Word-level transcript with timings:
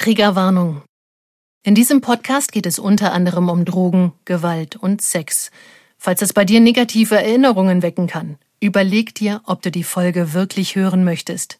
Triggerwarnung. 0.00 0.80
In 1.62 1.74
diesem 1.74 2.00
Podcast 2.00 2.52
geht 2.52 2.64
es 2.64 2.78
unter 2.78 3.12
anderem 3.12 3.50
um 3.50 3.66
Drogen, 3.66 4.12
Gewalt 4.24 4.76
und 4.76 5.02
Sex. 5.02 5.50
Falls 5.98 6.22
es 6.22 6.32
bei 6.32 6.46
dir 6.46 6.58
negative 6.58 7.16
Erinnerungen 7.16 7.82
wecken 7.82 8.06
kann, 8.06 8.38
überleg 8.60 9.14
dir, 9.14 9.42
ob 9.44 9.60
du 9.60 9.70
die 9.70 9.84
Folge 9.84 10.32
wirklich 10.32 10.74
hören 10.74 11.04
möchtest. 11.04 11.58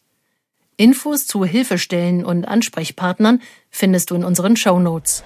Infos 0.75 1.27
zu 1.27 1.45
Hilfestellen 1.45 2.25
und 2.25 2.45
Ansprechpartnern 2.45 3.43
findest 3.69 4.09
du 4.09 4.15
in 4.15 4.23
unseren 4.23 4.55
Show 4.55 4.79
Notes. 4.79 5.23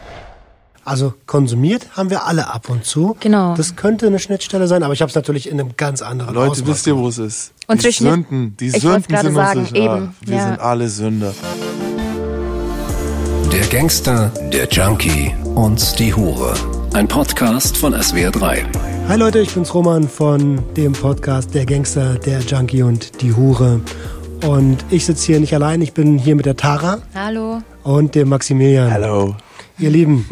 Also 0.83 1.13
konsumiert 1.25 1.95
haben 1.95 2.09
wir 2.09 2.25
alle 2.25 2.53
ab 2.53 2.69
und 2.69 2.83
zu. 2.83 3.15
Genau. 3.21 3.55
Das 3.55 3.77
könnte 3.77 4.07
eine 4.07 4.19
Schnittstelle 4.19 4.67
sein, 4.67 4.83
aber 4.83 4.93
ich 4.93 5.01
habe 5.01 5.09
es 5.09 5.15
natürlich 5.15 5.47
in 5.47 5.57
einem 5.57 5.77
ganz 5.77 6.01
anderen 6.01 6.33
Leute, 6.35 6.51
Ausmaß 6.51 6.67
wisst 6.67 6.87
ihr, 6.87 6.97
wo 6.97 7.07
es 7.07 7.17
ist? 7.17 7.53
Unsere 7.67 7.93
die 7.93 7.97
Sünden, 7.97 8.57
die 8.57 8.67
Ich 8.67 8.81
Sünden 8.81 9.03
gerade 9.03 9.27
sind 9.27 9.35
sagen, 9.35 9.59
unsere 9.61 9.83
Strafe. 9.85 9.99
eben, 10.01 10.15
Wir 10.19 10.35
ja. 10.35 10.47
sind 10.47 10.59
alle 10.59 10.89
Sünder. 10.89 11.33
Der 13.55 13.67
Gangster, 13.67 14.33
der 14.51 14.67
Junkie 14.67 15.33
und 15.55 15.97
die 15.97 16.13
Hure. 16.13 16.55
Ein 16.91 17.07
Podcast 17.07 17.77
von 17.77 17.95
SWR3. 17.95 18.65
Hi 19.07 19.17
Leute, 19.17 19.39
ich 19.39 19.53
bin's 19.53 19.73
Roman 19.73 20.09
von 20.09 20.61
dem 20.73 20.91
Podcast 20.91 21.55
Der 21.55 21.65
Gangster, 21.65 22.15
der 22.15 22.41
Junkie 22.41 22.83
und 22.83 23.21
die 23.21 23.33
Hure. 23.33 23.79
Und 24.45 24.83
ich 24.89 25.05
sitze 25.05 25.27
hier 25.27 25.39
nicht 25.39 25.53
allein, 25.53 25.81
ich 25.81 25.93
bin 25.93 26.17
hier 26.17 26.35
mit 26.35 26.45
der 26.45 26.57
Tara 26.57 27.01
Hallo. 27.15 27.61
und 27.83 28.13
dem 28.13 28.27
Maximilian. 28.27 28.91
Hallo. 28.91 29.37
Ihr 29.79 29.89
Lieben, 29.89 30.27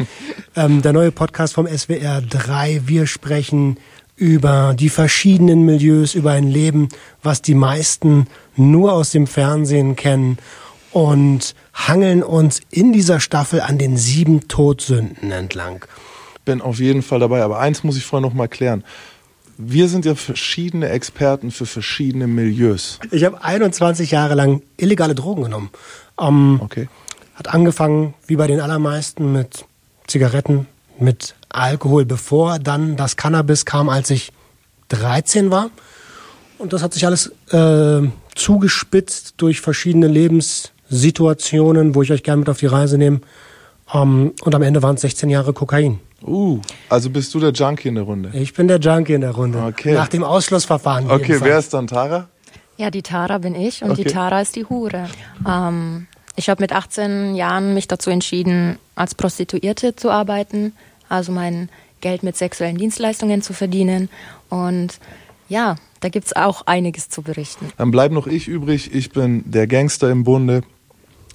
ähm, 0.54 0.82
der 0.82 0.92
neue 0.92 1.10
Podcast 1.10 1.54
vom 1.54 1.66
SWR 1.66 2.20
3. 2.20 2.82
Wir 2.84 3.06
sprechen 3.06 3.78
über 4.16 4.74
die 4.78 4.90
verschiedenen 4.90 5.62
Milieus, 5.62 6.14
über 6.14 6.32
ein 6.32 6.48
Leben, 6.48 6.90
was 7.22 7.40
die 7.40 7.54
meisten 7.54 8.26
nur 8.54 8.92
aus 8.92 9.12
dem 9.12 9.26
Fernsehen 9.26 9.96
kennen 9.96 10.36
und 10.92 11.54
hangeln 11.74 12.22
uns 12.22 12.60
in 12.70 12.92
dieser 12.92 13.20
Staffel 13.20 13.60
an 13.60 13.78
den 13.78 13.96
sieben 13.96 14.48
Todsünden 14.48 15.30
entlang. 15.32 15.84
Bin 16.44 16.60
auf 16.60 16.78
jeden 16.78 17.02
Fall 17.02 17.20
dabei, 17.20 17.42
aber 17.42 17.58
eins 17.58 17.84
muss 17.84 17.96
ich 17.96 18.04
vorher 18.04 18.26
noch 18.26 18.34
mal 18.34 18.48
klären. 18.48 18.84
Wir 19.56 19.88
sind 19.88 20.04
ja 20.04 20.14
verschiedene 20.14 20.88
Experten 20.88 21.50
für 21.50 21.66
verschiedene 21.66 22.26
Milieus. 22.26 22.98
Ich 23.10 23.24
habe 23.24 23.42
21 23.42 24.10
Jahre 24.10 24.34
lang 24.34 24.62
illegale 24.76 25.14
Drogen 25.14 25.44
genommen. 25.44 25.70
Ähm, 26.20 26.60
Okay. 26.62 26.88
Hat 27.34 27.48
angefangen, 27.52 28.14
wie 28.26 28.36
bei 28.36 28.46
den 28.46 28.60
allermeisten, 28.60 29.32
mit 29.32 29.64
Zigaretten, 30.06 30.68
mit 31.00 31.34
Alkohol, 31.48 32.04
bevor 32.04 32.60
dann 32.60 32.96
das 32.96 33.16
Cannabis 33.16 33.64
kam, 33.64 33.88
als 33.88 34.10
ich 34.10 34.32
13 34.88 35.50
war. 35.50 35.70
Und 36.58 36.72
das 36.72 36.82
hat 36.82 36.94
sich 36.94 37.06
alles 37.06 37.32
äh, 37.50 38.02
zugespitzt 38.34 39.34
durch 39.38 39.60
verschiedene 39.60 40.06
Lebenssituationen, 40.94 41.94
wo 41.94 42.02
ich 42.02 42.12
euch 42.12 42.22
gerne 42.22 42.40
mit 42.40 42.48
auf 42.48 42.58
die 42.58 42.66
Reise 42.66 42.98
nehme. 42.98 43.20
Ähm, 43.92 44.32
und 44.42 44.54
am 44.54 44.62
Ende 44.62 44.82
waren 44.82 44.94
es 44.94 45.02
16 45.02 45.28
Jahre 45.28 45.52
Kokain. 45.52 45.98
Uh, 46.26 46.60
also 46.88 47.10
bist 47.10 47.34
du 47.34 47.40
der 47.40 47.52
Junkie 47.52 47.88
in 47.88 47.96
der 47.96 48.04
Runde. 48.04 48.30
Ich 48.32 48.54
bin 48.54 48.66
der 48.66 48.78
Junkie 48.78 49.12
in 49.12 49.20
der 49.20 49.32
Runde. 49.32 49.62
Okay. 49.62 49.92
Nach 49.92 50.08
dem 50.08 50.24
Ausschlussverfahren. 50.24 51.06
Okay, 51.06 51.32
jedenfalls. 51.32 51.42
wer 51.42 51.58
ist 51.58 51.74
dann 51.74 51.86
Tara? 51.86 52.28
Ja, 52.78 52.90
die 52.90 53.02
Tara 53.02 53.38
bin 53.38 53.54
ich 53.54 53.82
und 53.82 53.90
Okay. 53.90 54.04
die 54.04 54.10
Tara 54.10 54.40
ist 54.40 54.56
die 54.56 54.64
Hure. 54.64 55.08
Ähm, 55.46 56.06
ich 56.34 56.48
habe 56.48 56.62
mit 56.62 56.72
18 56.72 57.34
Jahren 57.34 57.74
mich 57.74 57.88
dazu 57.88 58.10
entschieden, 58.10 58.78
als 58.94 59.14
Prostituierte 59.14 59.96
zu 59.96 60.10
arbeiten, 60.10 60.72
also 61.08 61.30
mein 61.30 61.68
Geld 62.00 62.22
mit 62.22 62.36
sexuellen 62.36 62.78
Dienstleistungen 62.78 63.42
zu 63.42 63.52
verdienen. 63.52 64.08
Und 64.48 64.98
ja, 65.48 65.76
da 66.00 66.08
gibt's 66.08 66.34
auch 66.34 66.66
einiges 66.66 67.10
zu 67.10 67.22
berichten. 67.22 67.70
Dann 67.76 67.90
bleibt 67.90 68.14
noch 68.14 68.26
ich 68.26 68.48
übrig. 68.48 68.94
Ich 68.94 69.10
bin 69.10 69.42
der 69.50 69.66
Gangster 69.66 70.10
im 70.10 70.24
Bunde. 70.24 70.62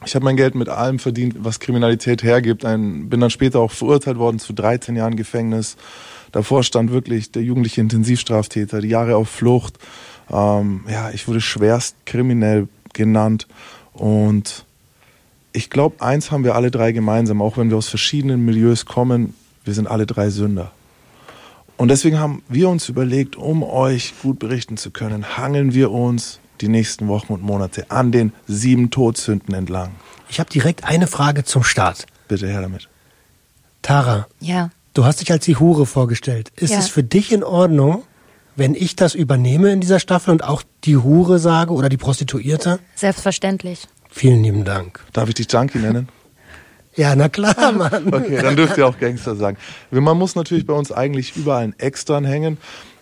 Ich 0.05 0.15
habe 0.15 0.23
mein 0.23 0.37
Geld 0.37 0.55
mit 0.55 0.69
allem 0.69 0.97
verdient, 0.99 1.35
was 1.39 1.59
Kriminalität 1.59 2.23
hergibt. 2.23 2.63
Ein, 2.63 3.09
bin 3.09 3.19
dann 3.19 3.29
später 3.29 3.59
auch 3.59 3.71
verurteilt 3.71 4.17
worden 4.17 4.39
zu 4.39 4.53
13 4.53 4.95
Jahren 4.95 5.15
Gefängnis. 5.15 5.75
Davor 6.31 6.63
stand 6.63 6.91
wirklich 6.91 7.31
der 7.31 7.43
jugendliche 7.43 7.81
Intensivstraftäter, 7.81 8.81
die 8.81 8.89
Jahre 8.89 9.15
auf 9.15 9.29
Flucht. 9.29 9.77
Ähm, 10.31 10.85
ja, 10.89 11.09
ich 11.11 11.27
wurde 11.27 11.41
schwerst 11.41 11.95
kriminell 12.05 12.67
genannt. 12.93 13.47
Und 13.93 14.65
ich 15.51 15.69
glaube, 15.69 16.01
eins 16.01 16.31
haben 16.31 16.43
wir 16.43 16.55
alle 16.55 16.71
drei 16.71 16.91
gemeinsam, 16.91 17.41
auch 17.41 17.57
wenn 17.57 17.69
wir 17.69 17.77
aus 17.77 17.89
verschiedenen 17.89 18.45
Milieus 18.45 18.85
kommen, 18.85 19.33
wir 19.65 19.73
sind 19.73 19.87
alle 19.87 20.05
drei 20.05 20.29
Sünder. 20.29 20.71
Und 21.75 21.89
deswegen 21.89 22.19
haben 22.19 22.43
wir 22.47 22.69
uns 22.69 22.89
überlegt, 22.89 23.35
um 23.35 23.63
euch 23.63 24.13
gut 24.21 24.39
berichten 24.39 24.77
zu 24.77 24.91
können, 24.91 25.37
hangeln 25.37 25.73
wir 25.73 25.91
uns 25.91 26.39
die 26.61 26.67
nächsten 26.67 27.07
Wochen 27.07 27.33
und 27.33 27.41
Monate 27.43 27.89
an 27.89 28.11
den 28.11 28.33
sieben 28.47 28.89
Todsünden 28.91 29.53
entlang. 29.55 29.91
Ich 30.29 30.39
habe 30.39 30.49
direkt 30.49 30.83
eine 30.83 31.07
Frage 31.07 31.43
zum 31.43 31.63
Start. 31.63 32.05
Bitte 32.27 32.47
her 32.47 32.61
damit. 32.61 32.87
Tara, 33.81 34.27
Ja, 34.39 34.69
Du 34.95 35.05
hast 35.05 35.21
dich 35.21 35.31
als 35.31 35.45
die 35.45 35.55
Hure 35.55 35.85
vorgestellt. 35.85 36.51
Ist 36.55 36.71
Ja. 36.73 36.79
es 36.79 36.89
für 36.89 37.03
dich 37.03 37.31
in 37.31 37.43
Ordnung, 37.43 38.03
wenn 38.55 38.73
ich 38.75 38.95
das 38.95 39.13
übernehme 39.15 39.71
in 39.71 39.79
dieser 39.79 39.99
Staffel 39.99 40.31
und 40.31 40.43
auch 40.43 40.63
die 40.83 40.97
Hure 40.97 41.39
sage 41.39 41.71
oder 41.73 41.87
die 41.89 41.95
Prostituierte? 41.97 42.79
selbstverständlich. 42.95 43.87
Vielen 44.09 44.43
lieben 44.43 44.65
Dank. 44.65 44.99
Darf 45.13 45.29
ich 45.29 45.35
dich 45.35 45.49
Junkie 45.51 45.77
nennen? 45.77 46.09
Ja, 46.95 47.15
na 47.15 47.29
klar, 47.29 47.71
Mann. 47.71 48.11
Okay, 48.13 48.41
dann 48.41 48.55
dürft 48.57 48.77
ihr 48.77 48.87
auch 48.87 48.97
Gangster 48.97 49.35
sagen. 49.35 49.57
Man 49.91 50.17
muss 50.17 50.35
natürlich 50.35 50.65
bei 50.65 50.73
uns 50.73 50.91
eigentlich 50.91 51.37
überall 51.37 51.63
einen 51.63 51.79
Extern 51.79 52.25
hängen. 52.25 52.57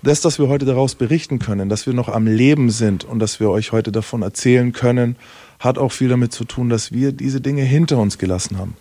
Das, 0.07 0.21
dass 0.21 0.39
wir 0.39 0.47
heute 0.47 0.63
daraus 0.63 0.95
berichten 0.95 1.37
können, 1.37 1.67
dass 1.67 1.85
wir 1.85 1.93
noch 1.93 2.07
am 2.07 2.27
Leben 2.27 2.69
sind 2.69 3.03
und 3.03 3.19
dass 3.19 3.41
wir 3.41 3.49
euch 3.49 3.73
heute 3.73 3.91
davon 3.91 4.21
erzählen 4.21 4.71
können, 4.71 5.17
hat 5.59 5.77
auch 5.77 5.91
viel 5.91 6.07
damit 6.07 6.31
zu 6.31 6.45
tun, 6.45 6.69
dass 6.69 6.93
wir 6.93 7.11
diese 7.11 7.41
Dinge 7.41 7.63
hinter 7.63 7.97
uns 7.97 8.17
gelassen 8.17 8.57
haben. 8.57 8.77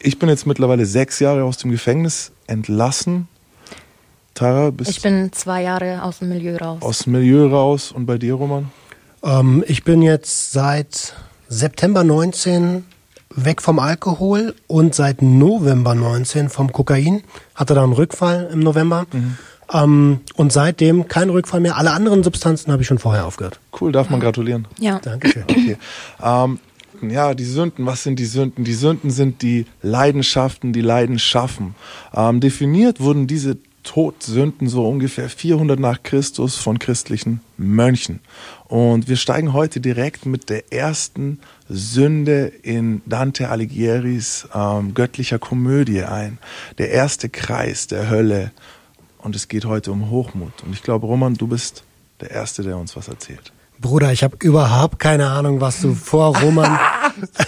Ich 0.00 0.18
bin 0.18 0.28
jetzt 0.28 0.44
mittlerweile 0.44 0.86
sechs 0.86 1.20
Jahre 1.20 1.44
aus 1.44 1.58
dem 1.58 1.70
Gefängnis 1.70 2.32
entlassen. 2.48 3.28
Tara, 4.34 4.70
bist 4.70 4.90
Ich 4.90 5.02
bin 5.02 5.32
zwei 5.32 5.62
Jahre 5.62 6.02
aus 6.02 6.18
dem 6.18 6.30
Milieu 6.30 6.56
raus. 6.56 6.82
aus 6.82 6.98
dem 7.04 7.12
Milieu 7.12 7.46
raus 7.46 7.92
und 7.92 8.04
bei 8.04 8.18
dir, 8.18 8.34
Roman? 8.34 8.72
Ähm, 9.22 9.62
ich 9.68 9.84
bin 9.84 10.02
jetzt 10.02 10.50
seit 10.50 11.14
September 11.48 12.02
19 12.02 12.84
weg 13.36 13.62
vom 13.62 13.78
Alkohol 13.78 14.56
und 14.66 14.96
seit 14.96 15.22
November 15.22 15.94
19 15.94 16.48
vom 16.48 16.72
Kokain. 16.72 17.22
Hatte 17.54 17.74
da 17.74 17.84
einen 17.84 17.92
Rückfall 17.92 18.48
im 18.52 18.60
November. 18.60 19.06
Ähm, 19.74 20.20
und 20.36 20.52
seitdem 20.52 21.08
kein 21.08 21.28
Rückfall 21.28 21.60
mehr. 21.60 21.76
Alle 21.76 21.90
anderen 21.90 22.22
Substanzen 22.22 22.72
habe 22.72 22.82
ich 22.82 22.88
schon 22.88 22.98
vorher 22.98 23.26
aufgehört. 23.26 23.60
Cool, 23.78 23.92
darf 23.92 24.08
man 24.08 24.20
gratulieren. 24.20 24.68
Ja. 24.78 25.00
Dankeschön. 25.00 25.42
Okay. 25.42 25.76
Ähm, 26.22 26.58
ja, 27.02 27.34
die 27.34 27.44
Sünden, 27.44 27.84
was 27.86 28.04
sind 28.04 28.18
die 28.18 28.24
Sünden? 28.24 28.64
Die 28.64 28.74
Sünden 28.74 29.10
sind 29.10 29.42
die 29.42 29.66
Leidenschaften, 29.82 30.72
die 30.72 30.80
Leiden 30.80 31.18
schaffen. 31.18 31.74
Ähm, 32.14 32.40
definiert 32.40 33.00
wurden 33.00 33.26
diese 33.26 33.58
Todsünden 33.82 34.68
so 34.68 34.88
ungefähr 34.88 35.28
400 35.28 35.78
nach 35.78 36.02
Christus 36.02 36.56
von 36.56 36.78
christlichen 36.78 37.40
Mönchen. 37.58 38.20
Und 38.66 39.08
wir 39.08 39.16
steigen 39.16 39.52
heute 39.52 39.80
direkt 39.80 40.24
mit 40.24 40.48
der 40.48 40.72
ersten 40.72 41.38
Sünde 41.68 42.46
in 42.62 43.02
Dante 43.06 43.50
Alighieri's 43.50 44.48
ähm, 44.54 44.94
göttlicher 44.94 45.38
Komödie 45.38 46.02
ein. 46.02 46.38
Der 46.78 46.90
erste 46.90 47.28
Kreis 47.28 47.86
der 47.86 48.08
Hölle. 48.08 48.52
Und 49.24 49.34
es 49.34 49.48
geht 49.48 49.64
heute 49.64 49.90
um 49.90 50.10
Hochmut. 50.10 50.52
Und 50.64 50.74
ich 50.74 50.82
glaube, 50.82 51.06
Roman, 51.06 51.32
du 51.32 51.46
bist 51.46 51.82
der 52.20 52.30
Erste, 52.30 52.62
der 52.62 52.76
uns 52.76 52.94
was 52.94 53.08
erzählt. 53.08 53.52
Bruder, 53.80 54.12
ich 54.12 54.22
habe 54.22 54.36
überhaupt 54.40 54.98
keine 54.98 55.30
Ahnung, 55.30 55.62
was 55.62 55.80
du 55.80 55.94
vor 55.94 56.36
Roman, 56.38 56.78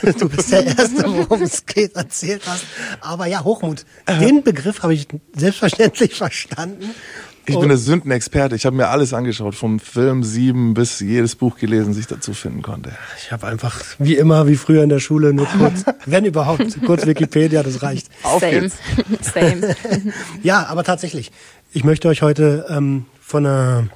du 0.18 0.28
bist 0.28 0.50
der 0.50 0.66
Erste, 0.66 1.04
worum 1.06 1.42
es 1.42 1.66
geht, 1.66 1.94
erzählt 1.94 2.42
hast. 2.46 2.64
Aber 3.02 3.26
ja, 3.26 3.44
Hochmut, 3.44 3.84
den 4.08 4.42
Begriff 4.42 4.82
habe 4.82 4.94
ich 4.94 5.06
selbstverständlich 5.36 6.14
verstanden. 6.16 6.94
Ich 7.48 7.58
bin 7.58 7.68
der 7.68 7.78
Sündenexperte. 7.78 8.56
Ich 8.56 8.66
habe 8.66 8.74
mir 8.74 8.88
alles 8.88 9.14
angeschaut, 9.14 9.54
vom 9.54 9.78
Film 9.78 10.24
7 10.24 10.74
bis 10.74 10.98
jedes 10.98 11.36
Buch 11.36 11.56
gelesen, 11.56 11.94
sich 11.94 12.06
dazu 12.08 12.34
finden 12.34 12.62
konnte. 12.62 12.90
Ich 13.22 13.30
habe 13.30 13.46
einfach, 13.46 13.80
wie 13.98 14.16
immer, 14.16 14.48
wie 14.48 14.56
früher 14.56 14.82
in 14.82 14.88
der 14.88 14.98
Schule, 14.98 15.32
nur 15.32 15.46
kurz, 15.46 15.84
wenn 16.06 16.24
überhaupt, 16.24 16.84
kurz 16.84 17.06
Wikipedia, 17.06 17.62
das 17.62 17.82
reicht. 17.82 18.08
Auf 18.24 18.40
Same. 18.40 18.60
geht's. 18.60 18.76
Same. 19.32 19.76
Ja, 20.42 20.66
aber 20.66 20.82
tatsächlich, 20.82 21.30
ich 21.72 21.84
möchte 21.84 22.08
euch 22.08 22.22
heute 22.22 22.66
ähm, 22.68 23.06
von, 23.20 23.46
einer, 23.46 23.88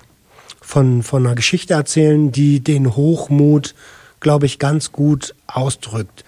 von, 0.61 1.03
von 1.03 1.27
einer 1.27 1.35
Geschichte 1.35 1.75
erzählen, 1.75 2.33
die 2.33 2.61
den 2.61 2.97
Hochmut, 2.97 3.75
glaube 4.21 4.47
ich, 4.47 4.59
ganz 4.59 4.93
gut 4.93 5.35
ausdrückt. 5.47 6.25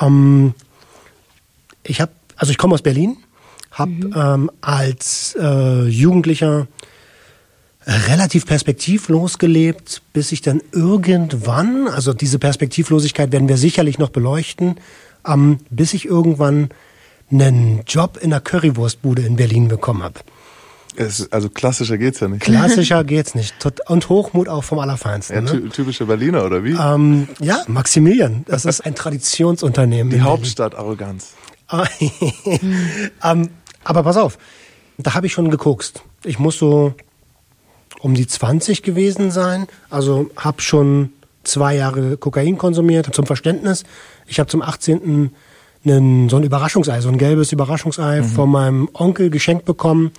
Ähm, 0.00 0.54
ich 1.82 2.00
habe, 2.00 2.12
also 2.36 2.50
ich 2.50 2.58
komme 2.58 2.74
aus 2.74 2.82
Berlin, 2.82 3.16
habe 3.70 3.92
ähm, 4.14 4.50
als 4.60 5.36
äh, 5.38 5.84
Jugendlicher 5.84 6.66
relativ 7.86 8.46
perspektivlos 8.46 9.38
gelebt, 9.38 10.02
bis 10.12 10.32
ich 10.32 10.40
dann 10.40 10.60
irgendwann, 10.72 11.86
also 11.86 12.12
diese 12.12 12.38
Perspektivlosigkeit 12.38 13.30
werden 13.30 13.48
wir 13.48 13.56
sicherlich 13.56 13.98
noch 13.98 14.10
beleuchten, 14.10 14.76
ähm, 15.26 15.60
bis 15.70 15.94
ich 15.94 16.04
irgendwann 16.04 16.70
einen 17.30 17.82
Job 17.86 18.18
in 18.20 18.32
einer 18.32 18.40
Currywurstbude 18.40 19.22
in 19.22 19.36
Berlin 19.36 19.68
bekommen 19.68 20.02
habe. 20.02 20.20
Es, 20.96 21.30
also 21.32 21.50
klassischer 21.50 21.98
geht's 21.98 22.20
ja 22.20 22.28
nicht. 22.28 22.42
Klassischer 22.42 23.04
geht's 23.04 23.34
nicht. 23.34 23.54
Und 23.86 24.08
Hochmut 24.08 24.48
auch 24.48 24.64
vom 24.64 24.78
Allerfeinsten. 24.78 25.34
Ja, 25.34 25.42
ne? 25.42 25.50
ty 25.50 25.68
typische 25.68 26.06
Berliner, 26.06 26.44
oder 26.44 26.64
wie? 26.64 26.72
ähm, 26.72 27.28
ja, 27.40 27.62
Maximilian. 27.66 28.44
Das 28.48 28.64
ist 28.64 28.80
ein 28.80 28.94
Traditionsunternehmen. 28.94 30.10
Die 30.10 30.16
in 30.16 30.24
Hauptstadt-Arroganz. 30.24 31.34
Berlin. 31.70 33.10
ähm, 33.24 33.48
aber 33.84 34.02
pass 34.02 34.16
auf, 34.16 34.38
da 34.98 35.14
habe 35.14 35.26
ich 35.26 35.32
schon 35.32 35.50
gekokst. 35.50 36.02
Ich 36.24 36.38
muss 36.38 36.58
so 36.58 36.94
um 38.00 38.14
die 38.14 38.26
20 38.26 38.82
gewesen 38.82 39.30
sein. 39.30 39.66
Also 39.90 40.30
habe 40.36 40.60
schon 40.60 41.10
zwei 41.44 41.76
Jahre 41.76 42.16
Kokain 42.16 42.58
konsumiert. 42.58 43.14
Zum 43.14 43.26
Verständnis, 43.26 43.84
ich 44.26 44.38
habe 44.38 44.48
zum 44.48 44.62
18. 44.62 45.30
Einen, 45.84 46.28
so 46.28 46.36
ein 46.36 46.42
Überraschungsei, 46.42 47.00
so 47.00 47.08
ein 47.08 47.18
gelbes 47.18 47.52
Überraschungsei 47.52 48.24
von 48.24 48.50
meinem 48.50 48.88
Onkel 48.92 49.30
geschenkt 49.30 49.64
bekommen. 49.66 50.10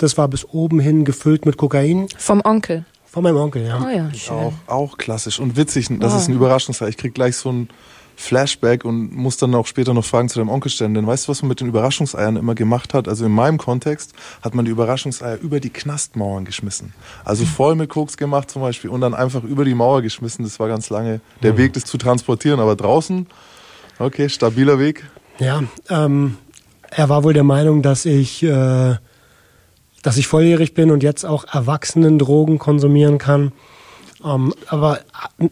Das 0.00 0.16
war 0.16 0.28
bis 0.28 0.46
oben 0.48 0.80
hin 0.80 1.04
gefüllt 1.04 1.44
mit 1.44 1.58
Kokain. 1.58 2.06
Vom 2.16 2.40
Onkel. 2.42 2.84
Von 3.04 3.22
meinem 3.22 3.36
Onkel, 3.36 3.66
ja. 3.66 3.84
Oh 3.84 3.88
ja, 3.94 4.12
schön. 4.14 4.34
Auch, 4.36 4.52
auch 4.66 4.96
klassisch 4.96 5.38
und 5.40 5.56
witzig. 5.56 5.88
Das 6.00 6.12
Wow. 6.12 6.20
ist 6.20 6.28
ein 6.28 6.34
Überraschungsfall. 6.34 6.88
Ich 6.88 6.96
krieg 6.96 7.12
gleich 7.14 7.36
so 7.36 7.50
ein 7.52 7.68
Flashback 8.16 8.84
und 8.84 9.14
muss 9.14 9.36
dann 9.36 9.54
auch 9.54 9.66
später 9.66 9.92
noch 9.92 10.04
Fragen 10.04 10.28
zu 10.28 10.38
deinem 10.38 10.48
Onkel 10.48 10.70
stellen. 10.70 10.94
Denn 10.94 11.06
weißt 11.06 11.26
du, 11.26 11.30
was 11.30 11.42
man 11.42 11.48
mit 11.50 11.60
den 11.60 11.68
Überraschungseiern 11.68 12.36
immer 12.36 12.54
gemacht 12.54 12.94
hat? 12.94 13.08
Also 13.08 13.26
in 13.26 13.32
meinem 13.32 13.58
Kontext 13.58 14.14
hat 14.42 14.54
man 14.54 14.64
die 14.64 14.70
Überraschungseier 14.70 15.38
über 15.38 15.60
die 15.60 15.70
Knastmauern 15.70 16.44
geschmissen. 16.44 16.92
Also 17.24 17.44
voll 17.44 17.74
mit 17.74 17.90
Koks 17.90 18.16
gemacht 18.16 18.50
zum 18.50 18.62
Beispiel 18.62 18.88
und 18.90 19.00
dann 19.02 19.12
einfach 19.14 19.42
über 19.42 19.64
die 19.64 19.74
Mauer 19.74 20.02
geschmissen. 20.02 20.44
Das 20.44 20.58
war 20.60 20.68
ganz 20.68 20.88
lange 20.88 21.20
der 21.42 21.56
Weg, 21.58 21.72
das 21.74 21.84
zu 21.84 21.98
transportieren. 21.98 22.60
Aber 22.60 22.76
draußen, 22.76 23.26
okay, 23.98 24.28
stabiler 24.30 24.78
Weg. 24.78 25.04
Ja, 25.38 25.62
ähm, 25.88 26.36
er 26.90 27.08
war 27.08 27.24
wohl 27.24 27.32
der 27.34 27.44
Meinung, 27.44 27.82
dass 27.82 28.04
ich, 28.04 28.42
äh, 28.42 28.96
dass 30.02 30.16
ich 30.16 30.26
volljährig 30.26 30.74
bin 30.74 30.90
und 30.90 31.02
jetzt 31.02 31.24
auch 31.24 31.44
Erwachsenen 31.52 32.18
Drogen 32.18 32.58
konsumieren 32.58 33.18
kann. 33.18 33.52
Ähm, 34.24 34.54
aber 34.66 35.00
äh, 35.38 35.48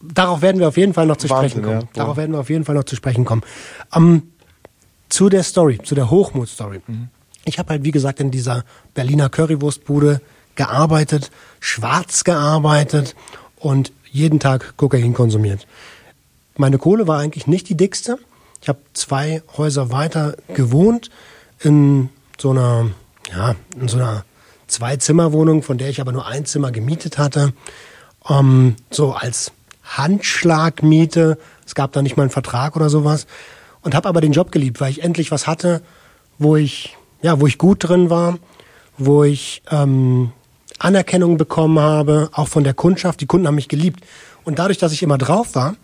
darauf 0.00 0.42
werden 0.42 0.60
wir 0.60 0.68
auf 0.68 0.76
jeden 0.76 0.94
Fall 0.94 1.06
noch 1.06 1.16
zu 1.16 1.28
Wahnsinn, 1.30 1.50
sprechen 1.50 1.64
kommen. 1.64 1.80
ja. 1.82 1.88
Darauf 1.94 2.16
werden 2.16 2.32
wir 2.32 2.40
auf 2.40 2.50
jeden 2.50 2.64
Fall 2.64 2.74
noch 2.74 2.84
zu 2.84 2.96
sprechen 2.96 3.24
kommen. 3.24 3.42
Ähm, 3.94 4.22
zu 5.08 5.28
der 5.28 5.42
Story, 5.42 5.78
zu 5.82 5.94
der 5.94 6.10
Hochmut-Story. 6.10 6.80
Ich 7.44 7.58
habe 7.58 7.70
halt, 7.70 7.84
wie 7.84 7.90
gesagt, 7.90 8.20
in 8.20 8.30
dieser 8.30 8.64
Berliner 8.94 9.28
Currywurstbude 9.28 10.20
gearbeitet, 10.54 11.30
schwarz 11.58 12.24
gearbeitet 12.24 13.16
und 13.56 13.92
jeden 14.10 14.40
Tag 14.40 14.76
Kokain 14.76 15.14
konsumiert. 15.14 15.66
Meine 16.56 16.78
Kohle 16.78 17.06
war 17.06 17.18
eigentlich 17.18 17.46
nicht 17.46 17.68
die 17.68 17.76
dickste. 17.76 18.18
Ich 18.62 18.68
habe 18.68 18.80
zwei 18.92 19.42
Häuser 19.56 19.90
weiter 19.90 20.36
gewohnt 20.54 21.10
in 21.60 22.10
so 22.38 22.50
einer, 22.50 22.90
ja, 23.30 23.54
in 23.80 23.88
so 23.88 23.96
einer 23.96 24.24
Zwei-Zimmer-Wohnung, 24.66 25.62
von 25.62 25.78
der 25.78 25.88
ich 25.88 26.00
aber 26.00 26.12
nur 26.12 26.26
ein 26.26 26.46
Zimmer 26.46 26.70
gemietet 26.70 27.18
hatte. 27.18 27.52
Ähm, 28.28 28.76
so 28.90 29.12
als 29.12 29.52
Handschlagmiete. 29.84 31.38
Es 31.66 31.74
gab 31.74 31.92
da 31.92 32.02
nicht 32.02 32.16
mal 32.16 32.24
einen 32.24 32.30
Vertrag 32.30 32.76
oder 32.76 32.88
sowas. 32.88 33.26
Und 33.82 33.94
habe 33.94 34.08
aber 34.08 34.20
den 34.20 34.32
Job 34.32 34.52
geliebt, 34.52 34.80
weil 34.80 34.90
ich 34.90 35.02
endlich 35.02 35.30
was 35.30 35.46
hatte, 35.46 35.82
wo 36.38 36.56
ich, 36.56 36.96
ja, 37.22 37.40
wo 37.40 37.46
ich 37.46 37.58
gut 37.58 37.88
drin 37.88 38.10
war, 38.10 38.38
wo 38.98 39.24
ich 39.24 39.62
ähm, 39.70 40.32
Anerkennung 40.78 41.36
bekommen 41.36 41.78
habe, 41.78 42.28
auch 42.32 42.48
von 42.48 42.64
der 42.64 42.74
Kundschaft. 42.74 43.20
Die 43.20 43.26
Kunden 43.26 43.46
haben 43.46 43.54
mich 43.54 43.68
geliebt. 43.68 44.04
Und 44.44 44.58
dadurch, 44.58 44.78
dass 44.78 44.92
ich 44.92 45.02
immer 45.02 45.18
drauf 45.18 45.54
war, 45.54 45.76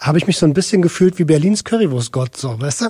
habe 0.00 0.18
ich 0.18 0.26
mich 0.26 0.38
so 0.38 0.46
ein 0.46 0.54
bisschen 0.54 0.82
gefühlt 0.82 1.18
wie 1.18 1.24
Berlins 1.24 1.64
Currywurstgott, 1.64 2.36
so, 2.36 2.60
weißt 2.60 2.82
du? 2.82 2.86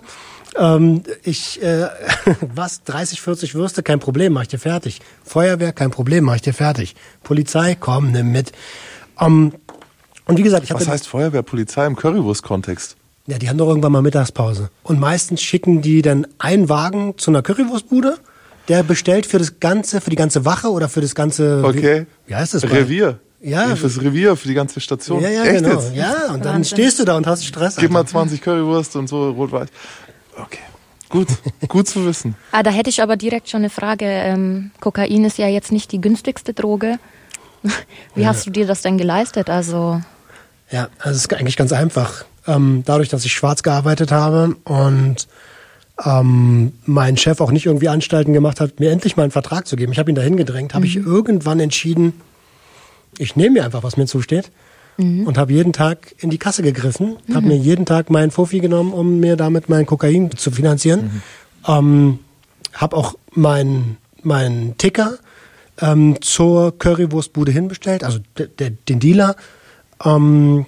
Ähm, 0.57 1.03
ich, 1.23 1.63
äh, 1.63 1.89
was, 2.55 2.83
30, 2.85 3.21
40 3.21 3.55
Würste, 3.55 3.83
kein 3.83 3.99
Problem, 4.01 4.33
mach 4.33 4.43
ich 4.43 4.49
dir 4.49 4.59
fertig. 4.59 5.01
Feuerwehr, 5.25 5.73
kein 5.73 5.91
Problem, 5.91 6.25
mach 6.25 6.37
ich 6.37 6.43
dir 6.43 6.55
fertig. 6.55 6.95
Polizei, 7.23 7.77
komm, 7.79 8.13
nimm 8.13 8.31
mit. 8.33 8.53
Ähm, 9.21 9.53
und 10.27 10.37
wie 10.39 10.43
gesagt, 10.43 10.65
ich 10.65 10.71
hatte, 10.71 10.81
Was 10.81 10.89
heißt 10.89 11.09
Feuerwehr, 11.09 11.43
Polizei 11.43 11.87
im 11.87 11.97
Currywurst-Kontext? 11.97 12.97
ja, 13.27 13.37
die 13.39 13.49
haben 13.51 13.59
doch 13.59 13.69
irgendwann 13.69 13.93
mal 13.93 14.01
Mittagspause. 14.01 14.71
Und 14.83 14.99
meistens 14.99 15.43
schicken 15.43 15.83
die 15.83 16.01
dann 16.01 16.27
einen 16.39 16.71
Wagen 16.71 17.19
zu 17.19 17.31
einer 17.31 17.43
Currywurstbude, 17.43 18.17
der 18.69 18.83
bestellt 18.83 19.27
für 19.27 19.39
das 19.39 19.61
ganze, 19.61 20.01
für 20.01 20.09
die 20.09 20.17
ganze 20.17 20.47
Wache 20.47 20.69
oder 20.71 20.89
für 20.89 21.03
das 21.03 21.15
ganze, 21.15 21.63
Okay. 21.63 22.07
wie, 22.27 22.31
wie 22.31 22.35
heißt 22.35 22.55
das? 22.55 22.65
Revier. 22.65 23.19
Ja. 23.41 23.77
Fürs 23.77 24.01
Revier, 24.01 24.37
für 24.37 24.49
die 24.49 24.55
ganze 24.55 24.81
Station. 24.81 25.23
Ja, 25.23 25.29
ja, 25.31 25.45
Echt 25.45 25.63
genau. 25.65 25.81
jetzt? 25.81 25.95
Ja, 25.95 26.33
und 26.33 26.45
dann 26.45 26.55
Wahnsinn. 26.57 26.77
stehst 26.77 26.99
du 26.99 27.05
da 27.05 27.17
und 27.17 27.27
hast 27.27 27.45
Stress. 27.45 27.77
Gib 27.77 27.91
mal 27.91 28.01
Alter. 28.01 28.11
20 28.11 28.41
Currywurst 28.41 28.97
und 28.97 29.09
so 29.09 29.31
rot-weiß. 29.31 29.69
Okay. 30.37 30.59
Gut. 31.09 31.29
Gut 31.69 31.89
zu 31.89 32.05
wissen. 32.05 32.35
Ah, 32.53 32.63
da 32.63 32.71
hätte 32.71 32.91
ich 32.91 33.01
aber 33.03 33.17
direkt 33.17 33.49
schon 33.49 33.61
eine 33.61 33.71
Frage. 33.71 34.05
Ähm, 34.07 34.73
Kokain 34.81 35.25
ist 35.25 35.39
ja 35.39 35.47
jetzt 35.49 35.73
nicht 35.73 35.93
die 35.93 36.01
günstigste 36.01 36.53
Droge. 36.53 36.99
Wie 38.15 38.27
hast 38.27 38.47
du 38.47 38.51
dir 38.51 38.67
das 38.67 38.83
denn 38.83 38.99
geleistet? 38.99 39.49
Also 39.51 40.01
Ja, 40.71 40.89
also 40.99 41.11
es 41.17 41.23
ist 41.23 41.35
eigentlich 41.35 41.57
ganz 41.57 41.73
einfach. 41.73 42.25
Ähm, 42.47 42.83
dadurch, 42.85 43.09
dass 43.09 43.25
ich 43.25 43.33
schwarz 43.33 43.63
gearbeitet 43.63 44.11
habe 44.11 44.57
und 44.65 45.29
ähm, 46.05 46.73
mein 46.87 47.17
Chef 47.17 47.41
auch 47.41 47.51
nicht 47.51 47.67
irgendwie 47.67 47.89
Anstalten 47.89 48.33
gemacht 48.33 48.61
hat, 48.61 48.79
mir 48.81 48.91
endlich 48.91 49.17
mal 49.17 49.25
einen 49.25 49.33
Vertrag 49.33 49.67
zu 49.67 49.77
geben. 49.77 49.93
Ich 49.93 49.99
habe 49.99 50.11
ihn 50.11 50.15
dahin 50.15 50.37
gedrängt, 50.37 50.75
habe 50.75 50.87
ich 50.87 50.97
irgendwann 50.97 51.59
entschieden, 51.61 52.13
ich 53.17 53.37
nehme 53.37 53.55
mir 53.55 53.65
einfach, 53.65 53.83
was 53.83 53.97
mir 53.97 54.07
zusteht. 54.07 54.51
Und 55.01 55.39
habe 55.39 55.53
jeden 55.53 55.73
Tag 55.73 56.13
in 56.19 56.29
die 56.29 56.39
Kasse 56.39 56.65
gegriffen, 56.65 57.19
habe 57.33 57.47
mir 57.47 57.57
jeden 57.57 57.87
Tag 57.87 58.11
meinen 58.11 58.33
Fuffi 58.33 58.59
genommen, 58.59 58.93
um 58.93 59.21
mir 59.21 59.37
damit 59.37 59.69
mein 59.69 59.87
Kokain 59.87 60.37
zu 60.37 60.51
finanzieren. 60.51 61.23
Ähm, 61.69 62.19
habe 62.73 62.97
auch 62.97 63.15
meinen 63.33 63.99
mein 64.23 64.75
Ticker 64.77 65.19
ähm, 65.81 66.21
zur 66.21 66.77
Currywurstbude 66.77 67.53
hinbestellt, 67.53 68.05
also 68.05 68.19
de, 68.37 68.49
de, 68.49 68.71
den 68.89 68.99
Dealer. 68.99 69.37
Ähm, 70.05 70.67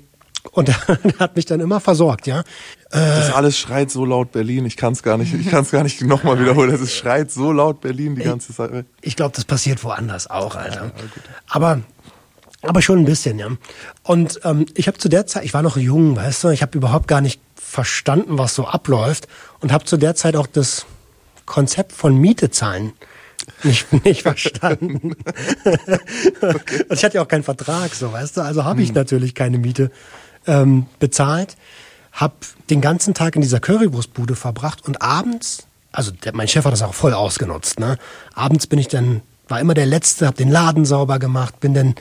und 0.52 0.68
der 1.04 1.18
hat 1.18 1.36
mich 1.36 1.46
dann 1.46 1.60
immer 1.60 1.80
versorgt, 1.80 2.26
ja. 2.26 2.44
Das 2.90 3.32
alles 3.32 3.56
schreit 3.56 3.90
so 3.90 4.04
laut 4.04 4.32
Berlin. 4.32 4.66
Ich 4.66 4.76
kann 4.76 4.94
es 4.94 5.02
gar 5.02 5.16
nicht, 5.16 5.32
ich 5.32 5.48
kann 5.48 5.62
es 5.62 5.70
gar 5.70 5.84
nicht 5.84 6.02
nochmal 6.02 6.40
wiederholen. 6.40 6.70
Es 6.70 6.92
schreit 6.92 7.30
so 7.30 7.52
laut 7.52 7.80
Berlin 7.80 8.16
die 8.16 8.22
ganze 8.22 8.52
Zeit. 8.52 8.84
Ich 9.00 9.14
glaube, 9.14 9.32
das 9.36 9.44
passiert 9.44 9.84
woanders 9.84 10.28
auch, 10.28 10.56
Alter. 10.56 10.90
aber 11.48 11.80
aber 12.62 12.82
schon 12.82 12.98
ein 12.98 13.04
bisschen, 13.04 13.38
ja. 13.38 13.48
Und 14.02 14.40
ähm, 14.44 14.66
ich 14.74 14.86
habe 14.86 14.98
zu 14.98 15.08
der 15.08 15.26
Zeit, 15.26 15.44
ich 15.44 15.54
war 15.54 15.62
noch 15.62 15.76
jung, 15.76 16.16
weißt 16.16 16.44
du, 16.44 16.48
ich 16.48 16.62
habe 16.62 16.76
überhaupt 16.76 17.08
gar 17.08 17.20
nicht 17.20 17.40
verstanden, 17.54 18.38
was 18.38 18.54
so 18.54 18.66
abläuft 18.66 19.28
und 19.60 19.72
habe 19.72 19.84
zu 19.84 19.96
der 19.96 20.14
Zeit 20.14 20.36
auch 20.36 20.46
das 20.46 20.86
Konzept 21.46 21.92
von 21.92 22.16
Miete 22.16 22.50
zahlen 22.50 22.92
nicht, 23.62 23.92
nicht 24.04 24.22
verstanden. 24.22 25.14
Und 25.64 26.92
ich 26.92 27.04
hatte 27.04 27.16
ja 27.16 27.22
auch 27.22 27.28
keinen 27.28 27.42
Vertrag, 27.42 27.94
so 27.94 28.12
weißt 28.12 28.36
du, 28.36 28.40
also 28.42 28.64
habe 28.64 28.82
ich 28.82 28.92
natürlich 28.92 29.34
keine 29.34 29.58
Miete 29.58 29.90
ähm, 30.46 30.86
bezahlt, 30.98 31.56
habe 32.12 32.34
den 32.68 32.80
ganzen 32.80 33.14
Tag 33.14 33.36
in 33.36 33.42
dieser 33.42 33.60
Currywurstbude 33.60 34.36
verbracht 34.36 34.86
und 34.86 35.02
abends, 35.02 35.66
also 35.92 36.10
der, 36.10 36.34
mein 36.34 36.48
Chef 36.48 36.64
hat 36.64 36.72
das 36.72 36.82
auch 36.82 36.94
voll 36.94 37.14
ausgenutzt, 37.14 37.80
ne? 37.80 37.98
Abends 38.34 38.66
bin 38.66 38.78
ich 38.78 38.88
dann, 38.88 39.22
war 39.48 39.60
immer 39.60 39.74
der 39.74 39.86
Letzte, 39.86 40.26
habe 40.26 40.36
den 40.36 40.50
Laden 40.50 40.84
sauber 40.84 41.18
gemacht, 41.18 41.60
bin 41.60 41.74
dann 41.74 41.94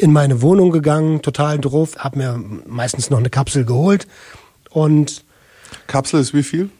in 0.00 0.12
meine 0.12 0.40
Wohnung 0.40 0.70
gegangen, 0.70 1.20
total 1.20 1.58
doof, 1.58 1.96
habe 1.98 2.18
mir 2.18 2.42
meistens 2.66 3.10
noch 3.10 3.18
eine 3.18 3.28
Kapsel 3.28 3.64
geholt 3.64 4.06
und 4.70 5.24
Kapsel 5.86 6.20
ist 6.20 6.34
wie 6.34 6.42
viel? 6.42 6.70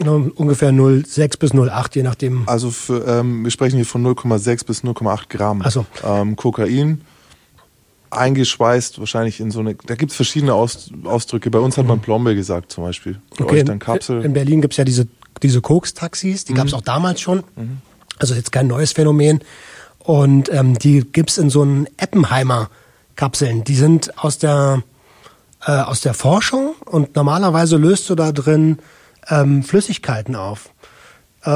ungefähr 0.00 0.70
0,6 0.70 1.40
bis 1.40 1.52
0,8, 1.52 1.96
je 1.96 2.02
nachdem. 2.04 2.48
Also 2.48 2.70
für, 2.70 3.04
ähm, 3.04 3.42
wir 3.42 3.50
sprechen 3.50 3.76
hier 3.76 3.84
von 3.84 4.06
0,6 4.06 4.64
bis 4.64 4.84
0,8 4.84 5.28
Gramm 5.28 5.60
Ach 5.64 5.72
so. 5.72 5.86
ähm, 6.04 6.36
Kokain. 6.36 7.00
Eingeschweißt 8.10 9.00
wahrscheinlich 9.00 9.40
in 9.40 9.50
so 9.50 9.58
eine, 9.58 9.74
da 9.74 9.96
gibt's 9.96 10.14
verschiedene 10.14 10.54
Aus, 10.54 10.92
Ausdrücke. 11.02 11.50
Bei 11.50 11.58
uns 11.58 11.76
hat 11.76 11.86
man 11.86 11.98
Plombe 11.98 12.36
gesagt 12.36 12.70
zum 12.70 12.84
Beispiel. 12.84 13.20
Bei 13.38 13.46
euch 13.46 13.64
dann 13.64 13.80
Kapsel. 13.80 14.24
In 14.24 14.34
Berlin 14.34 14.60
gibt's 14.60 14.76
ja 14.76 14.84
diese, 14.84 15.08
diese 15.42 15.60
Koks-Taxis, 15.60 16.44
die 16.44 16.54
gab's 16.54 16.74
auch 16.74 16.82
damals 16.82 17.20
schon. 17.20 17.42
Also 18.20 18.34
jetzt 18.34 18.52
kein 18.52 18.68
neues 18.68 18.92
Phänomen. 18.92 19.40
Und 20.08 20.50
ähm, 20.50 20.78
die 20.78 21.02
gibt's 21.02 21.36
in 21.36 21.50
so 21.50 21.60
einen 21.60 21.86
Eppenheimer 21.98 22.70
Kapseln. 23.14 23.62
Die 23.64 23.74
sind 23.74 24.16
aus 24.16 24.38
der, 24.38 24.82
äh, 25.66 25.70
aus 25.70 26.00
der 26.00 26.14
Forschung 26.14 26.74
und 26.86 27.14
normalerweise 27.14 27.76
löst 27.76 28.08
du 28.08 28.14
da 28.14 28.32
drin 28.32 28.78
ähm, 29.28 29.62
Flüssigkeiten 29.62 30.34
auf. 30.34 30.70
Äh, 31.44 31.50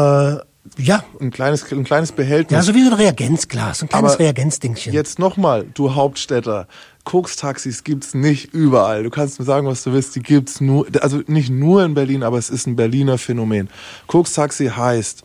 ja, 0.77 1.03
ein 1.19 1.31
kleines, 1.31 1.73
ein 1.73 1.85
kleines 1.85 2.13
Behältnis. 2.13 2.55
ja, 2.55 2.63
so 2.63 2.75
wie 2.75 2.85
so 2.85 2.91
ein 2.91 2.97
Reagenzglas, 2.97 3.81
ein 3.81 3.89
kleines 3.89 4.13
Aber 4.13 4.21
Reagenzdingchen. 4.21 4.93
Jetzt 4.93 5.19
nochmal, 5.19 5.65
du 5.73 5.95
Hauptstädter. 5.95 6.69
Koks-Taxis 7.05 7.85
gibt's 7.85 8.13
nicht 8.13 8.53
überall. 8.53 9.03
Du 9.03 9.09
kannst 9.09 9.39
mir 9.39 9.47
sagen, 9.47 9.67
was 9.67 9.83
du 9.83 9.95
willst. 9.95 10.15
Die 10.15 10.23
gibt's 10.23 10.61
nur, 10.61 10.87
also 11.01 11.23
nicht 11.27 11.49
nur 11.49 11.83
in 11.85 11.95
Berlin, 11.95 12.23
aber 12.23 12.37
es 12.37 12.51
ist 12.51 12.67
ein 12.67 12.77
Berliner 12.77 13.17
Phänomen. 13.17 13.71
Koks-Taxi 14.09 14.67
heißt, 14.67 15.25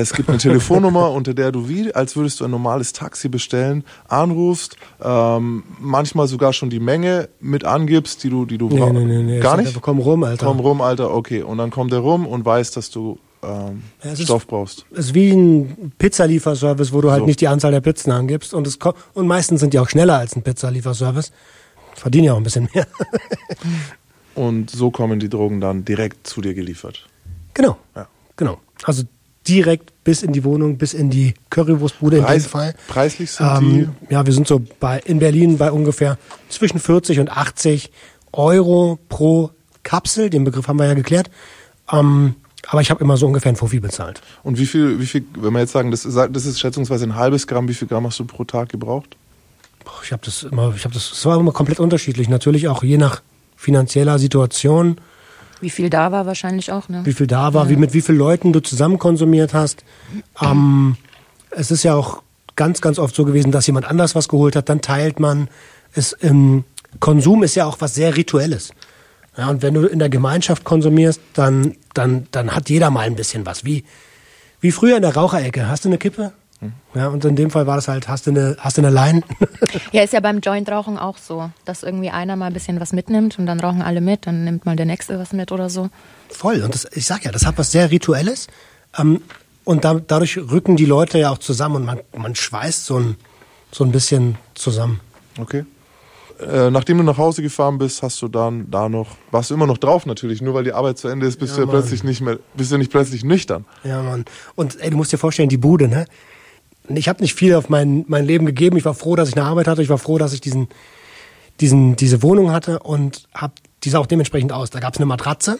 es 0.00 0.12
gibt 0.12 0.28
eine 0.28 0.38
Telefonnummer, 0.38 1.10
unter 1.12 1.34
der 1.34 1.52
du 1.52 1.68
wie, 1.68 1.94
als 1.94 2.16
würdest 2.16 2.40
du 2.40 2.44
ein 2.44 2.50
normales 2.50 2.92
Taxi 2.92 3.28
bestellen, 3.28 3.84
anrufst, 4.08 4.76
ähm, 5.02 5.62
manchmal 5.80 6.26
sogar 6.28 6.52
schon 6.52 6.70
die 6.70 6.80
Menge 6.80 7.28
mit 7.40 7.64
angibst, 7.64 8.22
die 8.24 8.30
du, 8.30 8.46
die 8.46 8.58
du 8.58 8.68
Nee, 8.68 8.78
brauchst. 8.78 8.92
nee, 8.94 9.04
nee, 9.04 9.22
nee. 9.22 9.40
Gar 9.40 9.58
nicht? 9.58 9.80
komm 9.80 9.98
rum, 9.98 10.24
Alter. 10.24 10.46
Komm 10.46 10.60
rum, 10.60 10.80
Alter, 10.80 11.14
okay. 11.14 11.42
Und 11.42 11.58
dann 11.58 11.70
kommt 11.70 11.92
er 11.92 11.98
rum 12.00 12.26
und 12.26 12.44
weiß, 12.44 12.70
dass 12.72 12.90
du 12.90 13.18
ähm, 13.42 13.82
Ja, 14.04 14.12
es 14.12 14.20
ist- 14.20 14.26
Stoff 14.26 14.46
brauchst. 14.46 14.86
Es 14.92 15.06
ist 15.06 15.14
wie 15.14 15.32
ein 15.32 15.92
Pizzalieferservice, 15.98 16.92
wo 16.92 17.00
du 17.00 17.10
halt 17.10 17.20
So. 17.20 17.26
nicht 17.26 17.40
die 17.40 17.48
Anzahl 17.48 17.72
der 17.72 17.80
Pizzen 17.80 18.12
angibst. 18.12 18.54
Und, 18.54 18.66
es 18.66 18.78
und 19.14 19.26
meistens 19.26 19.60
sind 19.60 19.74
die 19.74 19.78
auch 19.80 19.88
schneller 19.88 20.18
als 20.18 20.36
ein 20.36 20.42
Pizzalieferservice. 20.42 21.32
Verdienen 21.94 22.24
ja 22.24 22.32
auch 22.34 22.36
ein 22.38 22.42
bisschen 22.44 22.68
mehr. 22.72 22.86
Und 24.34 24.70
so 24.70 24.90
kommen 24.90 25.20
die 25.20 25.28
Drogen 25.28 25.60
dann 25.60 25.84
direkt 25.84 26.26
zu 26.26 26.40
dir 26.40 26.54
geliefert. 26.54 27.06
genau. 27.54 27.76
Ja. 27.94 28.06
Genau. 28.36 28.58
Also 28.84 29.02
direkt 29.48 29.92
bis 30.04 30.22
in 30.22 30.32
die 30.32 30.44
Wohnung, 30.44 30.78
bis 30.78 30.94
in 30.94 31.10
die 31.10 31.34
Currywurstbude 31.50 32.18
in 32.18 32.24
Preis, 32.24 32.44
dem 32.44 32.50
Fall. 32.50 32.74
Preislich 32.88 33.30
sind 33.32 33.46
Ähm, 33.46 33.90
ja, 34.10 34.24
wir 34.24 34.32
sind 34.32 34.46
so 34.46 34.62
bei 34.80 35.00
in 35.00 35.18
Berlin 35.18 35.58
bei 35.58 35.70
ungefähr 35.70 36.18
zwischen 36.48 36.78
40 36.78 37.20
und 37.20 37.30
80 37.30 37.90
Euro 38.32 38.98
pro 39.08 39.50
Kapsel. 39.82 40.30
Den 40.30 40.44
Begriff 40.44 40.68
haben 40.68 40.78
wir 40.78 40.86
ja 40.86 40.94
geklärt. 40.94 41.30
Ähm, 41.90 42.36
aber 42.68 42.80
ich 42.80 42.90
habe 42.90 43.02
immer 43.02 43.16
so 43.16 43.26
ungefähr 43.26 43.50
ein 43.50 43.56
Fuffi 43.56 43.80
bezahlt. 43.80 44.18
die. 44.18 44.48
Und 44.48 44.58
wie 44.58 44.66
viel, 44.66 45.00
wie 45.00 45.06
viel, 45.06 45.24
wenn 45.36 45.52
wir 45.52 45.60
jetzt 45.60 45.72
sagen, 45.72 45.90
das 45.90 46.04
ist, 46.04 46.16
das 46.16 46.46
ist 46.46 46.60
schätzungsweise 46.60 47.04
ein 47.04 47.16
halbes 47.16 47.46
Gramm, 47.46 47.68
wie 47.68 47.74
viel 47.74 47.88
Gramm 47.88 48.06
hast 48.06 48.18
du 48.18 48.24
pro 48.24 48.44
Tag 48.44 48.68
gebraucht? 48.68 49.16
Ich 50.04 50.12
habe 50.12 50.24
das 50.24 50.44
immer, 50.44 50.72
ich 50.76 50.84
habe 50.84 50.94
das, 50.94 51.10
es 51.10 51.26
war 51.26 51.38
immer 51.38 51.52
komplett 51.52 51.80
unterschiedlich. 51.80 52.28
Natürlich 52.28 52.68
auch 52.68 52.84
je 52.84 52.98
nach 52.98 53.22
finanzieller 53.56 54.18
Situation, 54.18 54.96
Wie 55.62 55.70
viel 55.70 55.88
da 55.90 56.10
war 56.12 56.26
wahrscheinlich 56.26 56.72
auch, 56.72 56.88
ne? 56.88 57.00
wie 57.04 57.12
viel 57.12 57.28
da 57.28 57.54
war, 57.54 57.68
wie 57.68 57.76
mit 57.76 57.94
wie 57.94 58.02
vielen 58.02 58.18
Leuten 58.18 58.52
du 58.52 58.60
zusammen 58.60 58.98
konsumiert 58.98 59.54
hast. 59.54 59.84
Ähm, 60.42 60.96
es 61.50 61.70
ist 61.70 61.84
ja 61.84 61.94
auch 61.94 62.22
ganz, 62.56 62.80
ganz 62.80 62.98
oft 62.98 63.14
so 63.14 63.24
gewesen, 63.24 63.52
dass 63.52 63.66
jemand 63.66 63.86
anders 63.86 64.14
was 64.14 64.28
geholt 64.28 64.56
hat, 64.56 64.68
dann 64.68 64.80
teilt 64.80 65.20
man. 65.20 65.48
Es, 65.94 66.16
ähm, 66.20 66.64
Konsum 66.98 67.42
ist 67.42 67.54
ja 67.54 67.66
auch 67.66 67.80
was 67.80 67.94
sehr 67.94 68.16
Rituelles. 68.16 68.72
Ja, 69.36 69.48
und 69.48 69.62
wenn 69.62 69.74
du 69.74 69.86
in 69.86 69.98
der 69.98 70.10
Gemeinschaft 70.10 70.64
konsumierst, 70.64 71.20
dann, 71.32 71.76
dann, 71.94 72.26
dann 72.32 72.54
hat 72.54 72.68
jeder 72.68 72.90
mal 72.90 73.06
ein 73.06 73.16
bisschen 73.16 73.46
was. 73.46 73.64
Wie, 73.64 73.84
wie 74.60 74.72
früher 74.72 74.96
in 74.96 75.02
der 75.02 75.14
Raucherecke. 75.14 75.68
Hast 75.68 75.84
du 75.84 75.88
eine 75.88 75.98
Kippe? 75.98 76.32
Ja, 76.94 77.08
und 77.08 77.24
in 77.24 77.36
dem 77.36 77.50
Fall 77.50 77.66
war 77.66 77.76
das 77.76 77.88
halt, 77.88 78.08
hast 78.08 78.26
du 78.26 78.30
eine, 78.30 78.56
hast 78.58 78.76
du 78.76 78.82
eine 78.82 78.90
Line? 78.90 79.22
Ja, 79.92 80.02
ist 80.02 80.12
ja 80.12 80.20
beim 80.20 80.40
Joint-Rauchen 80.40 80.98
auch 80.98 81.18
so, 81.18 81.50
dass 81.64 81.82
irgendwie 81.82 82.10
einer 82.10 82.36
mal 82.36 82.46
ein 82.46 82.52
bisschen 82.52 82.80
was 82.80 82.92
mitnimmt 82.92 83.38
und 83.38 83.46
dann 83.46 83.58
rauchen 83.60 83.82
alle 83.82 84.00
mit, 84.00 84.26
dann 84.26 84.44
nimmt 84.44 84.64
mal 84.66 84.76
der 84.76 84.86
Nächste 84.86 85.18
was 85.18 85.32
mit 85.32 85.50
oder 85.52 85.70
so. 85.70 85.88
Voll. 86.30 86.62
Und 86.62 86.74
das, 86.74 86.86
ich 86.94 87.06
sag 87.06 87.24
ja, 87.24 87.32
das 87.32 87.46
hat 87.46 87.58
was 87.58 87.72
sehr 87.72 87.90
Rituelles. 87.90 88.46
Ähm, 88.98 89.22
und 89.64 89.84
da, 89.84 89.94
dadurch 89.94 90.36
rücken 90.38 90.76
die 90.76 90.84
Leute 90.86 91.18
ja 91.18 91.30
auch 91.30 91.38
zusammen 91.38 91.76
und 91.76 91.84
man, 91.84 92.00
man 92.16 92.34
schweißt 92.34 92.84
so 92.86 92.98
ein, 92.98 93.16
so 93.70 93.84
ein 93.84 93.92
bisschen 93.92 94.36
zusammen. 94.54 95.00
Okay. 95.40 95.64
Äh, 96.40 96.70
nachdem 96.70 96.98
du 96.98 97.04
nach 97.04 97.18
Hause 97.18 97.42
gefahren 97.42 97.78
bist, 97.78 98.02
hast 98.02 98.20
du 98.22 98.28
dann 98.28 98.70
da 98.70 98.88
noch, 98.88 99.16
warst 99.30 99.50
du 99.50 99.54
immer 99.54 99.66
noch 99.66 99.78
drauf 99.78 100.06
natürlich, 100.06 100.42
nur 100.42 100.54
weil 100.54 100.64
die 100.64 100.72
Arbeit 100.72 100.98
zu 100.98 101.08
Ende 101.08 101.26
ist, 101.26 101.38
bist 101.38 101.52
Ja, 101.52 101.56
du 101.56 101.60
ja 101.62 101.66
Mann. 101.66 101.80
plötzlich 101.82 102.02
nicht 102.04 102.20
mehr, 102.20 102.38
bist 102.54 102.72
du 102.72 102.78
nicht 102.78 102.90
plötzlich 102.90 103.24
nüchtern. 103.24 103.64
Ja, 103.84 104.02
Mann. 104.02 104.24
Und 104.56 104.80
ey, 104.80 104.90
du 104.90 104.96
musst 104.96 105.12
dir 105.12 105.18
vorstellen, 105.18 105.48
die 105.48 105.56
Bude, 105.58 105.86
ne? 105.88 106.06
Ich 106.88 107.08
habe 107.08 107.22
nicht 107.22 107.34
viel 107.34 107.54
auf 107.54 107.68
mein, 107.68 108.04
mein 108.08 108.24
Leben 108.24 108.46
gegeben. 108.46 108.76
Ich 108.76 108.84
war 108.84 108.94
froh, 108.94 109.16
dass 109.16 109.28
ich 109.28 109.36
eine 109.36 109.46
Arbeit 109.46 109.68
hatte. 109.68 109.82
Ich 109.82 109.88
war 109.88 109.98
froh, 109.98 110.18
dass 110.18 110.32
ich 110.32 110.40
diesen, 110.40 110.68
diesen, 111.60 111.96
diese 111.96 112.22
Wohnung 112.22 112.50
hatte 112.50 112.80
und 112.80 113.28
die 113.84 113.90
sah 113.90 113.98
auch 113.98 114.06
dementsprechend 114.06 114.52
aus. 114.52 114.70
Da 114.70 114.80
gab's 114.80 114.98
eine 114.98 115.06
Matratze 115.06 115.58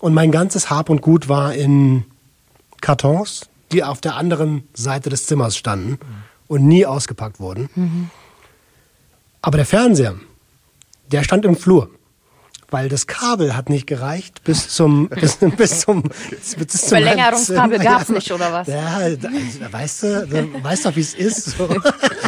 und 0.00 0.14
mein 0.14 0.30
ganzes 0.30 0.70
Hab 0.70 0.90
und 0.90 1.02
Gut 1.02 1.28
war 1.28 1.54
in 1.54 2.04
Kartons, 2.80 3.48
die 3.72 3.84
auf 3.84 4.00
der 4.00 4.16
anderen 4.16 4.66
Seite 4.74 5.10
des 5.10 5.26
Zimmers 5.26 5.56
standen 5.56 5.98
und 6.46 6.66
nie 6.66 6.86
ausgepackt 6.86 7.40
wurden. 7.40 8.10
Aber 9.42 9.58
der 9.58 9.66
Fernseher, 9.66 10.14
der 11.12 11.22
stand 11.22 11.44
im 11.44 11.56
Flur. 11.56 11.90
Weil 12.70 12.90
das 12.90 13.06
Kabel 13.06 13.56
hat 13.56 13.70
nicht 13.70 13.86
gereicht 13.86 14.44
bis 14.44 14.68
zum 14.68 15.08
bis, 15.20 15.36
bis 15.56 15.80
zum 15.80 16.02
bis 16.02 16.68
zum 16.68 16.88
Verlängerungskabel 16.88 17.78
Zimmer. 17.78 17.90
gab's 17.90 18.08
nicht, 18.10 18.30
oder 18.30 18.52
was? 18.52 18.66
Ja, 18.68 18.98
da, 19.16 19.28
also, 19.28 19.72
weißt 19.72 20.02
du, 20.02 20.26
da, 20.26 20.64
weißt 20.64 20.84
doch, 20.86 20.94
wie 20.96 21.00
es 21.00 21.14
ist. 21.14 21.56
So. 21.56 21.68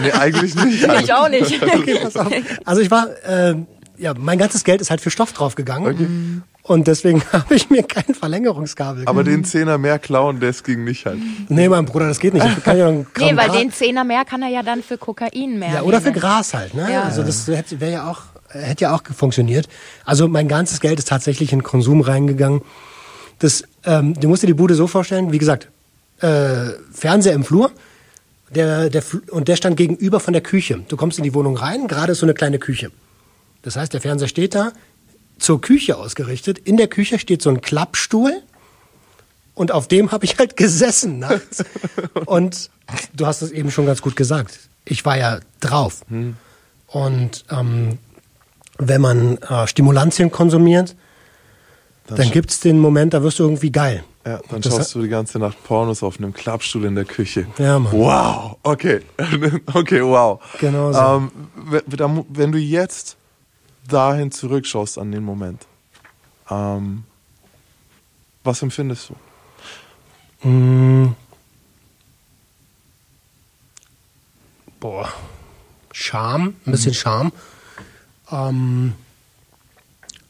Nee, 0.02 0.12
eigentlich 0.12 0.54
nicht. 0.54 0.82
Ich 1.02 1.12
auch 1.12 1.28
nicht. 1.28 1.62
Okay, 1.62 1.98
pass 2.02 2.16
auf. 2.16 2.32
Also 2.64 2.80
ich 2.80 2.90
war, 2.90 3.08
äh, 3.22 3.54
ja, 3.98 4.14
mein 4.16 4.38
ganzes 4.38 4.64
Geld 4.64 4.80
ist 4.80 4.88
halt 4.88 5.02
für 5.02 5.10
Stoff 5.10 5.34
draufgegangen. 5.34 6.42
Und 6.62 6.86
deswegen 6.86 7.22
habe 7.32 7.54
ich 7.54 7.68
mir 7.68 7.82
kein 7.82 8.14
Verlängerungskabel 8.14 9.02
Aber 9.06 9.24
den 9.24 9.44
Zehner 9.44 9.76
mehr 9.76 9.98
klauen, 9.98 10.40
das 10.40 10.62
ging 10.62 10.84
nicht 10.84 11.04
halt. 11.04 11.18
Nee, 11.50 11.68
mein 11.68 11.84
Bruder, 11.84 12.08
das 12.08 12.18
geht 12.18 12.32
nicht. 12.32 12.46
Ich 12.46 12.64
kann 12.64 12.78
ja 12.78 12.88
einen 12.88 13.06
Nee, 13.18 13.36
weil 13.36 13.48
Gras- 13.48 13.58
den 13.58 13.72
Zehner 13.72 14.04
mehr 14.04 14.24
kann 14.24 14.40
er 14.40 14.48
ja 14.48 14.62
dann 14.62 14.82
für 14.82 14.96
Kokain 14.96 15.58
mehr. 15.58 15.70
Ja, 15.74 15.82
oder 15.82 16.00
für 16.00 16.08
nehmen. 16.08 16.20
Gras 16.20 16.54
halt, 16.54 16.72
ne? 16.72 16.90
Ja. 16.90 17.02
Also 17.02 17.22
das 17.22 17.46
wäre 17.46 17.92
ja 17.92 18.10
auch 18.10 18.20
hätte 18.50 18.84
ja 18.84 18.94
auch 18.94 19.02
funktioniert. 19.04 19.68
Also 20.04 20.28
mein 20.28 20.48
ganzes 20.48 20.80
Geld 20.80 20.98
ist 20.98 21.08
tatsächlich 21.08 21.52
in 21.52 21.62
Konsum 21.62 22.00
reingegangen. 22.00 22.62
Das, 23.38 23.64
ähm, 23.84 24.14
du 24.14 24.28
musst 24.28 24.42
dir 24.42 24.48
die 24.48 24.54
Bude 24.54 24.74
so 24.74 24.86
vorstellen, 24.86 25.32
wie 25.32 25.38
gesagt, 25.38 25.68
äh, 26.20 26.72
Fernseher 26.92 27.32
im 27.32 27.44
Flur, 27.44 27.70
der, 28.50 28.90
der, 28.90 29.02
und 29.30 29.48
der 29.48 29.56
stand 29.56 29.76
gegenüber 29.76 30.20
von 30.20 30.32
der 30.32 30.42
Küche. 30.42 30.82
Du 30.88 30.96
kommst 30.96 31.18
in 31.18 31.24
die 31.24 31.34
Wohnung 31.34 31.56
rein, 31.56 31.88
gerade 31.88 32.12
ist 32.12 32.18
so 32.18 32.26
eine 32.26 32.34
kleine 32.34 32.58
Küche. 32.58 32.90
Das 33.62 33.76
heißt, 33.76 33.92
der 33.92 34.00
Fernseher 34.00 34.28
steht 34.28 34.54
da, 34.54 34.72
zur 35.38 35.60
Küche 35.60 35.96
ausgerichtet. 35.96 36.58
In 36.58 36.76
der 36.76 36.88
Küche 36.88 37.18
steht 37.18 37.42
so 37.42 37.50
ein 37.50 37.60
Klappstuhl 37.60 38.42
und 39.54 39.72
auf 39.72 39.88
dem 39.88 40.12
habe 40.12 40.24
ich 40.24 40.38
halt 40.38 40.56
gesessen 40.56 41.18
nachts. 41.18 41.64
und 42.26 42.70
du 43.14 43.26
hast 43.26 43.42
es 43.42 43.50
eben 43.50 43.70
schon 43.70 43.86
ganz 43.86 44.02
gut 44.02 44.16
gesagt. 44.16 44.58
Ich 44.84 45.04
war 45.04 45.16
ja 45.16 45.40
drauf. 45.60 46.02
Und 46.86 47.44
ähm, 47.50 47.98
wenn 48.88 49.00
man 49.00 49.36
äh, 49.38 49.66
Stimulantien 49.66 50.30
konsumiert, 50.30 50.96
dann, 52.06 52.18
sch- 52.28 52.30
gibt's 52.32 52.60
den 52.60 52.78
Moment, 52.80 53.14
da 53.14 53.22
wirst 53.22 53.38
du 53.38 53.44
irgendwie 53.44 53.70
geil. 53.70 54.02
Ja, 54.26 54.40
dann 54.50 54.60
das 54.60 54.74
schaust 54.74 54.94
du 54.94 55.02
die 55.02 55.08
ganze 55.08 55.38
Nacht 55.38 55.62
Pornos 55.64 56.02
auf 56.02 56.18
einem 56.18 56.32
Klappstuhl 56.34 56.84
in 56.84 56.94
der 56.94 57.04
Küche. 57.04 57.46
Ja, 57.58 57.78
Mann. 57.78 57.92
Wow, 57.92 58.56
okay. 58.62 59.00
okay, 59.74 60.02
wow. 60.04 60.40
Genau 60.60 60.92
so. 60.92 60.98
Ähm, 60.98 61.30
wenn, 61.54 62.24
wenn 62.28 62.52
du 62.52 62.58
jetzt 62.58 63.16
dahin 63.88 64.30
zurückschaust 64.30 64.98
an 64.98 65.10
den 65.12 65.24
Moment, 65.24 65.66
ähm, 66.50 67.04
was 68.44 68.60
empfindest 68.62 69.10
du? 70.42 70.48
Mm. 70.48 71.14
Boah. 74.80 75.08
Scham, 75.92 76.54
ein 76.66 76.72
bisschen 76.72 76.94
Scham. 76.94 77.32
Ähm, 78.32 78.92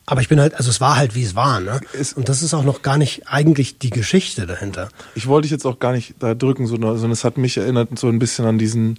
aber 0.07 0.21
ich 0.23 0.29
bin 0.29 0.41
halt, 0.41 0.55
also 0.55 0.71
es 0.71 0.81
war 0.81 0.97
halt, 0.97 1.15
wie 1.15 1.23
es 1.23 1.35
war, 1.37 1.61
ne? 1.61 1.81
Es- 1.93 2.13
Und 2.15 2.29
das 2.29 2.43
ist 2.43 2.53
auch 2.55 2.65
noch 2.65 2.83
gar 2.83 2.99
nicht 2.99 3.29
eigentlich 3.29 3.79
die 3.79 3.91
Geschichte 3.91 4.47
dahinter. 4.47 4.89
Ich 5.15 5.27
wollte 5.29 5.45
dich 5.45 5.53
jetzt 5.53 5.67
auch 5.67 5.79
gar 5.79 5.93
nicht 5.93 6.15
da 6.19 6.35
drücken, 6.35 6.67
sondern 6.67 6.95
sondern 6.97 7.13
es 7.13 7.23
hat 7.25 7.39
mich 7.39 7.57
erinnert 7.57 7.97
so 7.99 8.09
ein 8.09 8.19
bisschen 8.19 8.45
an 8.45 8.59
diesen 8.59 8.99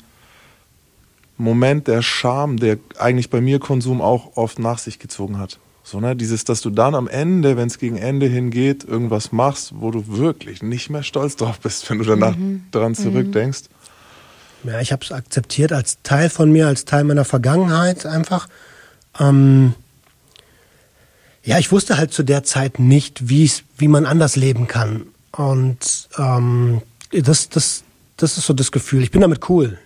Moment 1.37 1.87
der 1.87 2.01
Scham, 2.01 2.57
der 2.57 2.77
eigentlich 2.99 3.29
bei 3.29 3.41
mir 3.41 3.59
Konsum 3.59 3.99
auch 4.01 4.37
oft 4.37 4.59
nach 4.59 4.77
sich 4.77 4.99
gezogen 4.99 5.37
hat. 5.39 5.57
So, 5.83 5.99
ne? 5.99 6.15
Dieses, 6.15 6.43
dass 6.43 6.61
du 6.61 6.69
dann 6.69 6.93
am 6.93 7.07
Ende, 7.07 7.57
wenn 7.57 7.67
es 7.67 7.79
gegen 7.79 7.97
Ende 7.97 8.27
hingeht, 8.27 8.83
irgendwas 8.83 9.31
machst, 9.31 9.73
wo 9.75 9.89
du 9.91 10.05
wirklich 10.17 10.61
nicht 10.61 10.89
mehr 10.91 11.01
stolz 11.03 11.35
drauf 11.35 11.59
bist, 11.59 11.89
wenn 11.89 11.97
du 11.97 12.05
danach 12.05 12.35
dran 12.71 12.93
zurückdenkst. 12.93 13.63
Ja, 14.63 14.79
ich 14.79 14.91
habe 14.91 15.03
es 15.03 15.11
akzeptiert 15.11 15.73
als 15.73 15.97
Teil 16.03 16.29
von 16.29 16.51
mir, 16.51 16.67
als 16.67 16.85
Teil 16.85 17.03
meiner 17.03 17.25
Vergangenheit 17.25 18.05
einfach. 18.05 18.47
Ähm, 19.19 19.73
ja, 21.43 21.57
ich 21.57 21.71
wusste 21.71 21.97
halt 21.97 22.13
zu 22.13 22.23
der 22.23 22.43
Zeit 22.43 22.79
nicht, 22.79 23.29
wie's, 23.29 23.63
wie 23.77 23.87
man 23.87 24.05
anders 24.05 24.35
leben 24.35 24.67
kann. 24.67 25.07
Und 25.31 26.09
ähm, 26.17 26.81
das, 27.11 27.49
das, 27.49 27.83
das 28.17 28.37
ist 28.37 28.45
so 28.45 28.53
das 28.53 28.71
Gefühl. 28.71 29.01
Ich 29.03 29.11
bin 29.11 29.21
damit 29.21 29.49
cool. 29.49 29.79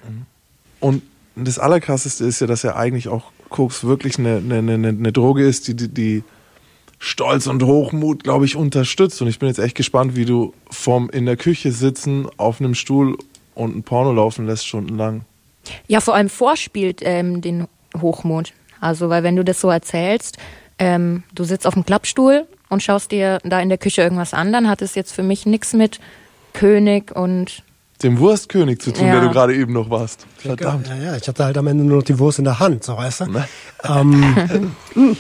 Und 0.79 1.01
das 1.36 1.60
Allerkrasseste 1.60 2.25
ist 2.25 2.41
ja, 2.41 2.48
dass 2.48 2.63
ja 2.63 2.75
eigentlich 2.75 3.08
auch 3.08 3.32
Koks 3.50 3.84
wirklich 3.84 4.20
eine, 4.20 4.38
eine, 4.38 4.58
eine, 4.58 4.89
eine 4.89 5.12
Droge 5.12 5.46
ist, 5.46 5.67
die, 5.67 5.75
die, 5.75 5.88
die 5.88 6.24
Stolz 7.00 7.48
und 7.48 7.63
Hochmut, 7.63 8.24
glaube 8.24 8.46
ich, 8.46 8.55
unterstützt. 8.55 9.22
Und 9.22 9.27
ich 9.27 9.39
bin 9.39 9.48
jetzt 9.48 9.60
echt 9.60 9.75
gespannt, 9.75 10.15
wie 10.15 10.25
du 10.25 10.53
vom 10.70 11.10
in 11.10 11.25
der 11.25 11.38
Küche 11.38 11.72
sitzen, 11.72 12.27
auf 12.38 12.60
einem 12.60 12.75
Stuhl 12.75 13.17
und 13.53 13.75
ein 13.75 13.84
Porno 13.84 14.12
laufen 14.12 14.46
lässt 14.46 14.67
stundenlang. 14.67 15.22
Ja, 15.88 16.00
vor 16.00 16.15
allem 16.15 16.29
vorspielt 16.29 17.01
ähm, 17.03 17.41
den 17.41 17.67
Hochmut. 18.00 18.53
Also, 18.82 19.10
weil 19.10 19.24
wenn 19.24 19.36
du 19.36 19.44
das 19.44 19.62
so 19.62 19.70
erzählst, 19.70 20.38
ähm, 20.79 21.24
du 21.34 21.44
sitzt 21.44 21.65
auf 21.67 21.74
dem 21.74 21.86
Klappstuhl 21.86 22.46
und 22.70 22.84
schaust 22.84 23.12
dir 23.12 23.39
da 23.44 23.60
in 23.60 23.70
der 23.70 23.77
Küche 23.77 24.01
irgendwas 24.01 24.34
an, 24.34 24.51
dann 24.51 24.67
hat 24.67 24.82
es 24.82 24.96
jetzt 24.96 25.13
für 25.13 25.24
mich 25.24 25.46
nichts 25.46 25.74
mit 25.74 26.00
König 26.53 27.15
und 27.15 27.63
Dem 28.03 28.20
Wurstkönig 28.20 28.79
zu 28.82 28.91
tun, 28.91 29.08
Ja. 29.08 29.13
der 29.13 29.22
du 29.22 29.29
gerade 29.32 29.55
eben 29.55 29.72
noch 29.74 29.89
warst. 29.89 30.25
Verdammt. 30.38 30.88
Ja, 30.89 30.96
ja, 30.96 31.15
ich 31.15 31.27
hatte 31.27 31.46
halt 31.46 31.58
am 31.58 31.67
Ende 31.67 31.86
nur 31.86 31.98
noch 31.98 32.03
die 32.03 32.20
Wurst 32.20 32.39
in 32.39 32.46
der 32.46 32.60
Hand, 32.60 32.84
so 32.84 32.98
weißt 32.98 33.22
du. 33.22 33.25
Ne? 33.27 33.48
Ähm, 33.86 34.75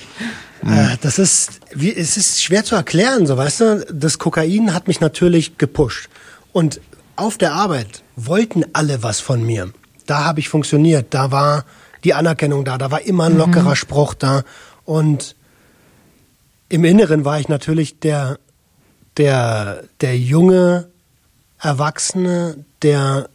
äh, 0.65 0.97
das 1.01 1.17
ist, 1.19 1.61
wie, 1.73 1.95
es 1.95 2.17
ist 2.17 2.43
schwer 2.43 2.63
zu 2.65 2.75
erklären, 2.75 3.27
so 3.27 3.37
weißt 3.37 3.61
du. 3.61 3.85
Das 3.93 4.17
Kokain 4.19 4.73
hat 4.73 4.87
mich 4.87 4.99
natürlich 4.99 5.57
gepusht. 5.57 6.09
Und 6.51 6.81
auf 7.15 7.37
der 7.37 7.53
Arbeit 7.53 8.03
wollten 8.17 8.63
alle 8.73 9.03
was 9.03 9.19
von 9.21 9.41
mir. 9.45 9.71
Da 10.05 10.25
habe 10.25 10.39
ich 10.41 10.49
funktioniert, 10.49 11.13
da 11.13 11.31
war 11.31 11.63
die 12.05 12.13
Anerkennung 12.13 12.63
da, 12.63 12.77
da 12.77 12.91
war 12.91 13.01
immer 13.01 13.25
ein 13.25 13.37
lockerer 13.37 13.75
Spruch 13.75 14.13
da. 14.13 14.43
Und 14.85 15.35
im 16.69 16.85
Inneren 16.85 17.25
war 17.25 17.39
ich 17.39 17.49
natürlich 17.49 17.99
der 17.99 18.37
der, 19.17 19.83
der 20.01 20.17
junge 20.17 20.89
Erwachsene, 21.59 22.65
der 22.81 23.29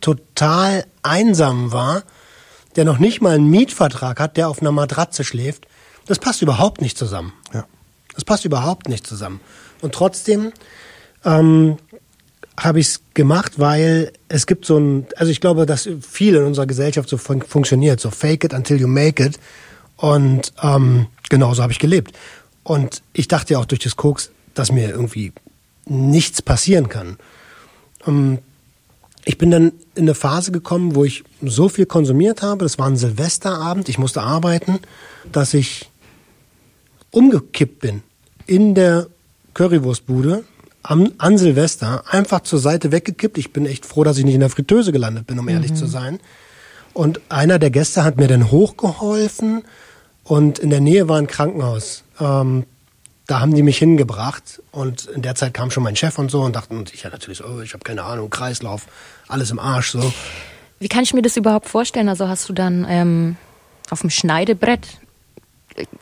total 0.00 0.84
einsam 1.02 1.72
war, 1.72 2.02
der 2.76 2.84
noch 2.84 2.98
nicht 2.98 3.20
mal 3.20 3.34
einen 3.34 3.50
Mietvertrag 3.50 4.18
hat, 4.18 4.36
der 4.36 4.48
auf 4.48 4.60
einer 4.60 4.72
Matratze 4.72 5.24
schläft, 5.24 5.66
das 6.06 6.18
passt 6.18 6.42
überhaupt 6.42 6.80
nicht 6.80 6.98
zusammen. 6.98 7.32
Ja. 7.52 7.66
Das 8.14 8.24
passt 8.24 8.44
überhaupt 8.44 8.88
nicht 8.88 9.06
zusammen. 9.06 9.40
Und 9.80 9.94
trotzdem 9.94 10.52
ähm, 11.24 11.78
habe 12.56 12.80
ich 12.80 12.86
es 12.88 13.00
gemacht, 13.14 13.58
weil 13.58 14.12
es 14.28 14.46
gibt 14.46 14.64
so 14.66 14.78
ein, 14.78 15.06
also 15.16 15.30
ich 15.30 15.40
glaube, 15.40 15.66
dass 15.66 15.88
viel 16.00 16.36
in 16.36 16.44
unserer 16.44 16.66
Gesellschaft 16.66 17.08
so 17.08 17.16
fun 17.16 17.42
funktioniert, 17.42 18.00
so 18.00 18.10
fake 18.10 18.44
it 18.44 18.54
until 18.54 18.80
you 18.80 18.88
make 18.88 19.22
it. 19.22 19.38
Und 19.96 20.52
ähm, 20.62 21.06
genauso 21.28 21.62
habe 21.62 21.72
ich 21.72 21.78
gelebt. 21.78 22.16
Und 22.62 23.02
ich 23.12 23.28
dachte 23.28 23.54
ja 23.54 23.58
auch 23.58 23.64
durch 23.64 23.80
das 23.80 23.96
Koks, 23.96 24.30
dass 24.54 24.72
mir 24.72 24.90
irgendwie 24.90 25.32
nichts 25.86 26.42
passieren 26.42 26.88
kann. 26.88 27.16
Ähm, 28.06 28.38
ich 29.24 29.38
bin 29.38 29.50
dann 29.50 29.72
in 29.94 30.02
eine 30.02 30.14
Phase 30.14 30.50
gekommen, 30.50 30.94
wo 30.94 31.04
ich 31.04 31.22
so 31.42 31.68
viel 31.68 31.86
konsumiert 31.86 32.42
habe, 32.42 32.64
das 32.64 32.78
war 32.78 32.86
ein 32.86 32.96
Silvesterabend, 32.96 33.88
ich 33.88 33.98
musste 33.98 34.22
arbeiten, 34.22 34.80
dass 35.30 35.54
ich 35.54 35.88
umgekippt 37.12 37.78
bin 37.78 38.02
in 38.46 38.74
der 38.74 39.06
Currywurstbude 39.54 40.44
am, 40.82 41.12
an 41.18 41.38
Silvester, 41.38 42.04
einfach 42.10 42.40
zur 42.40 42.58
Seite 42.58 42.92
weggekippt. 42.92 43.38
Ich 43.38 43.52
bin 43.52 43.66
echt 43.66 43.86
froh, 43.86 44.04
dass 44.04 44.18
ich 44.18 44.24
nicht 44.24 44.34
in 44.34 44.40
der 44.40 44.50
Fritteuse 44.50 44.92
gelandet 44.92 45.26
bin, 45.26 45.38
um 45.38 45.48
ehrlich 45.48 45.72
Mhm. 45.72 45.76
zu 45.76 45.86
sein. 45.86 46.20
Und 46.94 47.20
einer 47.28 47.58
der 47.58 47.70
Gäste 47.70 48.04
hat 48.04 48.16
mir 48.18 48.28
dann 48.28 48.50
hochgeholfen 48.50 49.62
und 50.24 50.58
in 50.58 50.70
der 50.70 50.80
Nähe 50.80 51.08
war 51.08 51.18
ein 51.18 51.26
Krankenhaus. 51.26 52.04
Ähm, 52.20 52.64
da 53.26 53.40
haben 53.40 53.54
die 53.54 53.62
mich 53.62 53.78
hingebracht 53.78 54.60
und 54.72 55.06
in 55.06 55.22
der 55.22 55.34
Zeit 55.34 55.54
kam 55.54 55.70
schon 55.70 55.84
mein 55.84 55.96
Chef 55.96 56.18
und 56.18 56.30
so 56.30 56.42
und 56.42 56.54
dachten, 56.56 56.76
und 56.76 56.92
ich 56.92 57.04
ja 57.04 57.10
natürlich 57.10 57.38
so, 57.38 57.44
oh, 57.46 57.60
ich 57.60 57.72
habe 57.72 57.82
keine 57.84 58.02
Ahnung, 58.02 58.28
Kreislauf, 58.28 58.86
alles 59.28 59.50
im 59.50 59.58
Arsch 59.58 59.92
so. 59.92 60.12
Wie 60.80 60.88
kann 60.88 61.04
ich 61.04 61.14
mir 61.14 61.22
das 61.22 61.36
überhaupt 61.36 61.68
vorstellen? 61.68 62.08
Also 62.08 62.28
hast 62.28 62.48
du 62.48 62.52
dann 62.52 62.84
ähm, 62.88 63.36
auf 63.90 64.00
dem 64.00 64.10
Schneidebrett 64.10 64.86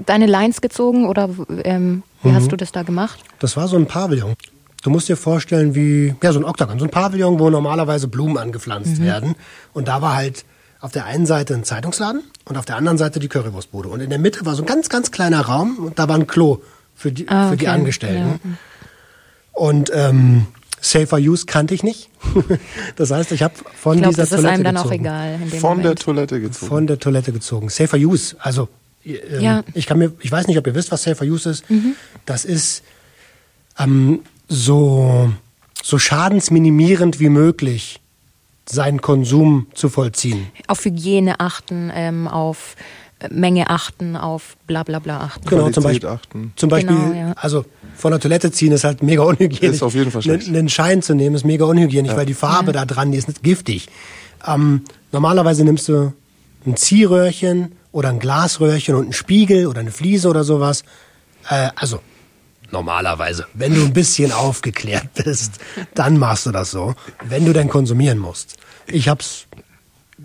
deine 0.04 0.26
Lines 0.26 0.60
gezogen 0.60 1.06
oder 1.06 1.28
ähm, 1.64 2.02
wie 2.22 2.28
Mhm. 2.30 2.34
hast 2.34 2.50
du 2.50 2.56
das 2.56 2.72
da 2.72 2.82
gemacht? 2.82 3.20
Das 3.38 3.56
war 3.56 3.68
so 3.68 3.76
ein 3.76 3.86
Pavillon. 3.86 4.34
Du 4.82 4.90
musst 4.90 5.08
dir 5.08 5.16
vorstellen, 5.16 5.74
wie, 5.74 6.14
ja, 6.22 6.32
so 6.32 6.38
ein 6.40 6.44
Oktagon, 6.44 6.78
so 6.78 6.86
ein 6.86 6.90
Pavillon, 6.90 7.38
wo 7.38 7.50
normalerweise 7.50 8.08
Blumen 8.08 8.38
angepflanzt 8.38 9.00
werden. 9.02 9.34
Und 9.74 9.88
da 9.88 10.00
war 10.00 10.14
halt 10.16 10.44
auf 10.80 10.92
der 10.92 11.04
einen 11.04 11.26
Seite 11.26 11.54
ein 11.54 11.64
Zeitungsladen 11.64 12.22
und 12.46 12.56
auf 12.56 12.64
der 12.64 12.76
anderen 12.76 12.96
Seite 12.96 13.20
die 13.20 13.28
Currywurstbude. 13.28 13.88
Und 13.90 14.00
in 14.00 14.08
der 14.08 14.18
Mitte 14.18 14.46
war 14.46 14.54
so 14.54 14.62
ein 14.62 14.66
ganz, 14.66 14.88
ganz 14.88 15.10
kleiner 15.10 15.42
Raum 15.42 15.76
und 15.78 15.98
da 15.98 16.08
war 16.08 16.16
ein 16.16 16.26
Klo 16.26 16.62
für 16.96 17.12
die, 17.12 17.28
Ah, 17.28 17.50
für 17.50 17.56
die 17.58 17.66
okay. 17.66 17.74
Angestellten. 17.74 18.58
Und 19.52 19.90
ähm, 19.94 20.46
Safer 20.80 21.18
Use 21.18 21.44
kannte 21.44 21.74
ich 21.74 21.82
nicht. 21.82 22.08
das 22.96 23.10
heißt, 23.10 23.32
ich 23.32 23.42
habe 23.42 23.52
von 23.78 23.96
Ich 23.96 24.02
glaube, 24.02 24.14
dieser 24.14 24.22
das 24.22 24.30
ist 24.32 24.36
Toilette 24.36 24.54
einem 24.54 24.64
dann 24.64 24.76
auch 24.78 24.82
gezogen. 24.84 25.00
egal. 25.04 25.34
In 25.34 25.50
dem 25.50 25.60
Von 25.60 25.76
der 25.78 25.84
Moment. 25.84 26.00
Toilette 26.02 26.40
gezogen. 26.40 26.66
Von 26.68 26.86
der 26.86 26.98
Toilette 26.98 27.32
gezogen. 27.32 27.68
Safer 27.68 27.98
Use, 27.98 28.36
also 28.38 28.68
ähm, 29.04 29.40
Ja. 29.42 29.62
ich 29.74 29.86
kann 29.86 29.98
mir, 29.98 30.12
ich 30.20 30.32
weiß 30.32 30.46
nicht, 30.46 30.56
ob 30.56 30.66
ihr 30.66 30.74
wisst, 30.74 30.90
was 30.90 31.02
Safer 31.02 31.26
Use 31.26 31.50
ist. 31.50 31.68
Mhm. 31.70 31.94
Das 32.24 32.46
ist 32.46 32.82
ähm, 33.78 34.20
so 34.50 35.32
so 35.82 35.98
schadensminimierend 35.98 37.20
wie 37.20 37.30
möglich 37.30 38.00
seinen 38.66 39.00
Konsum 39.00 39.66
zu 39.74 39.88
vollziehen. 39.88 40.48
auf 40.66 40.84
Hygiene 40.84 41.40
achten, 41.40 41.90
ähm, 41.94 42.28
auf 42.28 42.76
Menge 43.30 43.68
achten, 43.68 44.16
auf 44.16 44.56
bla 44.66 44.82
bla 44.82 44.98
bla 44.98 45.20
achten. 45.20 45.46
Genau, 45.48 45.70
zum 45.70 45.82
Beispiel, 45.84 46.08
achten. 46.08 46.52
zum 46.56 46.68
Beispiel, 46.68 46.96
Genau, 46.96 47.14
ja. 47.14 47.32
also 47.36 47.64
von 47.96 48.12
der 48.12 48.20
Toilette 48.20 48.50
ziehen 48.50 48.72
ist 48.72 48.84
halt 48.84 49.02
mega 49.02 49.22
unhygienisch. 49.22 49.76
Ist 49.76 49.82
auf 49.82 49.94
jeden 49.94 50.10
Fall 50.10 50.22
schlecht. 50.22 50.48
Einen, 50.48 50.68
Schein 50.68 51.02
zu 51.02 51.14
nehmen 51.14 51.34
ist 51.36 51.44
mega 51.44 51.64
unhygienisch, 51.64 52.14
weil 52.14 52.26
die 52.26 52.34
Farbe 52.34 52.72
da 52.72 52.84
dran, 52.84 53.12
die 53.12 53.18
ist 53.18 53.28
nicht 53.28 53.42
giftig. 53.42 53.88
Ähm, 54.46 54.82
normalerweise 55.12 55.64
nimmst 55.64 55.88
du 55.88 56.12
ein 56.66 56.76
Ziehröhrchen 56.76 57.72
oder 57.92 58.08
ein 58.08 58.20
Glasröhrchen 58.20 58.94
und 58.94 59.04
einen 59.04 59.12
Spiegel 59.12 59.66
oder 59.66 59.80
eine 59.80 59.90
Fliese 59.90 60.28
oder 60.28 60.44
sowas. 60.44 60.84
Äh, 61.48 61.70
also 61.76 62.00
normalerweise, 62.72 63.46
wenn 63.54 63.74
du 63.74 63.84
ein 63.84 63.92
bisschen 63.92 64.32
aufgeklärt 64.32 65.12
bist, 65.14 65.58
dann 65.94 66.18
machst 66.18 66.46
du 66.46 66.50
das 66.50 66.70
so, 66.70 66.94
wenn 67.24 67.44
du 67.44 67.52
denn 67.52 67.68
konsumieren 67.68 68.18
musst. 68.18 68.56
Ich 68.86 69.08
hab's, 69.08 69.46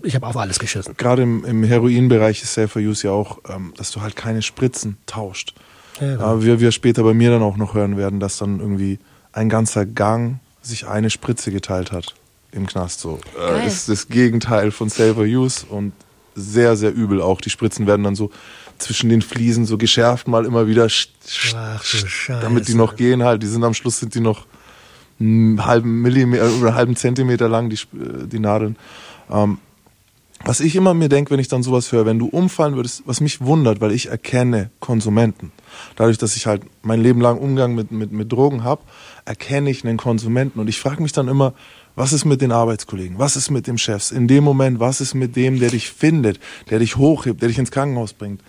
ich 0.02 0.14
hab 0.14 0.22
auf 0.22 0.36
alles 0.36 0.58
geschissen. 0.58 0.94
Gerade 0.96 1.22
im, 1.22 1.44
im 1.44 1.64
Heroinbereich 1.64 2.42
ist 2.42 2.54
Safer 2.54 2.80
Use 2.80 3.06
ja 3.06 3.12
auch, 3.12 3.38
ähm, 3.48 3.72
dass 3.76 3.90
du 3.90 4.00
halt 4.00 4.16
keine 4.16 4.42
Spritzen 4.42 4.96
tauscht. 5.06 5.54
Ja, 6.00 6.14
genau. 6.14 6.24
Aber 6.24 6.42
wir, 6.44 6.60
wir 6.60 6.72
später 6.72 7.02
bei 7.02 7.14
mir 7.14 7.30
dann 7.30 7.42
auch 7.42 7.56
noch 7.56 7.74
hören 7.74 7.96
werden, 7.96 8.20
dass 8.20 8.38
dann 8.38 8.60
irgendwie 8.60 8.98
ein 9.32 9.48
ganzer 9.48 9.86
Gang 9.86 10.40
sich 10.62 10.86
eine 10.86 11.10
Spritze 11.10 11.50
geteilt 11.50 11.92
hat 11.92 12.14
im 12.52 12.66
Knast. 12.66 13.00
So 13.00 13.20
äh, 13.38 13.66
ist 13.66 13.88
das 13.88 14.08
Gegenteil 14.08 14.70
von 14.70 14.88
Safer 14.88 15.22
Use 15.22 15.64
und 15.66 15.92
sehr, 16.34 16.76
sehr 16.76 16.92
übel 16.92 17.22
auch. 17.22 17.40
Die 17.40 17.50
Spritzen 17.50 17.86
werden 17.86 18.02
dann 18.02 18.14
so 18.14 18.30
zwischen 18.78 19.08
den 19.08 19.22
Fliesen 19.22 19.66
so 19.66 19.78
geschärft, 19.78 20.28
mal 20.28 20.44
immer 20.44 20.66
wieder, 20.66 20.88
Ach 21.54 21.84
damit 22.28 22.68
die 22.68 22.74
noch 22.74 22.96
gehen 22.96 23.22
halt. 23.22 23.42
Die 23.42 23.46
sind 23.46 23.64
am 23.64 23.74
Schluss 23.74 23.98
sind 23.98 24.14
die 24.14 24.20
noch 24.20 24.46
einen 25.18 25.64
halben 25.64 26.02
Millimeter 26.02 26.44
oder 26.44 26.68
einen 26.68 26.74
halben 26.74 26.96
Zentimeter 26.96 27.48
lang, 27.48 27.70
die, 27.70 27.76
äh, 27.76 28.26
die 28.26 28.38
Nadeln. 28.38 28.76
Ähm, 29.30 29.58
was 30.44 30.60
ich 30.60 30.76
immer 30.76 30.92
mir 30.92 31.08
denke, 31.08 31.30
wenn 31.30 31.40
ich 31.40 31.48
dann 31.48 31.62
sowas 31.62 31.90
höre, 31.92 32.04
wenn 32.04 32.18
du 32.18 32.26
umfallen 32.26 32.76
würdest, 32.76 33.02
was 33.06 33.20
mich 33.20 33.40
wundert, 33.40 33.80
weil 33.80 33.90
ich 33.90 34.10
erkenne 34.10 34.70
Konsumenten. 34.80 35.50
Dadurch, 35.96 36.18
dass 36.18 36.36
ich 36.36 36.46
halt 36.46 36.62
mein 36.82 37.00
Leben 37.00 37.20
lang 37.20 37.38
Umgang 37.38 37.74
mit, 37.74 37.90
mit, 37.90 38.12
mit 38.12 38.30
Drogen 38.30 38.62
habe, 38.62 38.82
erkenne 39.24 39.70
ich 39.70 39.84
einen 39.84 39.96
Konsumenten. 39.96 40.60
Und 40.60 40.68
ich 40.68 40.78
frage 40.78 41.02
mich 41.02 41.12
dann 41.12 41.28
immer, 41.28 41.54
was 41.94 42.12
ist 42.12 42.26
mit 42.26 42.42
den 42.42 42.52
Arbeitskollegen? 42.52 43.18
Was 43.18 43.36
ist 43.36 43.50
mit 43.50 43.66
dem 43.66 43.78
Chefs? 43.78 44.10
In 44.10 44.28
dem 44.28 44.44
Moment, 44.44 44.78
was 44.78 45.00
ist 45.00 45.14
mit 45.14 45.34
dem, 45.34 45.58
der 45.58 45.70
dich 45.70 45.90
findet, 45.90 46.38
der 46.68 46.78
dich 46.80 46.96
hochhebt, 46.96 47.40
der 47.40 47.48
dich 47.48 47.58
ins 47.58 47.70
Krankenhaus 47.70 48.12
bringt? 48.12 48.42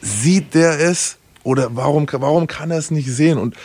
Sieht 0.00 0.54
der 0.54 0.80
es? 0.80 1.18
Oder 1.42 1.74
warum, 1.74 2.06
warum 2.10 2.46
kann 2.46 2.70
er 2.70 2.78
es 2.78 2.90
nicht 2.90 3.10
sehen? 3.10 3.38
Und 3.38 3.56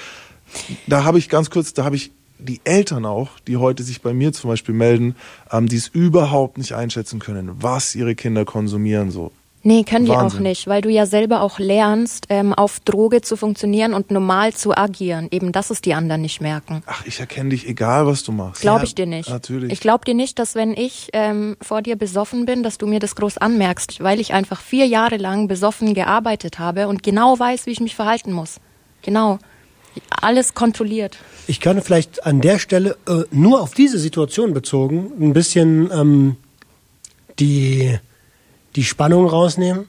da 0.88 1.04
habe 1.04 1.18
ich 1.18 1.30
ganz 1.30 1.50
kurz, 1.50 1.74
da 1.74 1.84
habe 1.84 1.96
ich 1.96 2.12
die 2.38 2.62
Eltern 2.64 3.06
auch, 3.06 3.40
die 3.48 3.58
heute 3.58 3.84
sich 3.84 4.02
bei 4.02 4.14
mir 4.14 4.34
zum 4.34 4.50
Beispiel 4.50 4.76
melden, 4.76 5.16
ähm, 5.52 5.68
die 5.68 5.78
es 5.78 5.88
überhaupt 5.88 6.58
nicht 6.58 6.74
einschätzen 6.74 7.20
können, 7.20 7.52
was 7.62 7.96
ihre 7.96 8.16
Kinder 8.16 8.46
konsumieren 8.46 9.12
so. 9.12 9.32
Nee, 9.68 9.84
können 9.84 10.06
die 10.06 10.12
auch 10.12 10.18
Wahnsinn. 10.18 10.44
nicht, 10.44 10.68
weil 10.68 10.82
du 10.84 10.90
ja 10.90 11.08
selber 11.08 11.42
auch 11.42 11.58
lernst, 11.58 12.28
ähm, 12.30 12.54
auf 12.54 12.80
Droge 12.82 13.22
zu 13.22 13.36
funktionieren 13.36 13.96
und 13.96 14.12
normal 14.12 14.54
zu 14.54 14.78
agieren. 14.78 15.28
Eben, 15.32 15.52
dass 15.52 15.72
es 15.72 15.82
die 15.82 15.96
anderen 15.96 16.22
nicht 16.22 16.40
merken. 16.40 16.84
Ach, 16.86 17.04
ich 17.08 17.20
erkenne 17.20 17.50
dich, 17.50 17.68
egal 17.68 18.06
was 18.06 18.22
du 18.24 18.32
machst. 18.32 18.62
Glaube 18.62 18.82
Ja, 18.82 18.84
ich 18.84 18.94
dir 18.94 19.08
nicht. 19.08 19.28
Natürlich. 19.28 19.72
Ich 19.74 19.80
glaube 19.80 20.06
dir 20.06 20.14
nicht, 20.14 20.38
dass 20.38 20.54
wenn 20.54 20.74
ich 20.74 21.10
ähm, 21.14 21.58
vor 21.62 21.82
dir 21.82 21.96
besoffen 21.96 22.46
bin, 22.46 22.62
dass 22.62 22.78
du 22.78 22.86
mir 22.86 23.00
das 23.00 23.16
groß 23.16 23.40
anmerkst, 23.40 24.04
weil 24.04 24.20
ich 24.20 24.34
einfach 24.36 24.62
vier 24.62 24.86
Jahre 24.86 25.18
lang 25.18 25.48
besoffen 25.48 25.96
gearbeitet 25.96 26.60
habe 26.60 26.88
und 26.88 27.02
genau 27.02 27.40
weiß, 27.40 27.66
wie 27.66 27.72
ich 27.72 27.80
mich 27.80 27.96
verhalten 27.96 28.34
muss. 28.34 28.58
Genau. 29.02 29.40
Alles 30.22 30.54
kontrolliert. 30.54 31.18
Ich 31.48 31.60
kann 31.60 31.82
vielleicht 31.82 32.24
an 32.24 32.40
der 32.40 32.60
Stelle 32.60 32.98
äh, 33.08 33.24
nur 33.32 33.62
auf 33.62 33.74
diese 33.74 33.98
Situation 33.98 34.54
bezogen 34.54 35.12
ein 35.20 35.34
bisschen 35.34 35.90
ähm, 35.92 36.36
die, 37.40 37.98
die 38.76 38.84
Spannung 38.84 39.28
rausnehmen. 39.28 39.88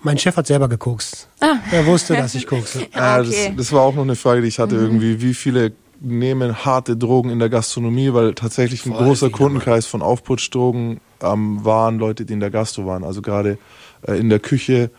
Mein 0.00 0.16
Chef 0.16 0.36
hat 0.36 0.46
selber 0.46 0.68
gekokst. 0.68 1.28
Ah. 1.40 1.56
Er 1.72 1.84
wusste, 1.86 2.14
dass 2.14 2.34
ich 2.34 2.46
kokse. 2.46 2.86
Ja, 2.94 3.20
okay. 3.20 3.48
das, 3.48 3.56
das 3.56 3.72
war 3.72 3.82
auch 3.82 3.94
noch 3.94 4.02
eine 4.02 4.14
Frage, 4.14 4.42
die 4.42 4.48
ich 4.48 4.58
hatte 4.60 4.76
irgendwie. 4.76 5.20
Wie 5.20 5.34
viele 5.34 5.72
nehmen 6.00 6.64
harte 6.64 6.96
Drogen 6.96 7.30
in 7.30 7.40
der 7.40 7.48
Gastronomie? 7.48 8.12
Weil 8.14 8.34
tatsächlich 8.34 8.86
ein 8.86 8.92
Voll 8.92 9.04
großer 9.04 9.30
Kundenkreis 9.30 9.86
von 9.86 10.02
Aufputschdrogen 10.02 11.00
ähm, 11.20 11.64
waren 11.64 11.98
Leute, 11.98 12.24
die 12.24 12.32
in 12.32 12.40
der 12.40 12.50
Gastro 12.50 12.86
waren. 12.86 13.02
Also 13.02 13.22
gerade 13.22 13.58
äh, 14.06 14.12
in 14.14 14.28
der 14.28 14.38
Küche 14.38 14.90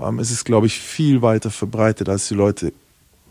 ähm, 0.00 0.18
ist 0.18 0.32
es, 0.32 0.44
glaube 0.44 0.66
ich, 0.66 0.80
viel 0.80 1.22
weiter 1.22 1.50
verbreitet, 1.50 2.08
als 2.08 2.26
die 2.26 2.34
Leute, 2.34 2.72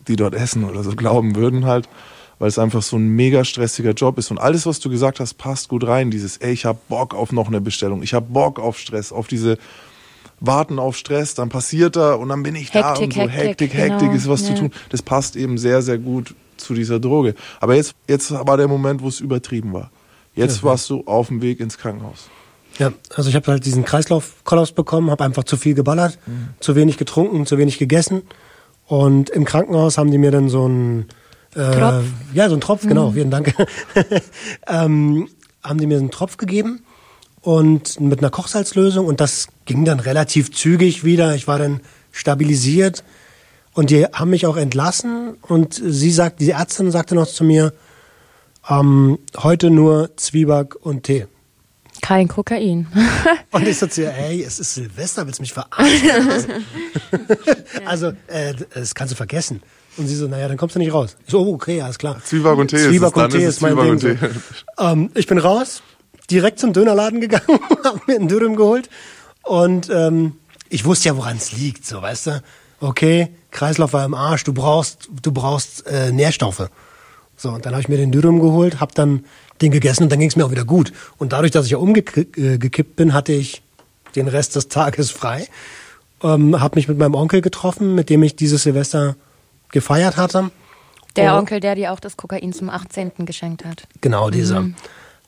die 0.06 0.16
dort 0.16 0.34
essen 0.34 0.64
oder 0.64 0.82
so 0.82 0.92
glauben 0.92 1.36
würden 1.36 1.66
halt. 1.66 1.90
Weil 2.38 2.48
es 2.48 2.58
einfach 2.58 2.82
so 2.82 2.96
ein 2.96 3.08
mega 3.08 3.44
stressiger 3.44 3.92
Job 3.92 4.16
ist. 4.18 4.30
Und 4.30 4.38
alles, 4.38 4.64
was 4.64 4.78
du 4.78 4.90
gesagt 4.90 5.18
hast, 5.18 5.34
passt 5.34 5.68
gut 5.68 5.86
rein. 5.86 6.10
Dieses, 6.10 6.36
ey, 6.36 6.52
ich 6.52 6.64
hab 6.64 6.88
Bock 6.88 7.14
auf 7.14 7.32
noch 7.32 7.48
eine 7.48 7.60
Bestellung. 7.60 8.02
Ich 8.02 8.14
hab 8.14 8.32
Bock 8.32 8.60
auf 8.60 8.78
Stress, 8.78 9.12
auf 9.12 9.26
diese 9.26 9.58
warten 10.40 10.78
auf 10.78 10.96
Stress, 10.96 11.34
dann 11.34 11.48
passiert 11.48 11.96
er 11.96 12.20
und 12.20 12.28
dann 12.28 12.44
bin 12.44 12.54
ich 12.54 12.70
da 12.70 12.90
Hektik, 12.90 13.04
und 13.06 13.14
so 13.14 13.20
Hektik, 13.22 13.34
Hektik, 13.34 13.72
genau, 13.72 13.94
Hektik 13.94 14.12
ist 14.12 14.28
was 14.28 14.42
ja. 14.42 14.54
zu 14.54 14.60
tun. 14.60 14.72
Das 14.90 15.02
passt 15.02 15.34
eben 15.34 15.58
sehr, 15.58 15.82
sehr 15.82 15.98
gut 15.98 16.34
zu 16.56 16.74
dieser 16.74 17.00
Droge. 17.00 17.34
Aber 17.60 17.74
jetzt, 17.74 17.94
jetzt 18.06 18.30
war 18.30 18.56
der 18.56 18.68
Moment, 18.68 19.02
wo 19.02 19.08
es 19.08 19.20
übertrieben 19.20 19.72
war. 19.72 19.90
Jetzt 20.34 20.62
warst 20.62 20.88
du 20.90 21.02
auf 21.06 21.28
dem 21.28 21.42
Weg 21.42 21.58
ins 21.58 21.78
Krankenhaus. 21.78 22.28
Ja, 22.78 22.92
also 23.16 23.28
ich 23.28 23.34
habe 23.34 23.50
halt 23.50 23.64
diesen 23.66 23.84
Kreislauf-Kollaps 23.84 24.70
bekommen, 24.70 25.10
habe 25.10 25.24
einfach 25.24 25.42
zu 25.42 25.56
viel 25.56 25.74
geballert, 25.74 26.18
zu 26.60 26.76
wenig 26.76 26.96
getrunken, 26.96 27.44
zu 27.44 27.58
wenig 27.58 27.78
gegessen. 27.78 28.22
Und 28.86 29.30
im 29.30 29.44
Krankenhaus 29.44 29.98
haben 29.98 30.12
die 30.12 30.18
mir 30.18 30.30
dann 30.30 30.48
so 30.48 30.68
äh, 31.54 31.70
Tropf. 31.72 32.04
Ja, 32.32 32.48
so 32.48 32.54
einen 32.54 32.60
Tropf, 32.60 32.86
genau, 32.86 33.12
vielen 33.12 33.30
Dank. 33.30 33.54
ähm, 34.66 35.28
haben 35.62 35.78
die 35.78 35.86
mir 35.86 35.98
so 35.98 36.02
einen 36.02 36.10
Tropf 36.10 36.36
gegeben 36.36 36.82
und 37.40 38.00
mit 38.00 38.18
einer 38.20 38.30
Kochsalzlösung 38.30 39.06
und 39.06 39.20
das 39.20 39.48
ging 39.64 39.84
dann 39.84 40.00
relativ 40.00 40.52
zügig 40.52 41.04
wieder. 41.04 41.34
Ich 41.34 41.46
war 41.48 41.58
dann 41.58 41.80
stabilisiert 42.12 43.04
Und 43.74 43.90
die 43.90 44.04
haben 44.06 44.30
mich 44.30 44.46
auch 44.46 44.56
entlassen 44.56 45.36
und 45.42 45.74
sie 45.74 46.10
sagt, 46.10 46.40
die 46.40 46.50
Ärztin 46.50 46.90
sagte 46.90 47.14
noch 47.14 47.28
zu 47.28 47.44
mir, 47.44 47.72
ähm, 48.68 49.18
heute 49.36 49.70
nur 49.70 50.16
Zwieback 50.16 50.74
und 50.84 51.04
Tee. 51.04 51.26
Kein 52.00 52.28
Kokain. 52.28 52.86
Und 53.50 53.66
ich 53.66 53.78
so 53.78 53.88
zu 53.88 54.02
ihr, 54.02 54.14
ey, 54.14 54.42
es 54.42 54.60
ist 54.60 54.74
Silvester, 54.74 55.26
willst 55.26 55.40
du 55.40 55.42
mich 55.42 55.52
verarschen? 55.52 56.64
also, 57.84 58.12
äh, 58.28 58.54
das 58.72 58.94
kannst 58.94 59.12
du 59.12 59.16
vergessen. 59.16 59.62
Und 59.98 60.06
sie 60.06 60.14
so, 60.14 60.28
naja, 60.28 60.48
dann 60.48 60.56
kommst 60.56 60.76
du 60.76 60.78
nicht 60.78 60.92
raus. 60.92 61.16
Ich 61.26 61.32
so, 61.32 61.40
oh, 61.40 61.54
okay, 61.54 61.82
alles 61.82 61.98
klar. 61.98 62.20
Zwieback 62.24 62.56
und 62.56 62.68
Tee 62.68 62.78
Zwieback 62.78 63.16
und 63.16 63.30
Tee 63.30 63.44
ist 63.44 63.60
mein 63.60 63.72
Zwieback 63.72 64.00
Ding. 64.00 64.10
und 64.10 64.20
Tee. 64.20 64.28
So. 64.76 64.84
Ähm, 64.84 65.10
ich 65.14 65.26
bin 65.26 65.38
raus, 65.38 65.82
direkt 66.30 66.60
zum 66.60 66.72
Dönerladen 66.72 67.20
gegangen, 67.20 67.58
hab 67.84 68.06
mir 68.06 68.16
einen 68.16 68.28
Dürüm 68.28 68.56
geholt 68.56 68.88
und 69.42 69.90
ähm, 69.90 70.34
ich 70.68 70.84
wusste 70.84 71.08
ja, 71.08 71.16
woran 71.16 71.36
es 71.36 71.52
liegt, 71.52 71.86
so, 71.86 72.00
weißt 72.00 72.26
du? 72.28 72.42
Okay, 72.80 73.28
Kreislauf 73.50 73.92
war 73.92 74.04
im 74.04 74.14
Arsch, 74.14 74.44
du 74.44 74.52
brauchst, 74.52 75.08
du 75.22 75.32
brauchst 75.32 75.86
äh, 75.86 76.12
Nährstoffe. 76.12 76.70
So, 77.36 77.50
und 77.50 77.66
dann 77.66 77.72
habe 77.72 77.82
ich 77.82 77.88
mir 77.88 77.96
den 77.96 78.12
Dürüm 78.12 78.40
geholt, 78.40 78.80
hab 78.80 78.94
dann 78.94 79.24
den 79.60 79.72
gegessen 79.72 80.04
und 80.04 80.12
dann 80.12 80.18
ging 80.18 80.28
es 80.28 80.36
mir 80.36 80.44
auch 80.44 80.50
wieder 80.50 80.64
gut. 80.64 80.92
Und 81.18 81.32
dadurch, 81.32 81.52
dass 81.52 81.64
ich 81.66 81.72
ja 81.72 81.78
umgekippt 81.78 82.96
bin, 82.96 83.12
hatte 83.12 83.32
ich 83.32 83.62
den 84.14 84.28
Rest 84.28 84.56
des 84.56 84.68
Tages 84.68 85.10
frei. 85.10 85.48
Ähm, 86.22 86.60
hab 86.60 86.76
mich 86.76 86.88
mit 86.88 86.98
meinem 86.98 87.14
Onkel 87.14 87.40
getroffen, 87.40 87.94
mit 87.94 88.10
dem 88.10 88.22
ich 88.22 88.36
dieses 88.36 88.64
Silvester 88.64 89.16
gefeiert 89.70 90.16
hatte. 90.16 90.50
Der 91.16 91.34
Oh. 91.34 91.38
Onkel, 91.38 91.60
der 91.60 91.74
dir 91.74 91.92
auch 91.92 92.00
das 92.00 92.16
Kokain 92.16 92.52
zum 92.52 92.70
18. 92.70 93.12
geschenkt 93.26 93.64
hat. 93.64 93.84
Genau, 94.00 94.30
dieser. 94.30 94.60
Mhm. 94.60 94.74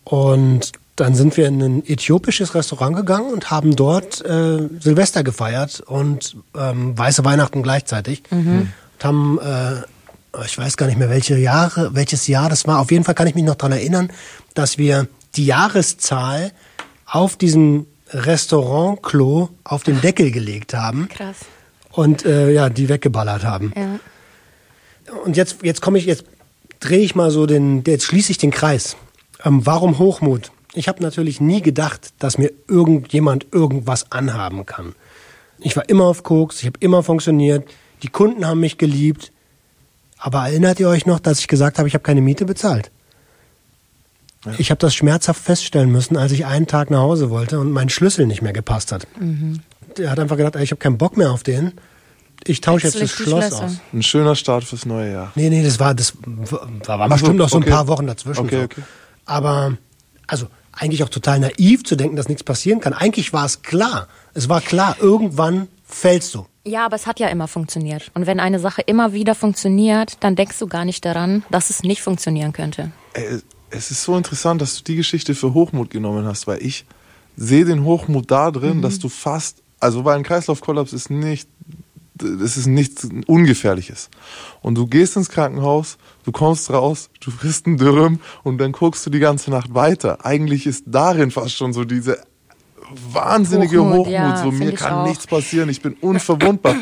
Und 0.05 0.73
dann 0.97 1.15
sind 1.15 1.37
wir 1.37 1.47
in 1.49 1.61
ein 1.63 1.87
äthiopisches 1.87 2.55
Restaurant 2.55 2.95
gegangen 2.97 3.33
und 3.33 3.51
haben 3.51 3.75
dort 3.75 4.25
äh, 4.25 4.69
Silvester 4.81 5.23
gefeiert 5.25 5.81
und 5.81 6.37
ähm, 6.57 6.97
weiße 6.97 7.25
Weihnachten 7.25 7.63
gleichzeitig. 7.63 8.23
Mhm. 8.31 8.69
Und 8.99 9.05
haben, 9.05 9.39
äh, 9.41 10.45
ich 10.45 10.59
weiß 10.59 10.77
gar 10.77 10.87
nicht 10.87 10.99
mehr, 10.99 11.09
welche 11.11 11.37
Jahre, 11.39 11.95
welches 11.95 12.27
Jahr 12.27 12.49
das 12.51 12.67
war. 12.67 12.81
Auf 12.81 12.91
jeden 12.91 13.05
Fall 13.05 13.15
kann 13.15 13.27
ich 13.27 13.35
mich 13.35 13.45
noch 13.45 13.55
dran 13.57 13.73
erinnern, 13.73 14.13
dass 14.55 14.79
wir 14.79 15.09
die 15.37 15.47
Jahreszahl 15.47 16.53
auf 17.07 17.37
diesem 17.37 17.87
Restaurantklo 18.11 19.49
auf 19.65 19.83
den 19.85 20.01
Deckel 20.01 20.31
gelegt 20.31 20.75
haben 20.75 21.09
Krass. 21.09 21.37
und 21.93 22.25
äh, 22.25 22.51
ja, 22.53 22.69
die 22.69 22.89
weggeballert 22.89 23.45
haben. 23.45 23.73
Ja. 23.77 23.99
Und 25.25 25.37
jetzt, 25.37 25.59
jetzt 25.63 25.81
komme 25.81 25.99
ich, 25.99 26.07
jetzt 26.07 26.25
drehe 26.81 27.01
ich 27.01 27.15
mal 27.15 27.31
so 27.31 27.47
den, 27.47 27.83
jetzt 27.87 28.05
schließe 28.05 28.33
ich 28.33 28.39
den 28.39 28.51
Kreis. 28.51 28.97
Ähm, 29.45 29.65
warum 29.67 29.99
Hochmut? 29.99 30.51
Ich 30.73 30.89
habe 30.89 31.03
natürlich 31.03 31.41
nie 31.41 31.63
gedacht, 31.63 32.13
dass 32.19 32.39
mir 32.39 32.53
irgendjemand 32.69 33.47
irgendwas 33.53 34.13
anhaben 34.13 34.67
kann. 34.67 34.95
Ich 35.59 35.77
war 35.77 35.89
immer 35.89 36.05
auf 36.05 36.23
Koks, 36.23 36.61
ich 36.61 36.67
habe 36.67 36.79
immer 36.81 37.03
funktioniert, 37.03 37.69
die 38.03 38.09
Kunden 38.09 38.47
haben 38.47 38.61
mich 38.61 38.79
geliebt. 38.79 39.33
Aber 40.19 40.49
erinnert 40.49 40.81
ihr 40.81 40.89
euch 40.89 41.07
noch, 41.07 41.19
dass 41.19 41.41
ich 41.41 41.49
gesagt 41.49 41.79
habe, 41.79 41.89
ich 41.89 41.95
habe 41.95 42.03
keine 42.03 42.21
Miete 42.21 42.45
bezahlt? 42.45 42.91
Ich 44.59 44.71
habe 44.71 44.79
das 44.79 44.95
schmerzhaft 44.95 45.43
feststellen 45.43 45.91
müssen, 45.91 46.17
als 46.17 46.33
ich 46.33 46.47
einen 46.47 46.67
Tag 46.67 46.91
nach 46.91 47.01
Hause 47.01 47.29
wollte 47.31 47.61
und 47.61 47.73
mein 47.73 47.91
Schlüssel 47.91 48.27
nicht 48.27 48.41
mehr 48.41 48.55
gepasst 48.55 48.91
hat. 48.93 49.07
Der 49.99 50.11
hat 50.11 50.19
einfach 50.19 50.37
gedacht, 50.37 50.57
ey, 50.57 50.63
ich 50.63 50.71
habe 50.71 50.79
keinen 50.79 50.97
Bock 50.99 51.17
mehr 51.17 51.31
auf 51.31 51.43
den. 51.43 51.73
Ich 52.47 52.61
tausche 52.61 52.87
jetzt 52.87 52.95
das 52.97 53.03
ich 53.11 53.17
die 53.17 53.23
Schloss 53.25 53.47
Schlösser. 53.49 53.65
aus. 53.67 53.73
Ein 53.93 54.03
schöner 54.03 54.35
Start 54.35 54.65
fürs 54.65 54.87
neue 54.87 55.13
Jahr. 55.13 55.33
Nee, 55.35 55.51
nee, 55.51 55.63
das 55.63 55.79
war, 55.79 55.95
das 55.95 56.15
war, 56.25 56.61
war 56.87 57.01
Ach 57.01 57.07
so, 57.09 57.09
bestimmt 57.15 57.37
noch 57.37 57.49
so 57.49 57.57
ein 57.59 57.63
okay. 57.63 57.71
paar 57.71 57.87
Wochen 57.89 58.07
dazwischen. 58.07 58.41
Okay, 58.47 58.57
so. 58.59 58.65
okay. 58.65 58.83
Aber, 59.27 59.77
also, 60.27 60.47
eigentlich 60.73 61.03
auch 61.05 61.09
total 61.09 61.39
naiv 61.41 61.85
zu 61.85 61.97
denken, 61.97 62.17
dass 62.17 62.29
nichts 62.29 62.43
passieren 62.45 62.81
kann. 62.81 62.93
Eigentlich 62.95 63.33
war 63.33 63.45
es 63.45 63.63
klar. 63.63 64.09
Es 64.35 64.49
war 64.49 64.61
klar, 64.61 64.97
irgendwann 65.01 65.69
fällst 65.85 66.35
du. 66.35 66.47
Ja, 66.65 66.87
aber 66.87 66.97
es 66.97 67.07
hat 67.07 67.21
ja 67.21 67.29
immer 67.29 67.49
funktioniert. 67.49 68.11
Und 68.15 68.27
wenn 68.27 68.39
eine 68.41 68.59
Sache 68.61 68.83
immer 68.83 69.13
wieder 69.13 69.35
funktioniert, 69.35 70.17
dann 70.21 70.37
denkst 70.37 70.59
du 70.59 70.67
gar 70.67 70.85
nicht 70.85 71.05
daran, 71.05 71.43
dass 71.51 71.71
es 71.71 71.83
nicht 71.83 72.01
funktionieren 72.03 72.53
könnte. 72.53 72.93
Es 73.71 73.91
ist 73.91 74.03
so 74.05 74.17
interessant, 74.17 74.61
dass 74.63 74.77
du 74.79 74.85
die 74.85 74.97
Geschichte 74.97 75.35
für 75.35 75.53
Hochmut 75.55 75.91
genommen 75.91 76.25
hast, 76.27 76.47
weil 76.47 76.63
ich 76.63 76.85
sehe 77.37 77.65
den 77.65 77.85
Hochmut 77.85 78.31
da 78.31 78.51
drin, 78.51 78.79
Mhm. 78.79 78.83
dass 78.83 78.99
du 78.99 79.09
fast, 79.09 79.63
also 79.81 80.05
weil 80.05 80.17
ein 80.17 80.23
Kreislaufkollaps 80.23 80.93
ist 80.93 81.11
nicht, 81.11 81.49
das 82.23 82.57
ist 82.57 82.67
nichts 82.67 83.09
Ungefährliches. 83.27 84.11
Und 84.63 84.77
du 84.77 84.87
gehst 84.87 85.17
ins 85.17 85.29
Krankenhaus, 85.29 85.99
du 86.25 86.33
kommst 86.33 86.71
raus, 86.71 87.11
du 87.21 87.31
frisst 87.31 87.67
einen 87.67 87.79
Dürüm 87.79 88.21
und 88.43 88.59
dann 88.59 88.73
guckst 88.73 89.05
du 89.07 89.11
die 89.11 89.19
ganze 89.19 89.51
Nacht 89.51 89.75
weiter. 89.75 90.25
Eigentlich 90.25 90.67
ist 90.67 90.85
darin 90.87 91.31
fast 91.31 91.57
schon 91.57 91.73
so 91.73 91.85
diese 91.85 92.23
wahnsinnige 93.13 93.81
Hochmut, 93.81 93.99
Hochmut, 93.99 94.13
ja, 94.13 94.43
so 94.43 94.51
mir 94.51 94.73
kann 94.73 94.93
auch. 94.93 95.07
nichts 95.07 95.27
passieren, 95.27 95.69
ich 95.69 95.81
bin 95.81 95.95
unverwundbar. 95.95 96.77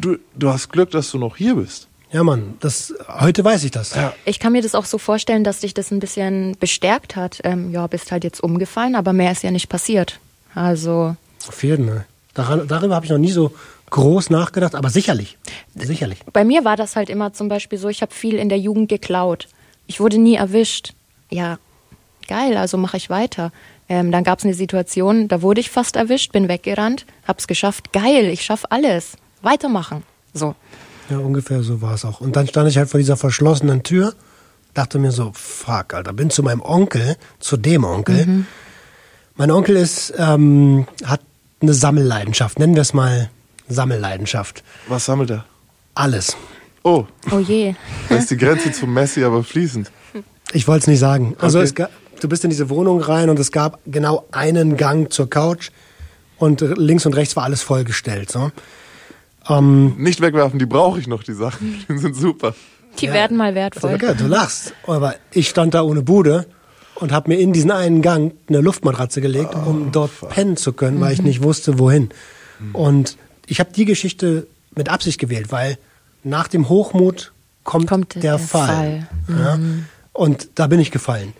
Du, 0.00 0.16
du 0.34 0.48
hast 0.48 0.70
Glück, 0.70 0.90
dass 0.90 1.10
du 1.10 1.18
noch 1.18 1.36
hier 1.36 1.56
bist. 1.56 1.88
Ja, 2.10 2.24
Mann, 2.24 2.54
das, 2.60 2.94
heute 3.06 3.44
weiß 3.44 3.64
ich 3.64 3.70
das. 3.70 3.94
Ja. 3.94 4.14
Ich 4.24 4.38
kann 4.38 4.52
mir 4.52 4.62
das 4.62 4.74
auch 4.74 4.86
so 4.86 4.96
vorstellen, 4.96 5.44
dass 5.44 5.60
dich 5.60 5.74
das 5.74 5.90
ein 5.90 6.00
bisschen 6.00 6.56
bestärkt 6.58 7.16
hat. 7.16 7.40
Ähm, 7.44 7.70
ja, 7.70 7.86
bist 7.86 8.12
halt 8.12 8.24
jetzt 8.24 8.42
umgefallen, 8.42 8.94
aber 8.94 9.12
mehr 9.12 9.30
ist 9.30 9.42
ja 9.42 9.50
nicht 9.50 9.68
passiert. 9.68 10.18
Also, 10.54 11.16
Auf 11.46 11.62
jeden 11.62 11.88
Fall. 11.88 12.06
Daran, 12.32 12.66
darüber 12.66 12.94
habe 12.94 13.04
ich 13.04 13.10
noch 13.10 13.18
nie 13.18 13.32
so 13.32 13.52
groß 13.90 14.30
nachgedacht, 14.30 14.74
aber 14.74 14.90
sicherlich. 14.90 15.38
Sicherlich. 15.74 16.20
bei 16.32 16.44
mir 16.44 16.64
war 16.64 16.76
das 16.76 16.96
halt 16.96 17.08
immer 17.08 17.32
zum 17.32 17.48
Beispiel 17.48 17.78
so, 17.78 17.88
ich 17.88 18.02
habe 18.02 18.14
viel 18.14 18.34
in 18.34 18.48
der 18.48 18.58
Jugend 18.58 18.88
geklaut. 18.88 19.48
Ich 19.86 20.00
wurde 20.00 20.18
nie 20.18 20.34
erwischt. 20.34 20.92
Ja, 21.30 21.58
geil, 22.26 22.56
also 22.56 22.76
mache 22.76 22.96
ich 22.96 23.10
weiter. 23.10 23.52
Ähm, 23.88 24.12
dann 24.12 24.22
gab 24.22 24.38
es 24.38 24.44
eine 24.44 24.54
Situation, 24.54 25.28
da 25.28 25.40
wurde 25.40 25.60
ich 25.60 25.70
fast 25.70 25.96
erwischt, 25.96 26.32
bin 26.32 26.48
weggerannt, 26.48 27.06
hab's 27.26 27.46
geschafft. 27.46 27.92
Geil, 27.92 28.26
ich 28.26 28.44
schaff 28.44 28.64
alles. 28.68 29.16
Weitermachen. 29.40 30.02
So. 30.34 30.54
Ja, 31.08 31.18
ungefähr 31.18 31.62
so 31.62 31.80
war 31.80 31.94
es 31.94 32.04
auch. 32.04 32.20
Und 32.20 32.36
dann 32.36 32.46
stand 32.46 32.68
ich 32.68 32.76
halt 32.76 32.90
vor 32.90 32.98
dieser 32.98 33.16
verschlossenen 33.16 33.82
Tür, 33.82 34.14
dachte 34.74 34.98
mir 34.98 35.10
so, 35.10 35.32
fuck, 35.32 35.94
Alter, 35.94 36.12
bin 36.12 36.28
zu 36.28 36.42
meinem 36.42 36.60
Onkel, 36.60 37.16
zu 37.38 37.56
dem 37.56 37.84
Onkel. 37.84 38.44
Mein 39.36 39.50
Onkel 39.50 39.76
ist, 39.76 40.12
ähm, 40.18 40.86
hat 41.04 41.20
eine 41.60 41.72
Sammelleidenschaft, 41.72 42.58
nennen 42.58 42.74
wir 42.74 42.82
es 42.82 42.92
mal 42.92 43.30
Sammelleidenschaft. 43.68 44.62
Was 44.88 45.04
sammelt 45.06 45.30
er? 45.30 45.44
Alles. 45.94 46.36
Oh, 46.84 47.06
Oh 47.30 47.38
je. 47.38 47.74
da 48.08 48.16
ist 48.16 48.30
die 48.30 48.36
Grenze 48.36 48.72
zum 48.72 48.94
Messi 48.94 49.24
aber 49.24 49.42
fließend. 49.44 49.90
Ich 50.52 50.66
wollte 50.68 50.82
es 50.82 50.86
nicht 50.86 51.00
sagen. 51.00 51.36
Also 51.40 51.58
Okay. 51.58 51.64
es 51.66 51.74
gab, 51.74 51.90
du 52.20 52.28
bist 52.28 52.44
in 52.44 52.50
diese 52.50 52.70
Wohnung 52.70 53.00
rein 53.00 53.28
und 53.30 53.38
es 53.38 53.52
gab 53.52 53.80
genau 53.86 54.26
einen 54.30 54.76
Gang 54.76 55.12
zur 55.12 55.28
Couch 55.28 55.70
und 56.38 56.60
links 56.60 57.04
und 57.04 57.14
rechts 57.16 57.36
war 57.36 57.44
alles 57.44 57.62
vollgestellt. 57.62 58.30
So. 58.30 58.50
Ähm, 59.48 59.94
Nicht 59.98 60.20
wegwerfen, 60.20 60.58
die 60.58 60.66
brauche 60.66 60.98
ich 61.00 61.06
noch, 61.06 61.22
die 61.22 61.34
Sachen. 61.34 61.84
Die 61.88 61.98
sind 61.98 62.14
super. 62.14 62.54
Die 63.00 63.06
Ja. 63.06 63.12
werden 63.12 63.36
mal 63.36 63.46
also, 63.46 63.54
wertvoll. 63.56 63.94
okay, 63.94 64.14
du 64.16 64.26
lachst, 64.26 64.72
aber 64.86 65.14
ich 65.32 65.48
stand 65.48 65.74
da 65.74 65.82
ohne 65.82 66.02
Bude 66.02 66.46
und 66.96 67.12
habe 67.12 67.30
mir 67.30 67.38
in 67.38 67.52
diesen 67.52 67.70
einen 67.70 68.02
Gang 68.02 68.32
eine 68.48 68.60
Luftmatratze 68.60 69.20
gelegt, 69.20 69.54
um 69.54 69.92
dort 69.92 70.10
pennen 70.30 70.56
zu 70.56 70.72
können, 70.72 71.00
weil 71.00 71.12
ich 71.12 71.22
nicht 71.22 71.42
wusste, 71.42 71.78
wohin. 71.78 72.08
Und 72.72 73.16
ich 73.48 73.60
habe 73.60 73.72
die 73.72 73.84
Geschichte 73.84 74.46
mit 74.76 74.88
Absicht 74.88 75.18
gewählt, 75.18 75.50
weil 75.50 75.78
nach 76.24 76.48
dem 76.48 76.68
Hochmut 76.68 77.32
kommt, 77.64 77.88
Kommt 77.88 78.14
der, 78.14 78.22
der 78.22 78.38
Fall. 78.38 79.06
Fall. 79.26 79.36
Ja? 79.38 79.58
Und 80.12 80.48
da 80.54 80.66
bin 80.66 80.80
ich 80.80 80.90
gefallen. 80.90 81.32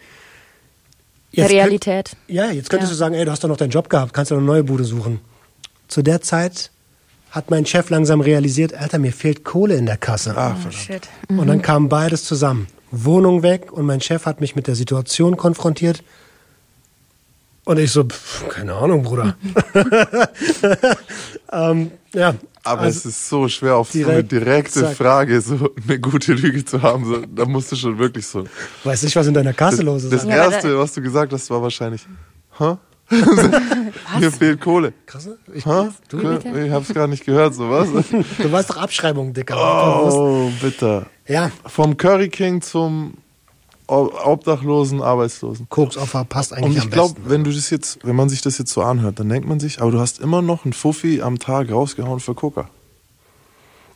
Der 1.36 1.44
Jetzt 1.44 1.52
Realität. 1.52 2.10
Könnt, 2.26 2.36
ja, 2.36 2.50
jetzt 2.50 2.70
könntest 2.70 2.90
Ja. 2.90 2.94
du 2.94 2.98
sagen, 2.98 3.14
ey, 3.14 3.24
du 3.24 3.30
hast 3.30 3.44
doch 3.44 3.48
noch 3.48 3.56
deinen 3.56 3.70
Job 3.70 3.88
gehabt, 3.90 4.12
kannst 4.12 4.30
du 4.30 4.34
noch 4.34 4.40
eine 4.40 4.46
neue 4.46 4.64
Bude 4.64 4.84
suchen. 4.84 5.20
Zu 5.88 6.02
der 6.02 6.20
Zeit 6.22 6.70
hat 7.30 7.50
mein 7.50 7.66
Chef 7.66 7.90
langsam 7.90 8.20
realisiert, 8.20 8.72
Alter, 8.74 8.98
mir 8.98 9.12
fehlt 9.12 9.44
Kohle 9.44 9.76
in 9.76 9.86
der 9.86 9.98
Kasse. 9.98 10.36
Ah, 10.36 10.52
Oh, 10.52 10.54
verdammt. 10.54 10.74
shit. 10.74 11.08
Und 11.28 11.46
dann 11.46 11.60
kam 11.62 11.88
beides 11.88 12.24
zusammen. 12.24 12.66
Wohnung 12.90 13.42
weg 13.42 13.70
und 13.72 13.84
mein 13.84 14.00
Chef 14.00 14.24
hat 14.24 14.40
mich 14.40 14.56
mit 14.56 14.66
der 14.66 14.74
Situation 14.74 15.36
konfrontiert. 15.36 16.02
Und 17.68 17.78
ich 17.78 17.92
so, 17.92 18.02
pff, 18.02 18.48
keine 18.48 18.72
Ahnung, 18.72 19.02
Bruder. 19.02 19.36
ähm, 21.52 21.90
ja. 22.14 22.34
Aber 22.64 22.80
also, 22.80 22.98
es 23.00 23.04
ist 23.04 23.28
so 23.28 23.46
schwer, 23.46 23.76
auf 23.76 23.90
so 23.92 23.98
eine 23.98 24.24
direkt, 24.24 24.32
direkte 24.32 24.80
zack. 24.84 24.96
Frage 24.96 25.38
so 25.42 25.74
eine 25.86 26.00
gute 26.00 26.32
Lüge 26.32 26.64
zu 26.64 26.80
haben. 26.80 27.04
So, 27.04 27.26
da 27.26 27.44
musst 27.44 27.70
du 27.70 27.76
schon 27.76 27.98
wirklich 27.98 28.26
so. 28.26 28.44
weiß 28.84 29.02
nicht, 29.02 29.14
was 29.16 29.26
in 29.26 29.34
deiner 29.34 29.52
Kasse 29.52 29.76
Das, 29.76 29.84
los 29.84 30.04
ist. 30.04 30.12
das 30.14 30.24
Ja, 30.24 30.50
Erste, 30.50 30.78
was 30.78 30.94
du 30.94 31.02
gesagt 31.02 31.30
hast, 31.34 31.50
war 31.50 31.60
wahrscheinlich, 31.60 32.06
hä? 32.58 32.78
Mir 34.18 34.32
fehlt 34.32 34.62
Kohle. 34.62 34.94
Krass, 35.04 35.26
ne? 35.26 35.36
ich, 35.52 35.64
du, 35.64 36.16
bitte? 36.16 36.48
Ich 36.64 36.72
hab's 36.72 36.94
gar 36.94 37.06
nicht 37.06 37.26
gehört, 37.26 37.54
sowas. 37.54 37.88
du 38.38 38.50
weißt 38.50 38.70
doch 38.70 38.78
Abschreibung, 38.78 39.34
Dicker. 39.34 39.56
Oh, 40.10 40.50
bitter. 40.62 41.04
Ja, 41.26 41.50
Vom 41.66 41.98
Curry 41.98 42.30
King 42.30 42.62
zum 42.62 43.12
Obdachlosen, 43.88 45.02
Arbeitslosen. 45.02 45.66
Koksopfer 45.68 46.24
passt 46.24 46.52
eigentlich 46.52 46.66
Und 46.66 46.76
ich 46.76 46.82
am 46.84 46.90
glaube, 46.90 47.14
besten. 47.14 47.30
wenn 47.30 47.44
du 47.44 47.52
das 47.52 47.70
jetzt, 47.70 47.98
wenn 48.04 48.14
man 48.14 48.28
sich 48.28 48.42
das 48.42 48.58
jetzt 48.58 48.72
so 48.72 48.82
anhört, 48.82 49.18
dann 49.18 49.28
denkt 49.28 49.48
man 49.48 49.60
sich, 49.60 49.80
aber 49.80 49.90
du 49.90 49.98
hast 49.98 50.20
immer 50.20 50.42
noch 50.42 50.64
einen 50.64 50.74
Fuffi 50.74 51.22
am 51.22 51.38
Tag 51.38 51.70
rausgehauen 51.70 52.20
für 52.20 52.34
Coca. 52.34 52.68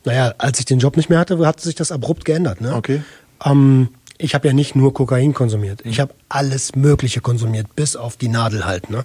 Naja, 0.04 0.34
als 0.38 0.58
ich 0.58 0.64
den 0.64 0.78
Job 0.78 0.96
nicht 0.96 1.10
mehr 1.10 1.18
hatte, 1.18 1.38
hat 1.46 1.60
sich 1.60 1.74
das 1.74 1.92
abrupt 1.92 2.24
geändert. 2.24 2.60
Ne? 2.60 2.74
Okay. 2.74 3.02
Ähm, 3.44 3.88
ich 4.18 4.34
habe 4.34 4.48
ja 4.48 4.54
nicht 4.54 4.74
nur 4.74 4.94
Kokain 4.94 5.34
konsumiert. 5.34 5.80
Ich 5.84 6.00
habe 6.00 6.14
alles 6.28 6.74
Mögliche 6.74 7.20
konsumiert, 7.20 7.76
bis 7.76 7.94
auf 7.94 8.16
die 8.16 8.28
Nadel 8.28 8.64
halt. 8.64 8.88
Ne? 8.90 9.04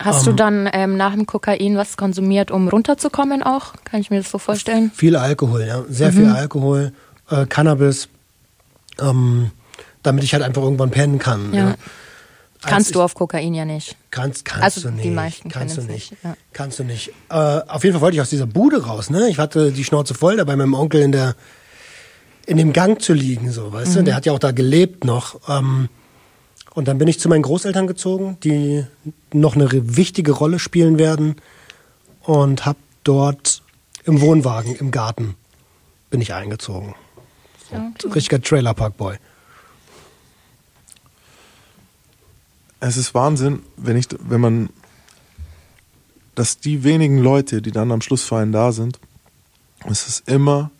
Hast 0.00 0.26
du 0.26 0.32
dann 0.32 0.68
ähm, 0.72 0.96
nach 0.96 1.12
dem 1.14 1.26
Kokain 1.26 1.76
was 1.76 1.96
konsumiert, 1.96 2.50
um 2.50 2.68
runterzukommen 2.68 3.42
auch? 3.42 3.74
Kann 3.84 4.00
ich 4.00 4.10
mir 4.10 4.18
das 4.18 4.30
so 4.30 4.38
vorstellen? 4.38 4.90
Viel 4.94 5.16
Alkohol, 5.16 5.64
ja. 5.66 5.82
Sehr 5.88 6.12
viel 6.12 6.28
Alkohol, 6.28 6.92
äh, 7.30 7.46
Cannabis, 7.46 8.08
ähm, 8.98 9.50
damit 10.02 10.24
ich 10.24 10.32
halt 10.32 10.42
einfach 10.42 10.62
irgendwann 10.62 10.90
pennen 10.90 11.18
kann. 11.18 11.52
Ja. 11.52 11.68
Ja. 11.70 11.74
Kannst 12.62 12.88
Als 12.88 12.90
du 12.92 13.00
auf 13.02 13.14
Kokain 13.14 13.54
ja 13.54 13.64
nicht. 13.64 13.96
Kannst, 14.10 14.44
kannst 14.44 14.62
Also 14.64 14.80
du 14.82 14.90
nicht. 14.90 15.04
die 15.04 15.10
meisten 15.10 15.48
kannst 15.48 15.78
du 15.78 15.80
nicht. 15.82 16.10
nicht, 16.12 16.22
ja. 16.24 16.36
Kannst 16.52 16.78
du 16.78 16.84
nicht. 16.84 17.08
Äh, 17.30 17.34
auf 17.34 17.82
jeden 17.84 17.94
Fall 17.94 18.02
wollte 18.02 18.16
ich 18.16 18.20
aus 18.20 18.28
dieser 18.28 18.46
Bude 18.46 18.84
raus, 18.84 19.08
ne? 19.08 19.30
Ich 19.30 19.38
hatte 19.38 19.72
die 19.72 19.82
Schnauze 19.82 20.12
voll, 20.12 20.36
da 20.36 20.44
bei 20.44 20.56
meinem 20.56 20.74
Onkel 20.74 21.00
in 21.00 21.12
der 21.12 21.34
in 22.46 22.56
dem 22.58 22.72
Gang 22.72 23.00
zu 23.00 23.12
liegen, 23.14 23.50
so, 23.52 23.72
weißt 23.72 23.92
Mhm. 23.92 23.96
du? 23.96 24.04
Der 24.04 24.14
hat 24.16 24.26
ja 24.26 24.32
auch 24.32 24.38
da 24.38 24.50
gelebt 24.50 25.04
noch. 25.04 25.40
Ähm, 25.48 25.88
und 26.74 26.86
dann 26.88 26.98
bin 26.98 27.08
ich 27.08 27.18
zu 27.20 27.28
meinen 27.30 27.42
Großeltern 27.42 27.86
gezogen, 27.86 28.36
die 28.44 28.84
noch 29.32 29.54
eine 29.54 29.68
wichtige 29.96 30.32
Rolle 30.32 30.58
spielen 30.58 30.98
werden. 30.98 31.36
Und 32.22 32.66
hab 32.66 32.76
dort 33.04 33.62
im 34.04 34.20
Wohnwagen, 34.20 34.74
im 34.76 34.90
Garten, 34.90 35.34
bin 36.10 36.20
ich 36.20 36.34
eingezogen. 36.34 36.94
Richtiger 38.14 38.40
Trailerpark-Boy. 38.42 39.16
Es 42.80 42.96
ist 42.96 43.14
Wahnsinn, 43.14 43.60
wenn 43.76 43.96
ich, 43.96 44.06
wenn 44.20 44.40
man, 44.40 44.68
dass 46.34 46.58
die 46.58 46.82
wenigen 46.82 47.18
Leute, 47.18 47.60
die 47.60 47.72
dann 47.72 47.92
am 47.92 48.00
Schlussfallen 48.00 48.52
da 48.52 48.72
sind, 48.72 48.98
es 49.88 50.08
ist 50.08 50.28
immer 50.28 50.70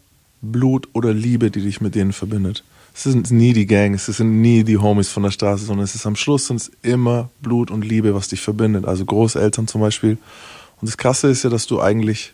Blut 0.42 0.88
oder 0.94 1.12
Liebe, 1.12 1.50
die 1.50 1.60
dich 1.60 1.80
mit 1.80 1.94
denen 1.94 2.12
verbindet. 2.12 2.64
Es 2.94 3.04
sind 3.04 3.30
nie 3.30 3.52
die 3.52 3.66
Gangs, 3.66 4.08
es 4.08 4.16
sind 4.16 4.40
nie 4.40 4.64
die 4.64 4.78
Homies 4.78 5.08
von 5.08 5.22
der 5.22 5.30
Straße, 5.30 5.64
sondern 5.64 5.84
es 5.84 5.94
ist 5.94 6.06
am 6.06 6.16
Schluss 6.16 6.46
sind 6.46 6.56
es 6.56 6.72
immer 6.82 7.30
Blut 7.40 7.70
und 7.70 7.84
Liebe, 7.84 8.14
was 8.14 8.28
dich 8.28 8.40
verbindet. 8.40 8.84
Also 8.84 9.04
Großeltern 9.04 9.68
zum 9.68 9.80
Beispiel. 9.80 10.18
Und 10.80 10.88
das 10.88 10.96
Krasse 10.96 11.28
ist 11.28 11.44
ja, 11.44 11.50
dass 11.50 11.66
du 11.66 11.80
eigentlich 11.80 12.32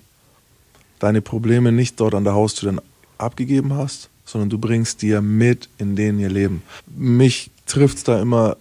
deine 0.98 1.20
Probleme 1.20 1.72
nicht 1.72 2.00
dort 2.00 2.14
an 2.14 2.24
der 2.24 2.34
Haustür 2.34 2.72
dann 2.72 2.80
abgegeben 3.18 3.74
hast, 3.74 4.08
sondern 4.24 4.48
du 4.48 4.58
bringst 4.58 5.02
ja 5.02 5.20
mit 5.20 5.68
in 5.78 5.94
denen 5.94 6.18
ihr 6.18 6.30
Leben. 6.30 6.62
Mich 6.86 7.50
trifft's 7.66 8.04
da 8.04 8.20
immer 8.20 8.56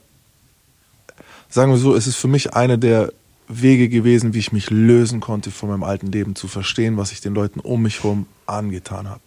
sagen 1.56 1.72
wir 1.72 1.78
so, 1.78 1.96
es 1.96 2.06
ist 2.06 2.18
für 2.18 2.28
mich 2.28 2.54
einer 2.54 2.78
der 2.78 3.13
Wege 3.48 3.88
gewesen, 3.88 4.34
wie 4.34 4.39
ich 4.39 4.52
mich 4.52 4.70
lösen 4.70 5.22
konnte 5.22 5.52
von 5.52 5.70
meinem 5.70 5.84
alten 5.84 6.08
Leben, 6.08 6.36
zu 6.36 6.50
verstehen, 6.50 6.98
was 6.98 7.13
ich 7.13 7.22
den 7.22 7.34
Leuten 7.34 7.62
um 7.62 7.82
mich 7.82 8.04
herum 8.04 8.26
angetan 8.46 9.10
habe. 9.10 9.22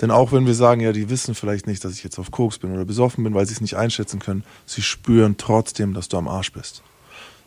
Denn 0.00 0.10
auch 0.10 0.32
wenn 0.32 0.46
wir 0.46 0.54
sagen, 0.54 0.80
ja, 0.80 0.92
die 0.92 1.10
wissen 1.10 1.34
vielleicht 1.34 1.66
nicht, 1.66 1.84
dass 1.84 1.92
ich 1.92 2.02
jetzt 2.02 2.18
auf 2.18 2.30
Koks 2.30 2.58
bin 2.58 2.72
oder 2.72 2.84
besoffen 2.84 3.24
bin, 3.24 3.34
weil 3.34 3.44
sie 3.46 3.52
es 3.52 3.60
nicht 3.60 3.76
einschätzen 3.76 4.20
können, 4.20 4.42
sie 4.64 4.80
spüren 4.80 5.36
trotzdem, 5.36 5.92
dass 5.92 6.08
du 6.08 6.16
am 6.16 6.28
Arsch 6.28 6.52
bist. 6.52 6.82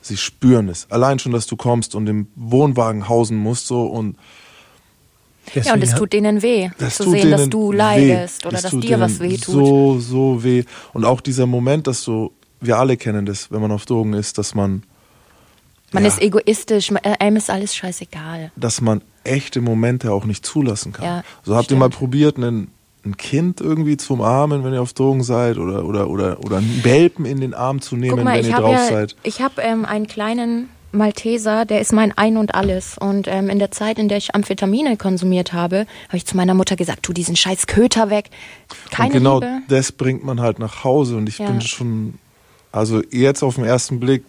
Sie 0.02 0.18
spüren 0.18 0.70
es. 0.70 0.86
Allein 0.92 1.18
schon, 1.18 1.32
dass 1.32 1.48
du 1.48 1.56
kommst 1.56 1.96
und 1.96 2.08
im 2.08 2.28
Wohnwagen 2.36 3.10
hausen 3.10 3.38
musst 3.38 3.66
so 3.66 3.88
und 3.88 4.16
Ja, 5.56 5.74
und 5.74 5.82
es 5.82 5.90
Deswegen 5.90 5.98
tut 5.98 6.14
denen 6.14 6.42
weh, 6.44 6.70
das 6.78 6.98
zu 6.98 7.10
sehen, 7.10 7.32
dass 7.32 7.50
du 7.50 7.72
weh. 7.72 7.78
leidest 7.78 8.46
oder 8.46 8.62
Das 8.62 8.72
dass 8.72 8.80
dir 8.80 9.00
was 9.00 9.20
weh 9.20 9.38
tut. 9.38 9.56
So, 9.56 10.00
so 10.00 10.44
weh. 10.44 10.64
Und 10.94 11.06
auch 11.06 11.22
dieser 11.22 11.48
Moment, 11.48 11.88
dass 11.88 12.04
du, 12.04 12.32
wir 12.62 12.78
alle 12.78 12.98
kennen 12.98 13.26
das, 13.26 13.52
wenn 13.52 13.62
man 13.62 13.72
auf 13.72 13.86
Drogen 13.86 14.14
ist, 14.14 14.38
dass 14.38 14.56
man, 14.56 14.84
Man 15.92 16.04
ja, 16.04 16.10
ist 16.10 16.22
egoistisch, 16.22 16.92
äh, 16.92 17.16
einem 17.20 17.38
ist 17.38 17.50
alles 17.50 17.76
scheißegal. 17.76 18.52
dass 18.56 18.82
man 18.82 19.02
echte 19.24 19.62
Momente 19.62 20.12
auch 20.12 20.26
nicht 20.26 20.46
zulassen 20.46 20.92
kann. 20.94 21.06
Ja, 21.06 21.24
so 21.44 21.54
habt 21.56 21.64
ihr 21.66 21.76
stimmt. 21.76 21.80
mal 21.80 21.90
probiert, 21.90 22.38
einen, 22.38 22.72
ein 23.06 23.16
Kind 23.18 23.62
irgendwie 23.62 23.98
zu 23.98 24.14
umarmen, 24.14 24.64
wenn 24.64 24.74
ihr 24.74 24.82
auf 24.82 24.94
Drogen 24.94 25.24
seid, 25.24 25.58
oder, 25.58 25.86
oder, 25.86 26.10
oder, 26.10 26.40
oder 26.44 26.58
einen 26.58 26.84
Welpen 26.84 27.26
in 27.26 27.40
den 27.42 27.54
Arm 27.54 27.82
zu 27.82 27.96
nehmen, 27.96 28.24
mal, 28.24 28.38
wenn 28.38 28.46
ihr 28.50 28.56
drauf 28.56 28.72
ja, 28.74 28.88
seid. 28.88 29.16
ich 29.24 29.42
habe 29.42 29.62
ähm, 29.62 29.86
einen 29.86 30.08
kleinen 30.08 30.70
Malteser, 30.92 31.66
der 31.66 31.82
ist 31.82 31.94
mein 31.94 32.18
Ein 32.18 32.36
und 32.38 32.56
Alles. 32.56 32.98
Und 32.98 33.28
ähm, 33.28 33.50
in 33.50 33.60
der 33.60 33.70
Zeit, 33.70 34.00
in 34.00 34.10
der 34.10 34.18
ich 34.18 34.34
Amphetamine 34.34 34.98
konsumiert 34.98 35.54
habe, 35.54 35.86
habe 36.08 36.18
ich 36.18 36.26
zu 36.26 36.36
meiner 36.36 36.56
Mutter 36.56 36.76
gesagt, 36.76 37.04
tu 37.04 37.14
diesen 37.14 37.36
scheiß 37.36 37.68
Köter 37.68 38.10
weg. 38.10 38.32
Keine 38.90 39.10
und 39.10 39.14
genau 39.14 39.40
Liebe. 39.40 39.62
das 39.68 39.92
bringt 39.92 40.24
man 40.24 40.42
halt 40.42 40.58
nach 40.58 40.84
Hause 40.84 41.16
und 41.18 41.30
ich 41.30 41.38
Ja. 41.38 41.46
bin 41.46 41.62
schon, 41.62 42.16
also 42.72 43.02
jetzt 43.12 43.44
auf 43.44 43.56
den 43.56 43.66
ersten 43.66 44.00
Blick, 44.00 44.24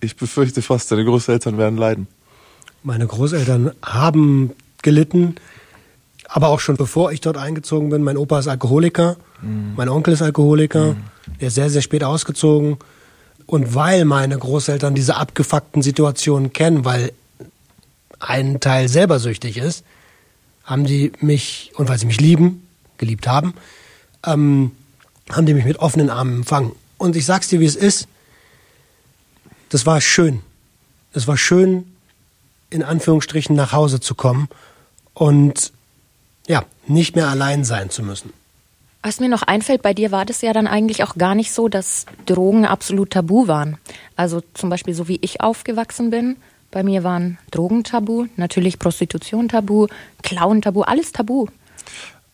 ich 0.00 0.16
befürchte 0.16 0.62
fast, 0.62 0.90
deine 0.90 1.04
Großeltern 1.04 1.58
werden 1.58 1.78
leiden. 1.78 2.06
Meine 2.82 3.06
Großeltern 3.06 3.72
haben 3.82 4.52
gelitten, 4.82 5.36
aber 6.28 6.48
auch 6.48 6.60
schon 6.60 6.76
bevor 6.76 7.12
ich 7.12 7.20
dort 7.20 7.36
eingezogen 7.36 7.90
bin. 7.90 8.02
Mein 8.02 8.16
Opa 8.16 8.40
ist 8.40 8.48
Alkoholiker, 8.48 9.16
mein 9.76 9.88
Onkel 9.88 10.14
ist 10.14 10.22
Alkoholiker, 10.22 10.96
der 11.40 11.48
ist 11.48 11.54
sehr, 11.54 11.70
sehr 11.70 11.82
spät 11.82 12.04
ausgezogen. 12.04 12.78
Und 13.46 13.74
weil 13.74 14.04
meine 14.04 14.38
Großeltern 14.38 14.94
diese 14.94 15.16
abgefuckten 15.16 15.82
Situationen 15.82 16.52
kennen, 16.52 16.84
weil 16.84 17.12
ein 18.18 18.60
Teil 18.60 18.88
selber 18.88 19.18
süchtig 19.18 19.56
ist, 19.56 19.84
haben 20.64 20.84
die 20.84 21.12
mich, 21.20 21.72
und 21.74 21.88
weil 21.88 21.98
sie 21.98 22.06
mich 22.06 22.20
lieben, 22.20 22.66
geliebt 22.98 23.26
haben, 23.26 23.54
ähm, 24.24 24.72
haben 25.30 25.46
die 25.46 25.54
mich 25.54 25.64
mit 25.64 25.78
offenen 25.80 26.08
Armen 26.08 26.38
empfangen. 26.38 26.72
Und 27.02 27.16
ich 27.16 27.26
sag's 27.26 27.48
dir, 27.48 27.58
wie 27.58 27.64
es 27.64 27.74
ist, 27.74 28.06
das 29.70 29.86
war 29.86 30.00
schön. 30.00 30.40
Es 31.12 31.26
war 31.26 31.36
schön, 31.36 31.84
in 32.70 32.84
Anführungsstrichen 32.84 33.56
nach 33.56 33.72
Hause 33.72 33.98
zu 33.98 34.14
kommen 34.14 34.48
und 35.12 35.72
ja, 36.46 36.64
nicht 36.86 37.16
mehr 37.16 37.26
allein 37.26 37.64
sein 37.64 37.90
zu 37.90 38.04
müssen. 38.04 38.32
Was 39.02 39.18
mir 39.18 39.28
noch 39.28 39.42
einfällt, 39.42 39.82
bei 39.82 39.94
dir 39.94 40.12
war 40.12 40.24
das 40.24 40.42
ja 40.42 40.52
dann 40.52 40.68
eigentlich 40.68 41.02
auch 41.02 41.16
gar 41.16 41.34
nicht 41.34 41.50
so, 41.50 41.66
dass 41.66 42.06
Drogen 42.26 42.66
absolut 42.66 43.10
tabu 43.10 43.48
waren. 43.48 43.78
Also 44.14 44.40
zum 44.54 44.70
Beispiel 44.70 44.94
so 44.94 45.08
wie 45.08 45.18
ich 45.22 45.40
aufgewachsen 45.40 46.10
bin, 46.10 46.36
bei 46.70 46.84
mir 46.84 47.02
waren 47.02 47.36
Drogen 47.50 47.82
tabu, 47.82 48.26
natürlich 48.36 48.78
Prostitution 48.78 49.48
tabu, 49.48 49.88
Klauen 50.22 50.62
tabu, 50.62 50.82
alles 50.82 51.10
tabu. 51.10 51.48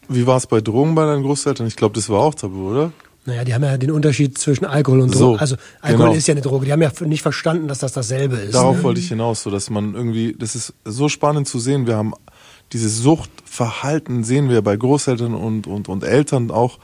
Wie 0.08 0.26
war 0.26 0.36
es 0.36 0.46
bei 0.46 0.60
Drogen 0.60 0.94
bei 0.94 1.06
deinen 1.06 1.22
Großeltern? 1.22 1.66
Ich 1.66 1.76
glaube, 1.76 1.94
das 1.94 2.10
war 2.10 2.20
auch 2.20 2.34
tabu, 2.34 2.70
oder? 2.70 2.92
Naja, 3.28 3.44
die 3.44 3.52
haben 3.52 3.62
ja 3.62 3.76
den 3.76 3.90
Unterschied 3.90 4.38
zwischen 4.38 4.64
Alkohol 4.64 5.00
und 5.00 5.14
So, 5.14 5.26
Droge. 5.32 5.40
Also 5.40 5.56
Alkohol 5.82 6.06
genau. 6.06 6.16
ist 6.16 6.26
ja 6.26 6.32
eine 6.32 6.40
Droge. 6.40 6.64
Die 6.64 6.72
haben 6.72 6.80
ja 6.80 6.90
nicht 7.00 7.20
verstanden, 7.20 7.68
dass 7.68 7.78
das 7.78 7.92
dasselbe 7.92 8.36
ist. 8.36 8.54
Darauf 8.54 8.78
ne? 8.78 8.82
wollte 8.82 9.00
ich 9.00 9.08
hinaus, 9.08 9.42
so 9.42 9.50
dass 9.50 9.68
man 9.68 9.94
irgendwie, 9.94 10.34
das 10.36 10.54
ist 10.54 10.72
so 10.86 11.10
spannend 11.10 11.46
zu 11.46 11.58
sehen. 11.58 11.86
Wir 11.86 11.96
haben 11.96 12.14
dieses 12.72 12.98
Suchtverhalten 12.98 14.24
sehen 14.24 14.48
wir 14.48 14.62
bei 14.62 14.76
Großeltern 14.76 15.34
und, 15.34 15.66
und, 15.66 15.90
und 15.90 16.04
Eltern 16.04 16.50
auch 16.50 16.78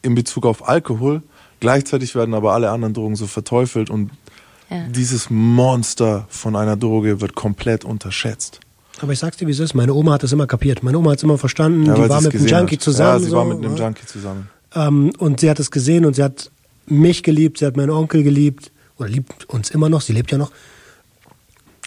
in 0.00 0.14
Bezug 0.14 0.46
auf 0.46 0.66
Alkohol. 0.66 1.22
Gleichzeitig 1.60 2.14
werden 2.14 2.32
aber 2.34 2.54
alle 2.54 2.70
anderen 2.70 2.94
Drogen 2.94 3.14
so 3.16 3.26
verteufelt 3.26 3.90
und 3.90 4.10
Ja. 4.70 4.86
dieses 4.88 5.28
Monster 5.28 6.24
von 6.30 6.56
einer 6.56 6.76
Droge 6.78 7.20
wird 7.20 7.34
komplett 7.34 7.84
unterschätzt. 7.84 8.60
Aber 9.02 9.12
ich 9.12 9.18
sag's 9.18 9.36
dir, 9.36 9.46
wie 9.46 9.52
es 9.52 9.58
ist. 9.60 9.74
Meine 9.74 9.92
Oma 9.92 10.12
hat 10.14 10.22
das 10.22 10.32
immer 10.32 10.46
kapiert. 10.46 10.82
Meine 10.82 10.96
Oma 10.96 11.10
hat 11.10 11.18
es 11.18 11.22
immer 11.22 11.36
verstanden. 11.36 11.84
Ja, 11.84 11.94
die 11.94 12.08
war 12.08 12.20
mit 12.22 12.34
einem 12.34 12.46
Junkie 12.46 12.76
hat. 12.76 12.82
zusammen. 12.82 13.10
Ja, 13.10 13.18
sie 13.18 13.30
so, 13.30 13.36
war 13.36 13.44
mit 13.44 13.58
einem 13.58 13.74
ne? 13.74 13.78
Junkie 13.78 14.06
zusammen. 14.06 14.48
Ähm, 14.74 15.12
und 15.18 15.40
sie 15.40 15.50
hat 15.50 15.58
es 15.58 15.70
gesehen 15.70 16.04
und 16.04 16.14
sie 16.14 16.22
hat 16.22 16.50
mich 16.86 17.22
geliebt, 17.22 17.58
sie 17.58 17.66
hat 17.66 17.76
meinen 17.76 17.90
Onkel 17.90 18.22
geliebt 18.22 18.70
oder 18.98 19.08
liebt 19.08 19.48
uns 19.48 19.70
immer 19.70 19.88
noch, 19.88 20.00
sie 20.00 20.12
lebt 20.12 20.30
ja 20.32 20.38
noch. 20.38 20.52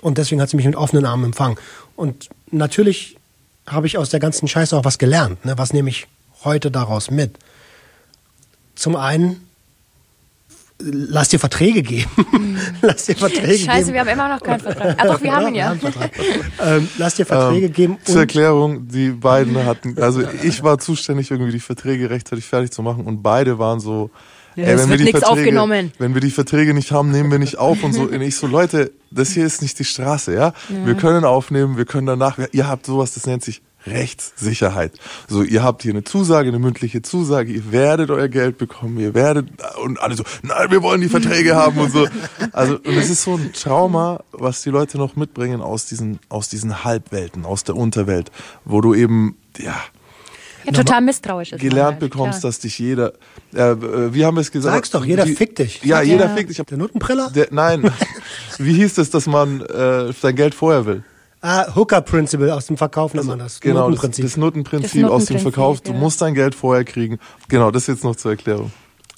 Und 0.02 0.17
deswegen 0.17 0.41
hat 0.41 0.50
sie 0.50 0.58
mich 0.58 0.65
mit 0.65 0.76
offenen 0.76 1.06
Armen 1.06 1.26
empfangen. 1.26 1.58
Und 1.95 2.30
natürlich 2.52 3.17
habe 3.65 3.88
ich 3.88 3.98
aus 3.98 4.10
der 4.10 4.19
ganzen 4.19 4.48
Scheiße 4.48 4.78
auch 4.78 4.86
was 4.86 4.98
gelernt. 4.98 5.43
Ne? 5.45 5.58
Was 5.58 5.74
nehme 5.74 5.89
ich 5.89 6.08
heute 6.43 6.69
daraus 6.69 7.10
mit? 7.10 7.38
Zum 8.76 8.95
einen, 8.95 9.48
lass 10.79 11.29
dir 11.29 11.39
Verträge 11.39 11.81
geben. 11.81 12.09
lass 12.81 13.05
dir 13.05 13.15
Verträge 13.15 13.57
Scheiße, 13.59 13.91
geben. 13.91 13.93
wir 13.93 13.99
haben 14.01 14.07
immer 14.09 14.29
noch 14.29 14.41
keinen 14.41 14.59
Vertrag. 14.59 14.95
Ah 14.99 15.07
doch, 15.07 15.21
wir 15.21 15.33
haben 15.35 15.47
ihn 15.47 15.55
ja. 15.55 15.75
ähm, 16.63 16.88
lass 16.97 17.15
dir 17.15 17.25
Verträge 17.25 17.67
Ähm, 17.67 17.73
geben. 17.73 17.97
Zur 18.03 18.19
Erklärung, 18.21 18.88
die 18.88 19.09
beiden 19.09 19.55
hatten, 19.65 19.97
also 20.01 20.21
ich 20.43 20.63
war 20.63 20.77
zuständig, 20.79 21.31
irgendwie 21.31 21.51
die 21.51 21.59
Verträge 21.59 22.09
rechtzeitig 22.09 22.45
fertig 22.45 22.71
zu 22.71 22.81
machen 22.81 23.05
und 23.05 23.23
beide 23.23 23.57
waren 23.59 23.79
so, 23.79 24.09
Ja, 24.55 24.65
es 24.65 24.88
wird 24.88 25.01
nichts 25.01 25.23
aufgenommen. 25.23 25.91
wenn 25.97 26.13
wir 26.13 26.21
die 26.21 26.31
Verträge 26.31 26.73
nicht 26.73 26.91
haben, 26.91 27.11
nehmen 27.11 27.31
wir 27.31 27.39
nicht 27.39 27.57
auf 27.57 27.83
und 27.83 27.93
so. 27.93 28.03
Und 28.03 28.21
ich 28.21 28.35
so, 28.35 28.47
Leute, 28.47 28.91
das 29.11 29.31
hier 29.31 29.45
ist 29.45 29.61
nicht 29.61 29.79
die 29.79 29.85
Straße, 29.85 30.33
ja? 30.33 30.53
Wir 30.69 30.95
können 30.95 31.23
aufnehmen, 31.25 31.77
wir 31.77 31.85
können 31.85 32.07
danach, 32.07 32.38
ihr 32.51 32.67
habt 32.67 32.85
sowas, 32.85 33.13
das 33.13 33.25
nennt 33.27 33.43
sich 33.43 33.61
Rechtssicherheit. 33.88 34.93
So, 35.28 35.43
ihr 35.43 35.63
habt 35.63 35.84
hier 35.84 35.91
eine 35.91 36.04
Zusage, 36.04 36.50
eine 36.50 36.60
mündliche 36.60 37.02
Zusage, 37.02 37.52
ihr 37.52 37.71
werdet 37.71 38.10
euer 38.10 38.28
Geld 38.28 38.58
bekommen, 38.58 39.00
ihr 39.00 39.13
werdet, 39.13 39.50
und 39.84 40.00
alle 40.00 40.15
so, 40.15 40.24
nein, 40.41 40.71
wir 40.71 40.82
wollen 40.82 41.02
die 41.02 41.10
Verträge 41.10 41.56
haben 41.56 41.78
und 41.78 41.91
so. 41.91 42.08
Also, 42.52 42.76
und 42.76 42.98
es 42.98 43.10
ist 43.10 43.24
so 43.24 43.36
ein 43.36 43.54
Trauma, 43.54 44.24
was 44.32 44.63
die 44.63 44.69
Leute 44.69 44.98
noch 44.98 45.15
mitbringen 45.15 45.62
aus 45.62 45.86
diesen, 45.86 46.19
aus 46.30 46.50
diesen 46.50 46.84
Halbwelten, 46.84 47.45
aus 47.45 47.63
der 47.63 47.76
Unterwelt, 47.76 48.32
wo 48.63 48.82
du 48.82 48.93
eben, 48.93 49.38
ja, 49.58 49.76
ja 50.65 50.71
total 50.71 51.02
misstrauisch 51.02 51.52
ist. 51.54 51.62
gelernt 51.62 51.93
halt, 51.93 52.00
bekommst, 52.00 52.39
klar. 52.39 52.50
dass 52.50 52.60
dich 52.60 52.80
jeder, 52.80 53.13
äh, 53.54 53.71
äh, 53.71 54.13
wie 54.13 54.26
haben 54.26 54.36
wir 54.36 54.41
es 54.41 54.52
gesagt? 54.52 54.76
Sag's 54.76 54.89
doch, 54.89 55.06
jeder 55.06 55.26
die, 55.26 55.36
fickt 55.36 55.60
dich. 55.60 55.84
Ja, 55.84 55.98
Sag 55.98 56.08
jeder 56.08 56.26
ja. 56.26 56.36
fickt 56.36 56.50
dich. 56.50 56.58
Der 56.58 56.78
Notenpreller? 56.78 57.30
Der, 57.30 57.48
nein, 57.52 57.91
wie 58.58 58.74
hieß 58.74 58.98
es, 58.98 59.12
dass 59.12 59.28
man 59.28 59.62
äh, 59.62 60.12
sein 60.13 60.36
Geld 60.36 60.56
vorher 60.56 60.86
will? 60.86 61.04
Ah, 61.45 61.75
Hooker 61.75 62.01
Principle 62.01 62.53
aus 62.53 62.65
dem 62.65 62.75
Verkauf 62.77 63.13
nennt 63.13 63.27
man 63.27 63.38
das. 63.39 63.60
Genau, 63.60 63.81
das, 63.91 63.97
Notenprinzip. 63.97 64.25
das 64.25 64.38
Notenprinzip 64.38 65.01
Das 65.03 65.12
aus 65.12 65.25
dem 65.25 65.36
Notenprinzip, 65.36 65.41
Verkauf. 65.53 65.81
Du 65.81 65.91
ja. 65.91 65.97
musst 65.97 66.21
dein 66.21 66.34
Geld 66.34 66.55
vorher 66.55 66.84
kriegen. 66.84 67.19
Genau, 67.49 67.69
das 67.71 67.86
jetzt 67.88 68.03
noch 68.03 68.15
zur 68.15 68.31
Erklärung. 68.31 68.71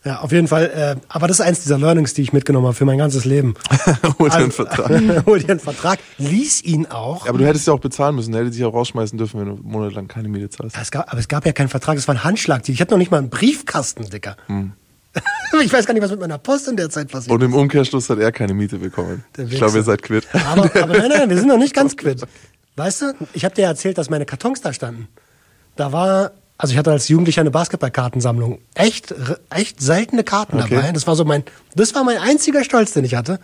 Ja, 0.04 0.20
auf 0.20 0.32
jeden 0.32 0.48
Fall. 0.48 0.98
Äh, 1.00 1.02
aber 1.10 1.28
das 1.28 1.40
ist 1.40 1.46
eins 1.46 1.62
dieser 1.62 1.78
Learnings, 1.78 2.14
die 2.14 2.22
ich 2.22 2.32
mitgenommen 2.32 2.66
habe 2.68 2.76
für 2.76 2.86
mein 2.86 2.98
ganzes 2.98 3.26
Leben. 3.26 3.56
Hol 4.20 4.30
dir 4.30 4.36
einen 4.36 4.46
Also- 4.52 4.64
Vertrag. 4.66 4.90
Hol 5.26 5.40
dir 5.40 5.50
einen 5.50 5.60
Vertrag. 5.60 6.00
Lies 6.18 6.64
ihn 6.64 6.86
auch. 6.86 7.28
Aber 7.28 7.38
du 7.38 7.46
hättest 7.46 7.68
ja 7.68 7.74
auch 7.74 7.80
bezahlen 7.80 8.16
müssen. 8.16 8.32
Der 8.32 8.42
hätte 8.42 8.52
dich 8.52 8.64
auch 8.64 8.74
rausschmeißen 8.74 9.18
dürfen, 9.18 9.40
wenn 9.40 9.48
du 9.48 9.60
monatelang 9.64 10.08
keine 10.08 10.30
Miete 10.30 10.50
zahlst. 10.50 10.76
Ja, 10.76 10.82
es 10.82 10.92
gab, 10.92 11.10
aber 11.12 11.20
es 11.20 11.28
gab 11.28 11.46
ja 11.46 11.52
keinen 11.52 11.70
Vertrag, 11.70 11.98
es 11.98 12.08
war 12.08 12.16
ein 12.16 12.24
Handschlag. 12.24 12.68
Ich 12.70 12.80
hatte 12.80 12.92
noch 12.92 13.00
nicht 13.00 13.12
mal 13.12 13.18
einen 13.18 13.30
Briefkasten, 13.30 14.10
Dicker. 14.10 14.38
Hm. 14.48 14.74
ich 15.64 15.72
weiß 15.74 15.86
gar 15.86 15.94
nicht, 15.94 16.04
was 16.04 16.12
mit 16.12 16.20
meiner 16.20 16.38
Post 16.38 16.68
in 16.68 16.78
der 16.78 16.90
Zeit 16.90 17.12
passiert 17.12 17.34
Und 17.34 17.42
im 17.42 17.54
Umkehrschluss 17.54 18.10
hat 18.10 18.20
er 18.20 18.32
keine 18.32 18.54
Miete 18.54 18.78
bekommen. 18.78 19.24
Ich 19.38 19.52
glaube, 19.58 19.78
ihr 19.78 19.84
seid 19.84 20.02
quitt. 20.04 20.28
Aber, 20.34 20.64
aber 20.82 20.98
nein, 20.98 21.10
nein, 21.10 21.30
wir 21.30 21.38
sind 21.38 21.48
noch 21.48 21.58
nicht 21.58 21.74
ganz 21.74 21.96
quitt. 21.98 22.22
Weißt 22.76 23.02
du, 23.02 23.14
ich 23.34 23.44
habe 23.46 23.56
dir 23.56 23.66
erzählt, 23.66 23.98
dass 23.98 24.10
meine 24.10 24.26
Kartons 24.26 24.62
da 24.62 24.72
standen. 24.74 25.08
Da 25.76 25.92
war, 25.92 26.32
also 26.58 26.74
ich 26.74 26.78
hatte 26.78 26.92
als 26.92 27.08
Jugendlicher 27.08 27.42
eine 27.42 27.52
Basketballkartensammlung. 27.52 28.60
Echt, 28.76 29.14
echt 29.50 29.82
seltene 29.82 30.24
Karten 30.24 30.60
Okay. 30.60 30.76
dabei. 30.76 30.92
Das 30.92 31.08
war 31.08 31.16
so 31.16 31.26
mein, 31.26 31.44
das 31.76 31.96
war 31.96 32.04
mein 32.04 32.18
einziger 32.18 32.64
Stolz, 32.64 32.94
den 32.94 33.06
ich 33.06 33.16
hatte. 33.16 33.40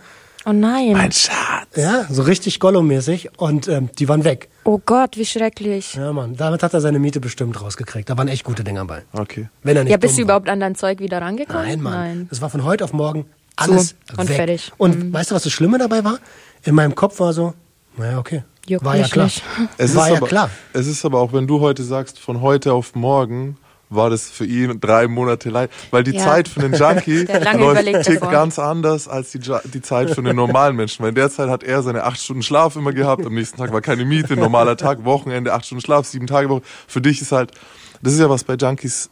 Oh 0.46 0.52
nein. 0.52 0.92
Mein 0.92 1.12
Schatz. 1.12 1.68
Ja, 1.76 2.04
so 2.10 2.22
richtig 2.22 2.58
Gollum-mäßig. 2.60 3.30
Und 3.38 3.66
ähm, 3.68 3.88
die 3.98 4.08
waren 4.08 4.24
weg. 4.24 4.48
Oh 4.64 4.80
Gott, 4.84 5.16
wie 5.16 5.24
schrecklich. 5.24 5.94
Ja, 5.94 6.12
Mann. 6.12 6.36
Damit 6.36 6.62
hat 6.62 6.74
er 6.74 6.80
seine 6.80 6.98
Miete 6.98 7.20
bestimmt 7.20 7.60
rausgekriegt. 7.60 8.10
Da 8.10 8.18
waren 8.18 8.28
echt 8.28 8.44
gute 8.44 8.62
Dinger 8.64 8.84
bei. 8.84 9.02
Okay. 9.12 9.48
Wenn 9.62 9.76
er 9.76 9.84
nicht 9.84 9.90
Ja, 9.90 9.96
bist 9.96 10.14
du 10.14 10.18
war. 10.18 10.24
überhaupt 10.24 10.48
an 10.48 10.60
dein 10.60 10.74
Zeug 10.74 11.00
wieder 11.00 11.20
rangekommen? 11.22 11.62
Nein, 11.66 11.80
Mann. 11.80 11.92
Nein. 11.94 12.26
Das 12.30 12.40
war 12.42 12.50
von 12.50 12.64
heute 12.64 12.84
auf 12.84 12.92
morgen 12.92 13.26
alles 13.56 13.94
und 14.16 14.28
weg. 14.28 14.36
fertig. 14.36 14.72
Und 14.76 15.12
weißt 15.12 15.30
du, 15.30 15.34
was 15.34 15.44
das 15.44 15.52
Schlimme 15.52 15.78
dabei 15.78 16.04
war? 16.04 16.18
In 16.64 16.74
meinem 16.74 16.94
Kopf 16.94 17.20
war 17.20 17.32
so, 17.32 17.54
naja, 17.96 18.18
okay. 18.18 18.42
Juckt 18.66 18.84
war 18.84 18.96
ja 18.96 19.06
klar. 19.06 19.26
nicht. 19.26 19.42
Es 19.76 19.94
war 19.94 20.06
ist 20.06 20.12
ja 20.12 20.16
aber, 20.18 20.26
klar. 20.26 20.50
Es 20.72 20.86
ist 20.86 21.04
aber 21.04 21.20
auch, 21.20 21.32
wenn 21.32 21.46
du 21.46 21.60
heute 21.60 21.82
sagst, 21.84 22.18
von 22.18 22.40
heute 22.40 22.72
auf 22.72 22.94
morgen 22.94 23.56
war 23.94 24.10
das 24.10 24.30
für 24.30 24.44
ihn 24.44 24.80
drei 24.80 25.08
Monate 25.08 25.50
leid, 25.50 25.70
weil 25.90 26.04
die 26.04 26.12
Ja. 26.12 26.24
Zeit 26.24 26.48
für 26.48 26.60
einen 26.60 26.74
Junkie 26.74 27.24
läuft 27.58 28.04
tickt 28.06 28.22
ganz 28.30 28.58
anders 28.58 29.08
als 29.08 29.30
die, 29.32 29.38
die 29.38 29.82
Zeit 29.82 30.10
für 30.10 30.18
einen 30.20 30.36
normalen 30.36 30.76
Menschen. 30.76 31.02
Weil 31.02 31.10
in 31.10 31.14
der 31.14 31.30
Zeit 31.30 31.48
hat 31.48 31.62
er 31.62 31.82
seine 31.82 32.04
acht 32.04 32.20
Stunden 32.20 32.42
Schlaf 32.42 32.76
immer 32.76 32.92
gehabt, 32.92 33.24
am 33.26 33.34
nächsten 33.34 33.58
Tag 33.58 33.72
war 33.72 33.80
keine 33.80 34.04
Miete, 34.04 34.36
normaler 34.36 34.76
Tag, 34.76 35.04
Wochenende, 35.04 35.52
acht 35.52 35.66
Stunden 35.66 35.82
Schlaf, 35.84 36.06
sieben 36.06 36.26
Tage 36.26 36.48
Woche. 36.48 36.62
Für 36.86 37.00
dich 37.00 37.20
ist 37.22 37.32
halt, 37.32 37.52
das 38.02 38.12
ist 38.14 38.20
ja 38.20 38.30
was 38.30 38.44
bei 38.44 38.54
Junkies, 38.54 39.10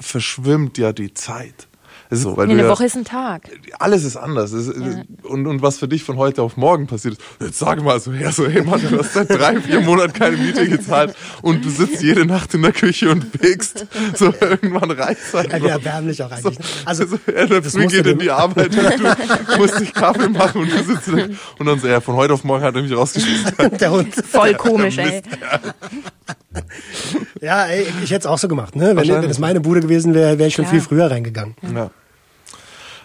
verschwimmt 0.00 0.78
ja 0.78 0.92
die 0.92 1.14
Zeit. 1.14 1.68
Es 2.10 2.18
ist 2.18 2.24
so, 2.24 2.36
weil 2.36 2.46
Nee, 2.46 2.52
eine 2.54 2.62
ja, 2.62 2.68
Woche 2.68 2.84
ist 2.84 2.96
ein 2.96 3.04
Tag. 3.04 3.50
alles 3.78 4.04
ist 4.04 4.16
anders. 4.16 4.52
Es, 4.52 4.68
und, 5.22 5.46
und 5.46 5.62
was 5.62 5.78
für 5.78 5.88
dich 5.88 6.04
von 6.04 6.16
heute 6.16 6.42
auf 6.42 6.56
morgen 6.56 6.86
passiert 6.86 7.14
ist, 7.14 7.22
jetzt 7.40 7.58
sag 7.58 7.82
mal 7.82 7.98
so 8.00 8.12
her, 8.12 8.30
so, 8.32 8.46
hey 8.46 8.62
Mann, 8.62 8.80
du 8.80 8.98
hast 8.98 9.14
seit 9.14 9.30
drei, 9.30 9.60
vier 9.60 9.80
Monaten 9.80 10.12
keine 10.12 10.36
Miete 10.36 10.68
gezahlt 10.68 11.14
und 11.42 11.64
du 11.64 11.70
sitzt 11.70 12.02
jede 12.02 12.24
Nacht 12.26 12.54
in 12.54 12.62
der 12.62 12.72
Küche 12.72 13.10
und 13.10 13.32
bäckst. 13.32 13.86
So, 14.16 14.32
irgendwann 14.40 14.90
reicht's 14.92 15.34
halt. 15.34 15.52
Ja, 15.52 15.62
wie 15.62 15.66
erbärmlich 15.68 16.22
auch 16.22 16.30
eigentlich. 16.30 16.58
Also, 16.84 17.04
Also, 17.04 17.18
er 17.26 17.42
in 17.42 17.48
der 17.48 17.60
das 17.60 17.72
Früh 17.72 17.86
geht 17.86 18.06
in 18.06 18.18
die 18.18 18.30
Arbeit 18.30 18.76
und 18.76 19.00
du 19.00 19.56
musst 19.58 19.80
dich 19.80 19.92
Kaffee 19.92 20.28
machen 20.28 20.62
und 20.62 20.70
du 20.72 20.82
sitzt 20.84 21.08
da. 21.08 21.26
Und 21.58 21.66
dann 21.66 21.80
so, 21.80 21.88
ja, 21.88 22.00
von 22.00 22.14
heute 22.14 22.34
auf 22.34 22.44
morgen 22.44 22.62
hat 22.64 22.74
er 22.76 22.82
mich 22.82 22.92
rausgeschmissen. 22.96 23.52
der 23.80 23.90
Hund. 23.90 24.14
Voll 24.26 24.54
komisch, 24.54 24.98
ey. 24.98 25.22
Ja, 27.40 27.64
ey, 27.66 27.86
ich 28.02 28.10
hätte 28.10 28.20
es 28.20 28.26
auch 28.26 28.38
so 28.38 28.48
gemacht. 28.48 28.76
Ne? 28.76 28.96
Wenn, 28.96 29.08
wenn 29.08 29.30
es 29.30 29.38
meine 29.38 29.60
Bude 29.60 29.80
gewesen 29.80 30.14
wäre, 30.14 30.38
wäre 30.38 30.48
ich 30.48 30.54
schon 30.54 30.64
Klar. 30.64 30.74
viel 30.74 30.80
früher 30.80 31.10
reingegangen. 31.10 31.54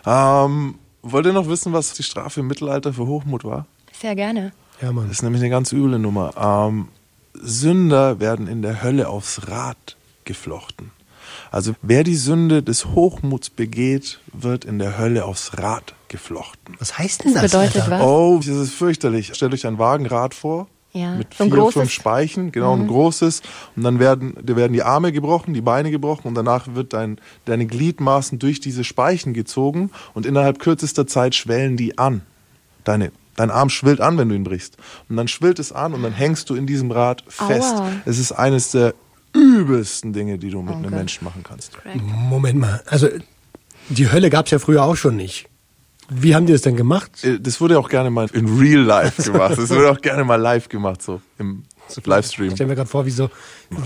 Ja. 0.06 0.46
Ähm, 0.46 0.76
wollt 1.02 1.26
ihr 1.26 1.34
noch 1.34 1.48
wissen, 1.48 1.74
was 1.74 1.94
die 1.94 2.04
Strafe 2.04 2.40
im 2.40 2.48
Mittelalter 2.48 2.94
für 2.94 3.06
Hochmut 3.08 3.44
war? 3.44 3.66
Sehr 4.00 4.16
gerne. 4.16 4.52
Ja, 4.82 4.92
Mann. 4.92 5.08
Das 5.08 5.18
ist 5.18 5.24
nämlich 5.24 5.42
eine 5.42 5.50
ganz 5.50 5.72
üble 5.72 6.00
Nummer. 6.00 6.34
Ähm, 6.38 6.88
Sünder 7.34 8.20
werden 8.20 8.48
in 8.48 8.62
der 8.62 8.84
Hölle 8.84 9.10
aufs 9.10 9.48
Rad 9.48 9.96
geflochten. 10.26 10.92
Also 11.52 11.74
wer 11.82 12.04
die 12.04 12.16
Sünde 12.16 12.64
des 12.64 12.86
Hochmuts 12.88 13.50
begeht, 13.50 14.20
wird 14.32 14.66
in 14.66 14.80
der 14.80 14.98
Hölle 14.98 15.26
aufs 15.26 15.58
Rad 15.58 15.94
geflochten. 16.08 16.76
Was 16.80 16.98
heißt 16.98 17.26
denn 17.26 17.34
das? 17.34 17.44
bedeutet 17.44 17.84
Alter? 17.84 17.92
was? 17.92 18.02
Oh, 18.02 18.38
das 18.38 18.48
ist 18.48 18.74
fürchterlich. 18.74 19.34
Stellt 19.34 19.54
euch 19.54 19.68
ein 19.68 19.78
Wagenrad 19.78 20.34
vor. 20.34 20.68
Ja, 20.94 21.16
Mit 21.16 21.34
so 21.34 21.44
ein 21.44 21.50
vier, 21.50 21.58
großes. 21.60 21.76
Mhm. 21.76 21.80
fünf 21.82 21.92
Speichen, 21.92 22.52
genau, 22.52 22.76
ein 22.76 22.88
großes. 22.88 23.42
Und 23.76 23.84
dann 23.84 24.00
werden, 24.00 24.34
da 24.44 24.56
werden 24.56 24.74
die 24.74 24.84
Arme 24.84 25.12
gebrochen, 25.12 25.54
die 25.54 25.62
Beine 25.62 25.90
gebrochen 25.90 26.28
und 26.28 26.36
danach 26.36 26.68
wird 26.76 26.94
dein, 26.94 27.18
deine 27.46 27.66
Gliedmaßen 27.66 28.40
durch 28.40 28.60
diese 28.60 28.84
Speichen 28.84 29.34
gezogen 29.34 29.92
und 30.14 30.26
innerhalb 30.26 30.60
kürzester 30.60 31.08
Zeit 31.08 31.34
schwellen 31.36 31.78
die 31.78 31.98
an. 31.98 32.22
Deine, 32.84 33.12
dein 33.38 33.52
Arm 33.52 33.70
schwillt 33.70 34.02
an, 34.02 34.18
wenn 34.18 34.28
du 34.30 34.36
ihn 34.36 34.44
brichst. 34.44 34.78
Und 35.08 35.16
dann 35.16 35.28
schwillt 35.28 35.60
es 35.60 35.72
an 35.72 35.94
und 35.94 36.04
dann 36.04 36.14
hängst 36.14 36.50
du 36.50 36.56
in 36.56 36.68
diesem 36.68 36.92
Rad 36.92 37.24
fest. 37.28 37.76
Aua. 37.76 37.92
Es 38.06 38.20
ist 38.20 38.34
eines 38.34 38.72
der 38.72 38.94
übelsten 39.34 40.12
Dinge, 40.12 40.38
die 40.38 40.50
du 40.50 40.62
mit 40.62 40.74
einem 40.74 40.84
Gott. 40.84 40.92
Menschen 40.92 41.24
machen 41.24 41.44
kannst. 41.44 41.72
Moment 42.30 42.60
mal. 42.60 42.82
Also, 42.88 43.08
die 43.88 44.12
Hölle 44.12 44.30
gab 44.30 44.46
es 44.46 44.52
ja 44.52 44.60
früher 44.60 44.84
auch 44.84 44.96
schon 44.96 45.16
nicht. 45.16 45.48
Wie 46.14 46.36
haben 46.36 46.46
die 46.46 46.52
das 46.54 46.62
denn 46.62 46.76
gemacht? 46.76 47.24
Äh, 47.24 47.40
Das 47.40 47.62
wurde 47.62 47.80
auch 47.80 47.88
gerne 47.90 48.10
mal 48.10 48.28
in 48.34 48.60
real 48.60 48.82
life 48.84 49.22
gemacht. 49.24 49.58
Das 49.58 49.70
wurde 49.70 49.90
auch 49.92 50.02
gerne 50.02 50.24
mal 50.26 50.36
live 50.36 50.68
gemacht, 50.70 51.02
so 51.02 51.22
im 51.40 51.64
Livestream. 52.06 52.48
Ich 52.48 52.54
stelle 52.54 52.70
mir 52.70 52.76
gerade 52.76 52.90
vor, 52.90 53.06
wie 53.06 53.12
so 53.12 53.30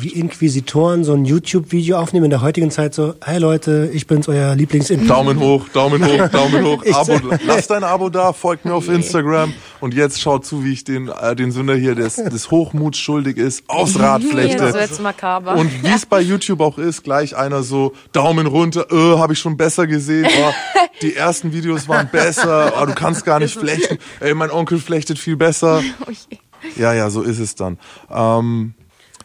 wie 0.02 0.10
Inquisitoren 0.10 1.04
so 1.04 1.14
ein 1.14 1.26
YouTube-Video 1.26 1.98
aufnehmen 1.98 2.26
in 2.26 2.30
der 2.32 2.42
heutigen 2.42 2.72
Zeit 2.72 2.96
so, 2.96 3.14
hey 3.24 3.38
Leute, 3.38 3.90
ich 3.94 4.08
bin's, 4.08 4.28
euer 4.28 4.56
lieblings 4.56 4.92
Daumen 5.08 5.40
hoch, 5.40 5.70
Daumen 5.70 6.04
hoch, 6.04 6.28
Daumen 6.32 6.66
hoch. 6.66 6.84
Abo, 6.92 7.20
lasst 7.46 7.72
ein 7.72 7.84
Abo 7.84 8.10
da, 8.10 8.34
folgt 8.34 8.66
mir 8.66 8.74
auf 8.74 8.90
Instagram 8.90 9.54
und 9.82 9.94
jetzt 9.94 10.20
schaut 10.20 10.46
zu, 10.46 10.64
wie 10.64 10.74
ich 10.74 10.84
den, 10.84 11.10
äh, 11.10 11.36
den 11.36 11.52
Sünder 11.52 11.76
hier, 11.76 11.94
des, 11.94 12.16
des 12.16 12.50
Hochmuts 12.50 12.98
schuldig 12.98 13.38
ist, 13.38 13.64
aufs 13.68 14.00
Rad 14.00 14.24
flechte. 14.24 14.58
das 14.58 14.74
wird's 14.74 15.00
makaber. 15.00 15.56
Und 15.56 15.84
wie 15.84 15.94
es 15.94 16.06
bei 16.06 16.20
YouTube 16.20 16.62
auch 16.62 16.80
ist, 16.80 17.04
gleich 17.04 17.36
einer 17.36 17.62
so 17.62 17.94
Daumen 18.12 18.48
runter, 18.48 18.88
äh, 18.92 19.18
habe 19.20 19.34
ich 19.34 19.40
schon 19.40 19.56
besser 19.56 19.86
gesehen. 19.86 20.28
Oh, 20.28 20.52
die 21.02 21.16
ersten 21.16 21.54
Videos 21.54 21.88
waren 21.88 22.10
besser. 22.12 22.74
Oh, 22.82 22.86
du 22.86 22.94
kannst 22.94 23.26
gar 23.26 23.40
nicht 23.40 23.56
flechten. 23.56 24.00
Ey, 24.20 24.34
mein 24.34 24.50
Onkel 24.50 24.80
flechtet 24.80 25.20
viel 25.20 25.36
besser. 25.36 25.84
Ja, 26.76 26.94
ja, 26.94 27.10
so 27.10 27.22
ist 27.22 27.40
es 27.40 27.56
dann. 27.56 27.78
Ähm, 28.10 28.74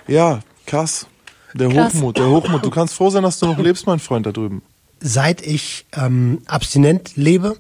ja, 0.07 0.40
krass. 0.66 1.07
Der 1.55 1.68
Krass. 1.68 1.94
Hochmut, 1.94 2.18
der 2.18 2.29
Hochmut. 2.29 2.64
Du 2.64 2.70
kannst 2.70 2.94
froh 2.94 3.11
sein, 3.11 3.22
dass 3.22 3.38
du 3.38 3.46
noch 3.46 3.59
lebst, 3.59 3.87
mein 3.87 3.98
Freund 3.98 4.26
da 4.26 4.33
drüben. 4.33 4.62
Seit 5.00 5.44
ich 5.44 5.87
ähm, 5.96 6.42
abstinent 6.46 7.16
lebe, 7.16 7.57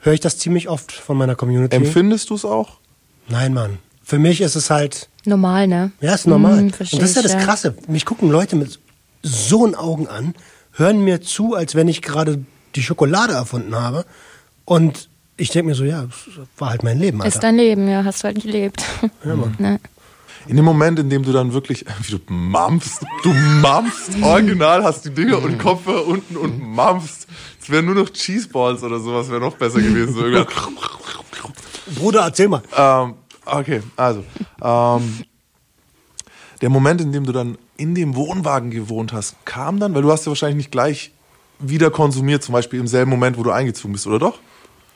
höre 0.00 0.14
ich 0.14 0.20
das 0.20 0.38
ziemlich 0.38 0.68
oft 0.68 0.92
von 0.92 1.16
meiner 1.16 1.34
Community. 1.34 1.74
Empfindest 1.76 2.30
du 2.30 2.34
es 2.34 2.44
auch? 2.44 2.78
Nein, 3.28 3.52
Mann. 3.52 3.78
Für 4.02 4.18
mich 4.18 4.40
ist 4.40 4.54
es 4.54 4.70
halt, 4.70 5.08
Normal, 5.24 5.66
ne? 5.66 5.90
ja, 6.00 6.14
ist 6.14 6.26
normal. 6.28 6.58
Hm, 6.58 6.64
Und 6.66 6.80
das 6.80 6.92
ist 7.10 7.16
ja 7.16 7.22
das 7.22 7.36
Krasse. 7.38 7.76
Mich 7.88 8.04
gucken 8.04 8.30
Leute 8.30 8.54
mit 8.54 8.78
so 9.22 9.64
einen 9.64 9.74
Augen 9.74 10.06
an, 10.06 10.34
hören 10.72 11.00
mir 11.00 11.20
zu, 11.20 11.54
als 11.54 11.74
wenn 11.74 11.88
ich 11.88 12.02
gerade 12.02 12.44
die 12.76 12.82
Schokolade 12.82 13.32
erfunden 13.32 13.74
habe. 13.74 14.04
Und 14.64 15.08
ich 15.36 15.50
denke 15.50 15.68
mir 15.68 15.74
so, 15.74 15.84
ja, 15.84 16.02
das 16.02 16.46
war 16.56 16.70
halt 16.70 16.82
mein 16.82 16.98
Leben, 16.98 17.20
Alter. 17.20 17.34
Ist 17.34 17.42
dein 17.42 17.56
Leben, 17.56 17.88
ja, 17.88 18.04
hast 18.04 18.22
du 18.22 18.24
halt 18.24 18.40
gelebt. 18.40 18.82
Ne? 19.58 19.80
In 20.48 20.56
dem 20.56 20.64
Moment, 20.64 20.98
in 20.98 21.10
dem 21.10 21.24
du 21.24 21.32
dann 21.32 21.52
wirklich, 21.52 21.84
wie 22.02 22.12
du 22.12 22.18
mampfst, 22.32 23.04
du 23.24 23.32
mampfst, 23.32 24.22
original 24.22 24.84
hast 24.84 25.04
die 25.04 25.10
Dinger 25.10 25.42
und 25.42 25.58
Kopfhörer 25.58 26.06
unten 26.06 26.36
und 26.36 26.62
mampfst. 26.62 27.26
Es 27.60 27.68
wären 27.68 27.86
nur 27.86 27.96
noch 27.96 28.10
Cheeseballs 28.10 28.82
oder 28.84 29.00
sowas, 29.00 29.28
wäre 29.28 29.40
noch 29.40 29.56
besser 29.56 29.80
gewesen. 29.80 30.14
So. 30.14 30.22
Bruder, 31.96 32.20
erzähl 32.20 32.48
mal. 32.48 32.62
ähm, 32.76 33.14
okay, 33.44 33.82
also. 33.96 34.24
Ähm, 34.62 35.24
der 36.60 36.70
Moment, 36.70 37.00
in 37.00 37.12
dem 37.12 37.24
du 37.24 37.32
dann 37.32 37.58
in 37.76 37.94
dem 37.94 38.14
Wohnwagen 38.14 38.70
gewohnt 38.70 39.12
hast, 39.12 39.34
kam 39.44 39.80
dann, 39.80 39.94
weil 39.94 40.02
du 40.02 40.10
hast 40.10 40.24
ja 40.26 40.30
wahrscheinlich 40.30 40.56
nicht 40.56 40.70
gleich 40.70 41.12
wieder 41.58 41.90
konsumiert, 41.90 42.42
zum 42.42 42.52
Beispiel 42.52 42.78
im 42.80 42.86
selben 42.86 43.10
Moment, 43.10 43.36
wo 43.36 43.42
du 43.42 43.50
eingezogen 43.50 43.92
bist, 43.92 44.06
oder 44.06 44.18
doch? 44.18 44.38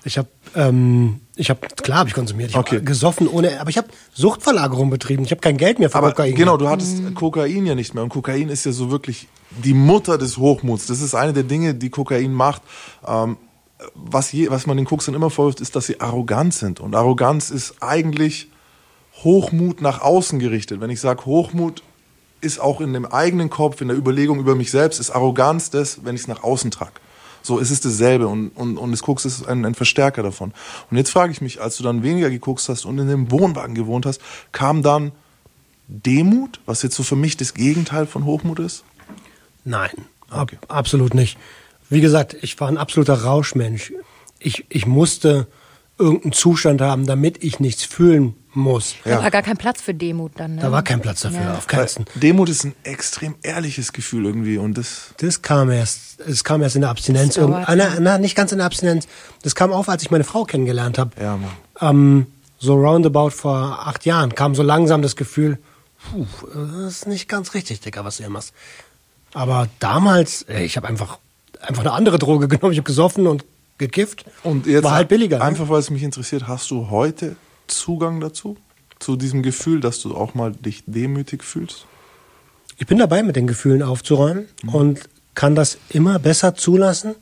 Ich 0.05 0.17
habe, 0.19 0.29
ähm, 0.55 1.21
ich 1.37 1.51
habe, 1.51 1.61
klar 1.83 1.99
habe 2.01 2.09
ich 2.09 2.15
konsumiert. 2.15 2.51
Ich 2.51 2.57
Okay. 2.57 2.77
habe 2.77 2.85
gesoffen 2.85 3.29
ohne, 3.29 3.61
aber 3.61 3.71
ich 3.71 3.77
habe 3.79 3.89
Suchtverlagerung 4.15 4.89
betrieben. 4.91 5.25
Ich 5.25 5.31
habe 5.31 5.41
kein 5.41 5.57
Geld 5.59 5.79
mehr 5.79 5.91
für 5.91 5.99
Aber 5.99 6.11
Kokain. 6.13 6.35
genau, 6.35 6.57
du 6.57 6.69
hattest 6.69 7.15
Kokain 7.15 7.67
ja 7.67 7.75
nicht 7.75 7.95
mehr. 7.95 8.03
Und 8.03 8.09
Kokain 8.09 8.49
ist 8.49 8.65
ja 8.65 8.73
so 8.73 8.91
wirklich 8.91 9.29
die 9.51 9.75
Mutter 9.75 10.17
des 10.17 10.39
Hochmuts. 10.39 10.87
Das 10.87 11.01
ist 11.03 11.15
eine 11.15 11.33
der 11.33 11.43
Dinge, 11.43 11.75
die 11.75 11.91
Kokain 11.91 12.33
macht. 12.33 12.63
Ähm, 13.07 13.37
was, 13.95 14.33
je, 14.33 14.51
was 14.51 14.67
man 14.67 14.77
den 14.77 14.87
Koksern 14.87 15.15
immer 15.15 15.31
vorwirft, 15.31 15.61
ist, 15.61 15.77
dass 15.77 15.87
sie 15.87 16.01
arrogant 16.01 16.55
sind. 16.55 16.81
Und 16.81 16.95
Arroganz 16.95 17.51
ist 17.51 17.75
eigentlich 17.81 18.49
Hochmut 19.23 19.81
nach 19.83 20.01
außen 20.01 20.39
gerichtet. 20.39 20.81
Wenn 20.81 20.91
ich 20.91 21.01
sage, 21.01 21.27
Hochmut 21.27 21.83
ist 22.41 22.59
auch 22.61 22.81
in 22.81 22.93
dem 22.95 23.05
eigenen 23.07 23.51
Kopf, 23.51 23.81
in 23.81 23.89
der 23.89 23.97
Überlegung 23.97 24.39
über 24.39 24.55
mich 24.55 24.71
selbst, 24.71 24.99
ist 24.99 25.11
Arroganz 25.11 25.71
das, 25.71 26.05
wenn 26.05 26.15
ich 26.15 26.23
es 26.23 26.29
nach 26.29 26.43
außen 26.43 26.71
trage. 26.71 26.93
So, 27.43 27.59
es 27.59 27.71
ist 27.71 27.85
dasselbe 27.85 28.29
und, 28.29 28.49
und, 28.51 28.77
und 28.77 28.91
das 28.91 29.03
Koks 29.03 29.25
ist 29.25 29.47
ein, 29.47 29.65
ein 29.65 29.75
Verstärker 29.75 30.23
davon. 30.23 30.53
Und 30.91 30.97
jetzt 30.97 31.11
frage 31.11 31.33
ich 31.33 31.41
mich, 31.41 31.61
als 31.61 31.77
du 31.77 31.83
dann 31.83 32.03
weniger 32.03 32.31
gekokst 32.31 32.69
hast 32.69 32.85
und 32.85 32.99
in 32.99 33.09
dem 33.09 33.31
Wohnwagen 33.31 33.75
gewohnt 33.75 34.07
hast, 34.07 34.21
kam 34.53 34.83
dann 34.83 35.13
Demut, 35.89 36.61
was 36.67 36.83
jetzt 36.83 36.95
so 36.95 37.03
für 37.03 37.17
mich 37.17 37.37
das 37.37 37.55
Gegenteil 37.55 38.07
von 38.07 38.25
Hochmut 38.25 38.61
ist? 38.61 38.85
Nein, 39.65 39.91
ab, 40.29 40.53
absolut 40.69 41.15
nicht. 41.15 41.37
Wie 41.89 42.01
gesagt, 42.01 42.37
ich 42.43 42.59
war 42.61 42.69
ein 42.69 42.79
absoluter 42.79 43.25
Rauschmensch. 43.25 43.93
Ich, 44.39 44.65
ich 44.69 44.87
musste 44.87 45.49
irgendeinen 46.01 46.33
Zustand 46.33 46.81
haben, 46.81 47.07
damit 47.07 47.45
ich 47.45 47.61
nichts 47.61 47.85
fühlen 47.85 48.35
muss. 48.53 48.97
Da 49.05 49.23
war 49.23 49.31
gar 49.31 49.43
kein 49.43 49.57
Platz 49.57 49.81
für 49.81 49.95
Demut 49.95 50.33
dann. 50.37 50.57
Ne? 50.57 50.63
Da 50.63 50.73
war 50.73 50.83
kein 50.83 51.01
Platz 51.01 51.21
dafür, 51.21 51.41
Ja. 51.41 51.55
auf 51.55 51.67
keinen 51.69 51.87
Fall. 51.87 52.05
Demut 52.17 52.49
ist 52.49 52.65
ein 52.65 52.75
extrem 52.83 53.37
ehrliches 53.43 53.93
Gefühl 53.93 54.25
irgendwie 54.25 54.59
und 54.59 54.77
das 54.77 55.15
Das 55.19 55.43
kam 55.43 55.71
erst, 55.71 56.19
es 56.21 56.43
kam 56.43 56.61
erst 56.63 56.75
in 56.75 56.81
der 56.81 56.91
Abstinenz. 56.91 57.39
Ah, 57.39 57.75
na, 57.77 58.01
na, 58.01 58.19
nicht 58.19 58.35
ganz 58.35 58.51
in 58.51 58.59
der 58.59 58.67
Abstinenz. 58.67 59.07
Das 59.43 59.55
kam 59.55 59.73
auf, 59.73 59.89
als 59.89 60.03
ich 60.03 60.11
meine 60.11 60.25
Frau 60.25 60.45
kennengelernt 60.45 60.99
habe. 60.99 61.11
ja 61.21 61.37
Mann. 61.37 61.51
Ähm, 61.81 62.27
so 62.59 62.75
roundabout 62.75 63.31
vor 63.31 63.87
acht 63.87 64.05
Jahren 64.05 64.35
kam 64.35 64.55
so 64.57 64.63
langsam 64.65 65.01
das 65.03 65.15
Gefühl, 65.17 65.59
puh, 66.11 66.27
das 66.83 66.93
ist 66.95 67.07
nicht 67.07 67.29
ganz 67.29 67.55
richtig, 67.55 67.81
Digga, 67.81 68.05
was 68.05 68.17
du 68.17 68.25
hier 68.25 68.31
machst. 68.31 68.53
Aber 69.33 69.69
damals, 69.79 70.43
ey, 70.43 70.65
ich 70.65 70.77
habe 70.77 70.89
einfach, 70.89 71.19
einfach 71.61 71.83
eine 71.83 71.93
andere 71.93 72.19
Droge 72.19 72.49
genommen. 72.49 72.73
Ich 72.73 72.79
habe 72.79 72.87
gesoffen 72.87 73.27
und 73.29 73.45
gekifft. 73.81 74.25
Und 74.45 74.67
jetzt 74.67 74.85
War 74.85 74.93
halt 74.93 75.09
billiger. 75.09 75.39
ne? 75.39 75.45
Einfach 75.45 75.69
weil 75.69 75.81
es 75.81 75.91
mich 75.91 76.05
interessiert, 76.05 76.47
hast 76.47 76.71
du 76.71 76.89
heute 76.91 77.35
Zugang 77.67 78.21
dazu? 78.21 78.57
Zu 79.01 79.17
diesem 79.17 79.43
Gefühl, 79.43 79.81
dass 79.81 80.01
du 80.01 80.15
auch 80.15 80.35
mal 80.35 80.53
dich 80.53 80.85
demütig 80.87 81.43
fühlst? 81.43 81.87
Ich 82.79 82.87
bin 82.87 82.99
dabei, 82.99 83.23
mit 83.23 83.35
den 83.37 83.47
Gefühlen 83.47 83.83
aufzuräumen 83.83 84.47
Mhm. 84.63 84.69
und 84.75 85.01
kann 85.35 85.55
das 85.55 85.79
immer 85.89 86.19
besser 86.19 86.55
zulassen. 86.55 87.15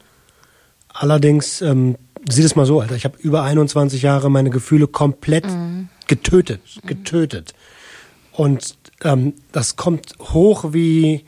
Allerdings, 0.89 1.61
ähm, 1.63 1.97
sieh 2.29 2.43
das 2.43 2.57
mal 2.57 2.67
so, 2.67 2.81
Alter, 2.81 2.97
ich 2.97 3.05
habe 3.05 3.19
über 3.21 3.43
21 3.45 4.03
Jahre 4.03 4.31
meine 4.31 4.51
Gefühle 4.51 4.87
komplett 4.89 5.45
getötet, 6.07 6.61
getötet. 6.85 7.55
Und 8.33 8.77
ähm, 9.05 9.35
das 9.53 9.77
kommt 9.77 10.15
hoch 10.21 10.73
wie, 10.73 11.25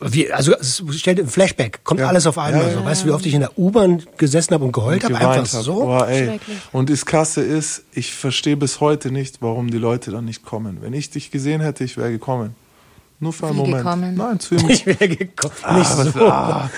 wie 0.00 0.30
also 0.32 0.52
es- 0.54 0.82
stell 0.96 1.14
dir 1.16 1.22
ein 1.22 1.28
Flashback, 1.28 1.80
kommt 1.84 2.00
Ja. 2.00 2.08
alles 2.08 2.26
auf 2.26 2.38
einmal. 2.38 2.62
Ja, 2.68 2.74
so. 2.78 2.84
Weißt 2.84 3.02
du, 3.02 3.06
wie 3.08 3.10
oft 3.12 3.26
ich 3.26 3.34
in 3.34 3.40
der 3.40 3.58
U-Bahn 3.58 4.02
gesessen 4.16 4.54
habe 4.54 4.64
und 4.64 4.72
geheult 4.72 5.02
habe? 5.04 5.16
Einfach 5.16 5.36
hab. 5.36 5.46
so. 5.46 5.74
Boah, 5.84 6.06
ey. 6.08 6.38
Und 6.72 6.88
das 6.90 7.04
Krasse 7.04 7.40
ist, 7.42 7.82
ich 7.92 8.14
verstehe 8.14 8.56
bis 8.56 8.80
heute 8.80 9.10
nicht, 9.10 9.38
warum 9.40 9.70
die 9.70 9.78
Leute 9.78 10.10
dann 10.10 10.24
nicht 10.24 10.44
kommen. 10.44 10.78
Wenn 10.80 10.92
ich 10.94 11.10
dich 11.10 11.30
gesehen 11.30 11.60
hätte, 11.60 11.82
ich 11.84 11.96
wäre 11.96 12.10
gekommen. 12.10 12.54
Nur 13.20 13.32
für 13.32 13.46
einen 13.48 13.56
Wie 13.56 13.60
Moment. 13.62 13.78
gekommen? 13.78 14.14
Nein, 14.14 14.38
zu 14.38 14.54
ihm. 14.56 14.68
Ich 14.70 14.86
wäre 14.86 15.08
gekommen. 15.08 15.52
Ah, 15.62 15.78
Nicht 15.78 15.98
was- 15.98 16.12
so. 16.12 16.26
ah. 16.30 16.70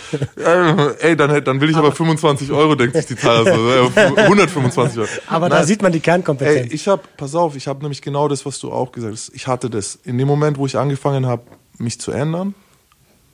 Ey, 1.00 1.14
dann, 1.14 1.44
dann 1.44 1.60
will 1.60 1.68
ich 1.68 1.76
aber 1.76 1.92
25 1.92 2.50
Euro, 2.50 2.74
denkt 2.74 2.96
sich 2.96 3.04
die 3.06 3.16
Zahl. 3.16 3.46
Also, 3.46 3.90
äh, 3.94 4.22
125 4.22 4.98
Euro. 5.00 5.08
Aber 5.26 5.50
da 5.50 5.56
Nein. 5.58 5.66
sieht 5.66 5.82
man 5.82 5.92
die 5.92 6.00
Kernkompetenz. 6.00 6.70
Ey, 6.70 6.74
ich 6.74 6.88
habe, 6.88 7.02
pass 7.18 7.34
auf, 7.34 7.56
ich 7.56 7.66
habe 7.68 7.80
nämlich 7.82 8.00
genau 8.00 8.26
das, 8.28 8.46
was 8.46 8.58
du 8.58 8.72
auch 8.72 8.90
gesagt 8.90 9.12
hast. 9.12 9.32
Ich 9.34 9.46
hatte 9.46 9.68
das. 9.68 9.98
In 10.04 10.16
dem 10.16 10.26
Moment, 10.28 10.56
wo 10.56 10.64
ich 10.64 10.78
angefangen 10.78 11.26
habe, 11.26 11.42
mich 11.76 12.00
zu 12.00 12.10
ändern, 12.10 12.54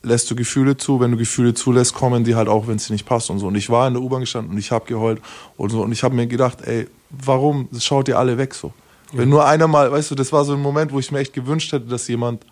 lässt 0.07 0.31
du 0.31 0.37
Gefühle 0.37 0.77
zu. 0.77 1.01
Wenn 1.01 1.11
du 1.11 1.17
Gefühle 1.17 1.53
zulässt, 1.55 1.95
kommen 1.95 2.25
die 2.25 2.35
halt 2.35 2.49
auch, 2.49 2.67
wenn 2.67 2.77
es 2.77 2.87
dir 2.87 2.93
nicht 2.93 3.07
passt 3.07 3.29
und 3.29 3.39
so. 3.39 3.49
Und 3.49 3.57
ich 3.57 3.69
war 3.69 3.87
in 3.89 3.95
der 3.95 4.03
U-Bahn 4.03 4.21
gestanden 4.21 4.53
und 4.53 4.59
ich 4.59 4.71
habe 4.71 4.87
geheult 4.87 5.21
und 5.57 5.71
so. 5.71 5.83
Und 5.83 5.93
ich 5.93 6.03
habe 6.03 6.15
mir 6.15 6.27
gedacht, 6.27 6.63
ey, 6.63 6.89
warum 7.11 7.69
schaut 7.79 8.09
ihr 8.09 8.19
alle 8.19 8.39
weg 8.39 8.55
so? 8.55 8.73
Wenn 9.13 9.29
nur 9.29 9.47
einer 9.47 9.69
mal, 9.69 9.91
weißt 9.91 10.11
du, 10.11 10.15
das 10.15 10.33
war 10.33 10.45
so 10.45 10.55
ein 10.55 10.61
Moment, 10.61 10.93
wo 10.93 10.99
ich 10.99 11.13
mir 11.13 11.21
echt 11.21 11.33
gewünscht 11.33 11.73
hätte, 11.73 11.87
dass 11.87 12.09
jemand 12.09 12.45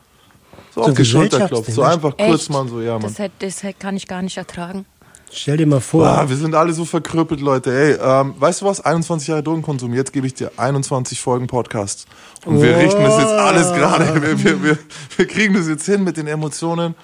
so, 0.75 0.83
So 0.83 0.91
auf 0.91 0.97
die 0.97 1.05
Schulter 1.05 1.49
klopft. 1.49 1.73
So 1.73 1.83
einfach 1.83 2.17
kurz 2.17 2.43
Echt? 2.43 2.51
mal 2.51 2.67
so, 2.69 2.81
ja, 2.81 2.93
Mann. 2.93 3.03
Das, 3.03 3.19
hätt, 3.19 3.33
das 3.39 3.63
hätt, 3.63 3.79
kann 3.79 3.97
ich 3.97 4.07
gar 4.07 4.23
nicht 4.23 4.37
ertragen. 4.37 4.87
Stell 5.33 5.57
dir 5.57 5.67
mal 5.67 5.81
vor. 5.81 6.07
Ah, 6.07 6.29
wir 6.29 6.37
sind 6.37 6.55
alle 6.55 6.73
so 6.73 6.85
verkrüppelt, 6.85 7.41
Leute. 7.41 7.73
Ey, 7.73 7.99
ähm, 8.01 8.35
weißt 8.39 8.63
du 8.63 8.67
was? 8.67 8.81
21 8.81 9.29
Jahre 9.29 9.43
Drogenkonsum. 9.43 9.93
Jetzt 9.93 10.13
gebe 10.13 10.27
ich 10.27 10.35
dir 10.35 10.53
21 10.57 11.21
Folgen 11.21 11.49
Podcasts. 11.49 12.07
Und 12.45 12.63
wir 12.63 12.77
richten 12.77 13.03
das 13.03 13.19
jetzt 13.19 13.33
alles 13.33 13.73
gerade. 13.73 14.23
Wir, 14.23 14.45
wir, 14.45 14.63
wir, 14.63 14.79
wir 15.17 15.27
kriegen 15.27 15.55
das 15.55 15.67
jetzt 15.67 15.87
hin 15.87 16.05
mit 16.05 16.17
den 16.17 16.29
Emotionen. 16.29 16.95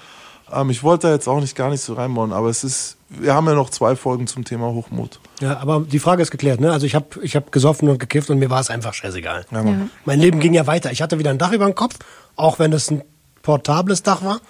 Ähm, 0.53 0.71
ich 0.71 0.83
wollte 0.83 1.09
da 1.09 1.13
jetzt 1.13 1.29
auch 1.29 1.41
nicht 1.41 1.57
gar 1.57 1.71
nicht 1.71 1.81
so 1.81 1.95
reinbauen, 1.95 2.33
aber 2.33 2.49
es 2.49 2.65
ist, 2.65 2.97
wir 3.09 3.35
haben 3.35 3.47
ja 3.47 3.55
noch 3.55 3.71
zwei 3.71 3.97
Folgen 3.97 4.27
zum 4.27 4.45
Thema 4.45 4.67
Hochmut. 4.67 5.21
Ja, 5.41 5.59
aber 5.59 5.81
die 5.81 5.99
Frage 5.99 6.23
ist 6.23 6.31
geklärt, 6.31 6.61
ne? 6.61 6.73
Also 6.73 6.87
ich 6.87 6.95
habe 6.95 7.07
ich 7.23 7.37
hab 7.37 7.53
gesoffen 7.53 7.89
und 7.89 7.99
gekifft 7.99 8.31
und 8.31 8.39
mir 8.39 8.51
war 8.51 8.61
es 8.61 8.71
einfach 8.71 8.95
scheißegal. 8.95 9.47
Ja, 9.51 9.63
Mann. 9.63 9.91
Mein 10.05 10.21
Leben 10.21 10.41
ging 10.41 10.55
ja 10.55 10.67
weiter. 10.67 10.91
Ich 10.93 11.03
hatte 11.03 11.19
wieder 11.19 11.31
ein 11.31 11.39
Dach 11.39 11.53
über 11.53 11.67
dem 11.67 11.75
Kopf, 11.75 11.97
auch 12.37 12.59
wenn 12.59 12.73
es 12.73 12.91
ein 12.91 13.03
portables 13.43 14.03
Dach 14.03 14.25
war. 14.25 14.41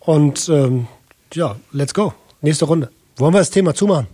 Und 0.00 0.48
ähm, 0.48 0.86
ja, 1.34 1.56
let's 1.72 1.94
go. 1.94 2.14
Nächste 2.40 2.64
Runde. 2.66 2.90
Wollen 3.16 3.34
wir 3.34 3.38
das 3.38 3.50
Thema 3.50 3.74
zumachen? 3.74 4.06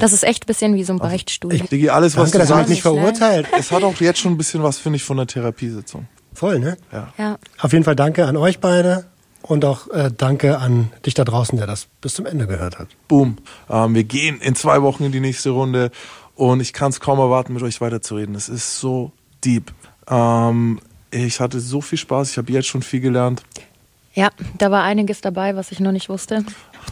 Das 0.00 0.12
ist 0.12 0.24
echt 0.24 0.44
ein 0.44 0.46
bisschen 0.46 0.74
wie 0.74 0.82
so 0.82 0.92
ein 0.94 0.98
Beichtstuhl. 0.98 1.56
Digi, 1.56 1.90
alles, 1.90 2.16
was 2.16 2.32
Danke, 2.32 2.46
du 2.46 2.52
sagst, 2.52 2.70
nicht 2.70 2.82
verurteilt. 2.82 3.46
es 3.56 3.70
hat 3.70 3.84
auch 3.84 3.94
jetzt 4.00 4.18
schon 4.18 4.32
ein 4.32 4.36
bisschen 4.36 4.62
was, 4.62 4.78
finde 4.78 4.96
ich, 4.96 5.04
von 5.04 5.16
der 5.16 5.26
Therapiesitzung. 5.26 6.08
Voll, 6.34 6.58
ne? 6.58 6.76
Ja. 6.92 7.12
Ja. 7.16 7.38
Auf 7.60 7.72
jeden 7.72 7.84
Fall 7.84 7.94
danke 7.94 8.26
an 8.26 8.36
euch 8.36 8.58
beide 8.58 9.06
und 9.42 9.64
auch 9.64 9.88
äh, 9.88 10.10
danke 10.16 10.58
an 10.58 10.90
dich 11.04 11.14
da 11.14 11.24
draußen, 11.24 11.56
der 11.56 11.66
das 11.66 11.86
bis 12.00 12.14
zum 12.14 12.26
Ende 12.26 12.46
gehört 12.46 12.78
hat. 12.78 12.88
Boom. 13.08 13.36
Ähm, 13.70 13.94
wir 13.94 14.04
gehen 14.04 14.40
in 14.40 14.54
zwei 14.54 14.82
Wochen 14.82 15.04
in 15.04 15.12
die 15.12 15.20
nächste 15.20 15.50
Runde 15.50 15.90
und 16.34 16.60
ich 16.60 16.72
kann 16.72 16.90
es 16.90 17.00
kaum 17.00 17.18
erwarten, 17.18 17.54
mit 17.54 17.62
euch 17.62 17.80
weiterzureden. 17.80 18.34
Es 18.34 18.48
ist 18.48 18.78
so 18.80 19.12
deep. 19.44 19.72
Ähm, 20.08 20.80
ich 21.10 21.40
hatte 21.40 21.60
so 21.60 21.80
viel 21.80 21.98
Spaß, 21.98 22.32
ich 22.32 22.38
habe 22.38 22.52
jetzt 22.52 22.66
schon 22.66 22.82
viel 22.82 23.00
gelernt. 23.00 23.42
ja, 24.14 24.30
da 24.58 24.70
war 24.70 24.82
einiges 24.82 25.20
dabei, 25.20 25.56
was 25.56 25.72
ich 25.72 25.80
noch 25.80 25.92
nicht 25.92 26.08
wusste. 26.08 26.44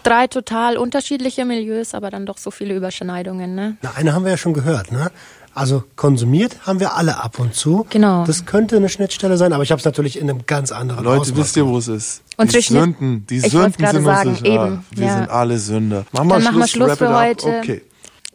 Drei 0.03 0.27
total 0.27 0.77
unterschiedliche 0.77 1.45
Milieus, 1.45 1.95
aber 1.95 2.11
dann 2.11 2.27
doch 2.27 2.39
so 2.39 2.51
viele 2.51 2.75
Überschneidungen. 2.75 3.55
Ne? 3.55 3.77
Na, 3.83 3.93
eine 3.97 4.13
haben 4.13 4.25
wir 4.25 4.33
ja 4.33 4.37
schon 4.37 4.55
gehört, 4.55 4.93
ne? 4.93 5.11
Also 5.55 5.85
konsumiert 5.97 6.67
haben 6.67 6.81
wir 6.81 6.97
alle 6.97 7.23
ab 7.23 7.39
und 7.39 7.55
zu. 7.55 7.87
Genau. 7.91 8.25
Das 8.25 8.45
könnte 8.45 8.77
eine 8.77 8.89
Schnittstelle 8.89 9.37
sein, 9.37 9.53
aber 9.53 9.63
ich 9.63 9.71
habe 9.71 9.79
es 9.79 9.85
natürlich 9.85 10.19
in 10.19 10.29
einem 10.29 10.47
ganz 10.47 10.73
anderen 10.73 11.05
Leute, 11.05 11.21
Ausmaß 11.23 11.39
wisst 11.39 11.57
ihr, 11.57 11.67
wo 11.67 11.79
es 11.79 11.89
ist? 11.89 12.23
Und 12.37 12.53
die 12.53 12.61
Sünden, 12.61 13.25
die 13.29 13.37
Ich 13.37 13.51
Sünden 13.53 13.73
gerade 13.73 13.97
sind 13.99 14.05
sagen, 14.05 14.29
uns 14.31 14.39
sicher. 14.41 14.67
eben, 14.67 14.85
Wir 14.91 15.07
ja. 15.07 15.17
sind 15.19 15.31
alle 15.31 15.59
Sünder. 15.59 16.05
Mach 16.13 16.25
mal 16.25 16.35
Dann 16.37 16.45
machen 16.45 16.59
wir 16.59 16.67
Schluss, 16.67 16.97
Schluss 16.97 16.99
für 16.99 17.17
heute. 17.17 17.59
Okay. 17.59 17.83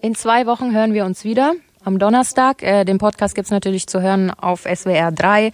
In 0.02 0.16
zwei 0.16 0.46
Wochen 0.46 0.74
hören 0.74 0.94
wir 0.94 1.04
uns 1.04 1.26
wieder. 1.26 1.54
Am 1.84 2.00
Donnerstag. 2.00 2.64
Äh, 2.64 2.86
den 2.86 2.98
Podcast 2.98 3.36
gibt's 3.36 3.52
natürlich 3.52 3.88
zu 3.88 4.02
hören 4.02 4.32
auf 4.32 4.62
SWR 4.62 5.12
3. 5.12 5.52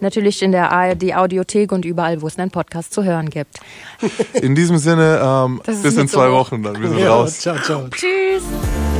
Natürlich 0.00 0.42
in 0.42 0.52
der 0.52 0.70
ARD 0.72 1.14
Audiothek 1.14 1.72
und 1.72 1.86
überall, 1.86 2.20
wo 2.20 2.26
es 2.26 2.38
einen 2.38 2.50
Podcast 2.50 2.92
zu 2.92 3.02
hören 3.04 3.30
gibt. 3.30 3.58
In 4.34 4.54
diesem 4.54 4.76
Sinne, 4.76 5.18
ähm, 5.22 5.62
bis 5.64 5.96
in 5.96 6.06
zwei 6.08 6.26
so- 6.28 6.32
Wochen 6.34 6.62
dann. 6.62 6.78
Wir 6.80 6.88
sind 6.90 6.98
Ja, 6.98 7.14
raus. 7.14 7.38
ciao, 7.40 7.56
ciao. 7.58 7.88
Tschüss! 7.88 8.42